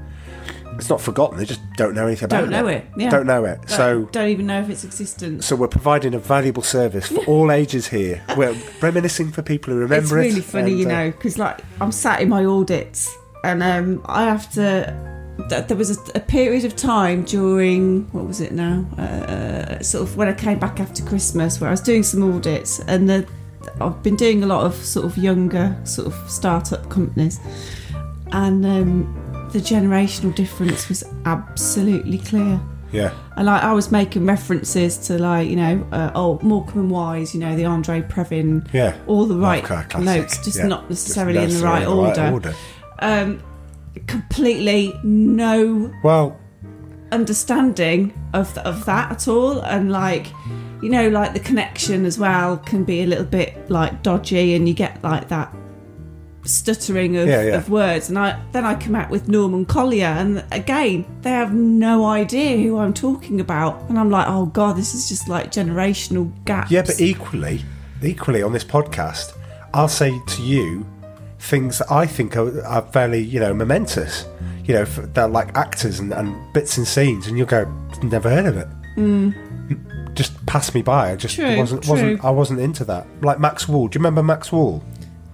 [0.77, 1.37] It's not forgotten.
[1.37, 2.49] They just don't know anything about it.
[2.49, 2.85] Don't know it.
[2.97, 3.09] Yeah.
[3.09, 3.59] Don't know it.
[3.61, 5.45] Don't, So don't even know if its existence.
[5.45, 8.23] so we're providing a valuable service for all ages here.
[8.35, 10.27] We're reminiscing for people who remember it.
[10.27, 10.45] it's really it.
[10.45, 13.13] funny, and, you uh, know, because like I'm sat in my audits
[13.43, 15.15] and um, I have to.
[15.49, 18.83] There was a, a period of time during what was it now?
[18.97, 22.79] Uh, sort of when I came back after Christmas, where I was doing some audits,
[22.81, 23.27] and the,
[23.79, 27.39] I've been doing a lot of sort of younger sort of startup companies,
[28.31, 32.59] and um, the generational difference was absolutely clear.
[32.91, 33.11] Yeah.
[33.35, 37.33] And like I was making references to like you know uh, oh Morecambe and Wise,
[37.33, 38.95] you know the Andre Previn, Yeah.
[39.07, 39.63] all the right
[39.99, 40.67] notes, just Yeah.
[40.67, 42.31] not Just necessarily in the right, in the right order.
[42.33, 42.55] order.
[42.99, 43.41] Um,
[44.07, 46.37] completely no Well,
[47.11, 50.27] understanding of of that at all, and like
[50.81, 54.67] you know like the connection as well can be a little bit like dodgy, and
[54.67, 55.53] you get like that
[56.47, 57.55] stuttering of, Yeah, yeah.
[57.57, 61.53] of words and I then I come out with Norman Collier and again they have
[61.53, 65.51] no idea who I'm talking about and I'm like oh god this is just like
[65.51, 67.63] generational gaps yeah, but equally,
[68.03, 69.33] equally on this podcast,
[69.73, 70.85] I'll say to you
[71.39, 74.25] things that I think are, are fairly, you know, momentous.
[74.65, 77.65] You know, they're like actors and, and bits and scenes, and you'll go,
[78.03, 78.67] never heard of it.
[78.97, 80.13] Mm.
[80.13, 81.11] Just pass me by.
[81.11, 82.23] I just True, wasn't wasn't.
[82.23, 83.05] I wasn't into that.
[83.21, 83.87] Like Max Wall.
[83.87, 84.83] Do you remember Max Wall?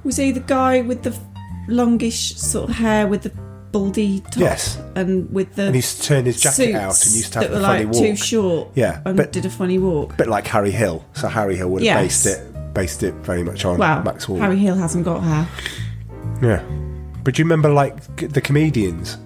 [0.04, 1.16] Was he the guy with the
[1.68, 3.32] longish sort of hair with the
[3.72, 4.78] baldy top Yes.
[4.96, 7.62] and with the And he's turned his jacket out and used to have that were
[7.66, 8.04] funny like walk.
[8.04, 11.04] too short Yeah, and but- did a funny walk A bit like Harry Hill.
[11.14, 12.24] So Harry Hill would have Yes.
[12.24, 14.40] based it based it very much on well Max Wall.
[14.40, 15.48] Harry Hill hasn't got hair
[16.42, 16.62] Yeah.
[17.24, 19.18] But do you remember like the comedians,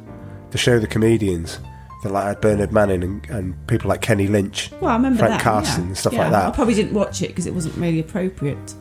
[0.51, 1.59] the show The Comedians,
[2.03, 5.33] that like had Bernard Manning and, and people like Kenny Lynch, well I remember Frank
[5.33, 5.87] that Carson, yeah.
[5.87, 6.45] and stuff Yeah, like that.
[6.47, 8.73] I probably didn't watch it because it wasn't really appropriate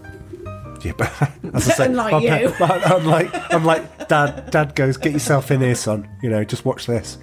[0.85, 1.11] Yeah, but
[1.55, 2.55] as I say, Unlike I'm, you.
[2.61, 4.51] I'm like, I'm like, Dad.
[4.51, 6.09] Dad goes, get yourself in here, son.
[6.23, 7.19] You know, just watch this.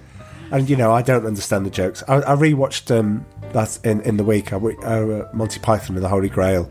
[0.50, 2.02] and you know I don't understand the jokes.
[2.08, 4.52] I, I rewatched um, that in in the week.
[4.52, 6.70] I re- uh, Monty Python and the Holy Grail,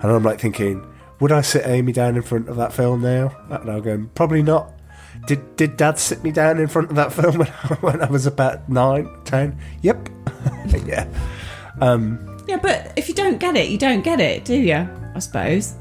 [0.00, 0.86] and I'm like thinking,
[1.20, 3.34] would I sit Amy down in front of that film now?
[3.50, 4.72] And I'm going, probably not.
[5.26, 7.48] Did did Dad sit me down in front of that film when,
[7.80, 9.58] when I was about nine, ten?
[9.82, 10.08] Yep.
[10.86, 11.06] yeah.
[11.80, 12.18] Um,
[12.48, 14.88] Yeah, but if you don't get it, you don't get it, do you?
[15.14, 15.74] I suppose.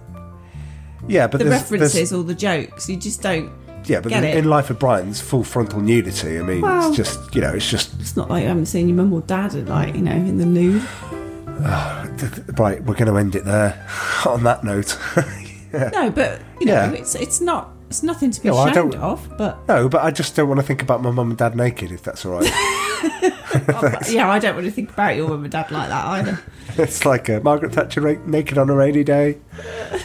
[1.07, 3.52] Yeah, but the there's- references there's- or the jokes, you just don't
[3.86, 4.38] yeah, but get in, it.
[4.38, 6.38] in Life of Brian's full frontal nudity.
[6.40, 8.88] I mean, Well- it's just you know, it's just It's not like I haven't seen
[8.88, 10.84] your mum or dad, like, you know, in the nude.
[12.57, 12.84] right.
[12.84, 13.86] We're going to end it there
[14.26, 14.98] on that note.
[15.73, 16.91] No, but, you know, Yeah.
[16.91, 20.34] it's it's not, it's nothing to be No, ashamed of, but No, but I just
[20.34, 22.45] don't want to think about my mum and dad naked, if that's all right.
[24.09, 26.39] yeah, I don't want to think about your mum and dad like that either.
[26.81, 29.39] it's like uh, Margaret Thatcher ra- naked on a rainy day.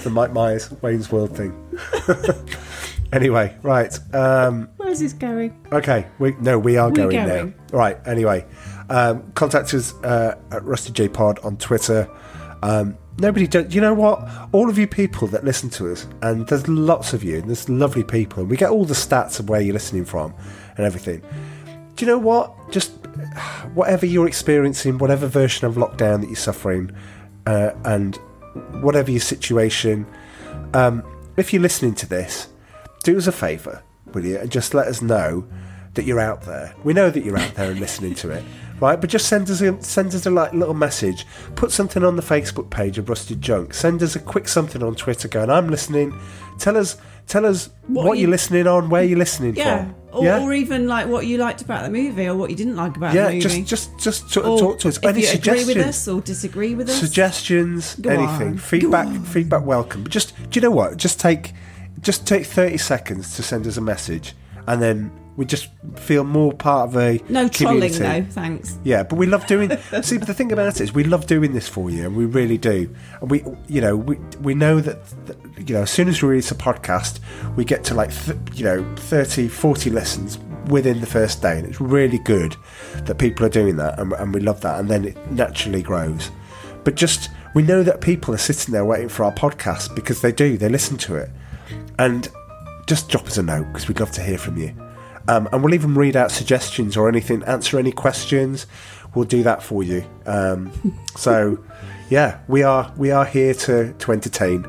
[0.03, 1.53] The Mike Myers Wayne's World thing.
[3.13, 3.97] anyway, right.
[4.13, 5.57] Um, Where's this going?
[5.71, 7.55] okay, we no, we are We're going, going.
[7.73, 7.77] now.
[7.79, 7.99] Right.
[8.05, 8.45] Anyway,
[8.91, 12.11] um, contact us uh, at Rusty J Pod on Twitter.
[12.63, 14.27] Um, nobody, do, you know what?
[14.53, 17.69] All of you people that listen to us, and there's lots of you, and there's
[17.69, 20.35] lovely people, and we get all the stats of where you're listening from
[20.77, 21.23] and everything.
[21.95, 22.71] Do you know what?
[22.71, 22.91] Just
[23.75, 26.91] whatever you're experiencing, whatever version of lockdown that you're suffering,
[27.47, 28.17] uh, and
[28.83, 30.07] whatever your situation,
[30.75, 31.03] um,
[31.37, 32.49] if you're listening to this,
[33.03, 33.83] do us a favour,
[34.13, 35.47] will you, and just let us know
[35.95, 36.75] that you're out there.
[36.85, 38.45] We know that you're out there and listening to it,
[38.81, 39.01] right?
[39.01, 41.27] But just send us a send us a like little message.
[41.55, 43.75] Put something on the Facebook page of Rusted Junk.
[43.75, 46.19] Send us a quick something on Twitter going, "I'm listening."
[46.59, 46.97] Tell us
[47.27, 49.79] tell us what, you- you're listening on, where you're listening Yeah.
[49.87, 49.95] from.
[50.13, 52.97] Or, or even like what you liked about the movie or what you didn't like
[52.97, 53.59] about yeah, the movie.
[53.59, 53.99] Yeah, just just
[54.31, 54.97] just or talk to us.
[54.97, 55.67] If Any you agree suggestions?
[55.77, 56.97] with us or disagree with us.
[56.99, 58.57] suggestions, Go anything, on.
[58.59, 60.05] feedback, feedback welcome.
[60.05, 60.97] But just do you know what?
[60.97, 61.53] Just take
[62.01, 64.35] just take thirty seconds to send us a message,
[64.67, 67.99] and then we just feel more part of a no trolling community.
[67.99, 68.79] though, thanks.
[68.85, 69.71] Yeah, but we love doing.
[70.03, 72.25] see, but the thing about it is, we love doing this for you, and we
[72.25, 72.95] really do.
[73.21, 75.37] And we, you know, we we know that, that
[75.69, 77.21] you know, as soon as we release a podcast,
[77.57, 80.39] we get to like, th- you know, 30, 40 listens
[80.69, 82.57] within the first day, and it's really good
[83.05, 86.31] that people are doing that, and, and we love that, and then it naturally grows.
[86.83, 90.33] But just we know that people are sitting there waiting for our podcast because they
[90.33, 91.31] do, they listen to it,
[91.99, 92.29] and
[92.87, 94.75] just drop us a note because we'd love to hear from you.
[95.29, 98.67] Um, and we'll even read out suggestions or anything, answer any questions.
[99.15, 100.05] We'll do that for you.
[100.25, 100.73] Um,
[101.17, 101.59] so,
[102.11, 104.67] yeah, we are we are here to to entertain.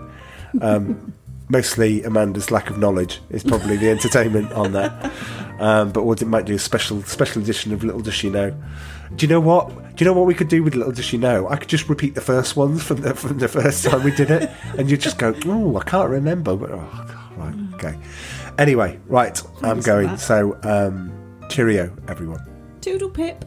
[0.62, 1.14] Um,
[1.50, 5.12] mostly Amanda's lack of knowledge is probably the entertainment on that.
[5.60, 8.56] Um, but we might do a special special edition of Little Does She Know.
[9.16, 9.70] Do you know what?
[9.96, 11.48] Do you know what we could do with Little Does She Know?
[11.48, 14.30] I could just repeat the first ones from the from the first time we did
[14.30, 17.08] it, and you just go, "Oh, I can't remember." But oh,
[17.38, 17.98] right, okay.
[18.58, 20.18] Anyway, right, I'm going.
[20.18, 21.12] So, um,
[21.50, 22.42] cheerio, everyone.
[22.82, 23.46] Toodle pip.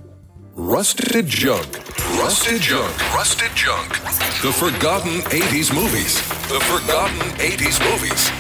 [0.55, 1.79] Rusted Junk.
[2.19, 3.15] Rusted Junk.
[3.15, 3.89] Rusted Junk.
[4.43, 6.17] The Forgotten 80s Movies.
[6.49, 8.40] The Forgotten 80s Movies.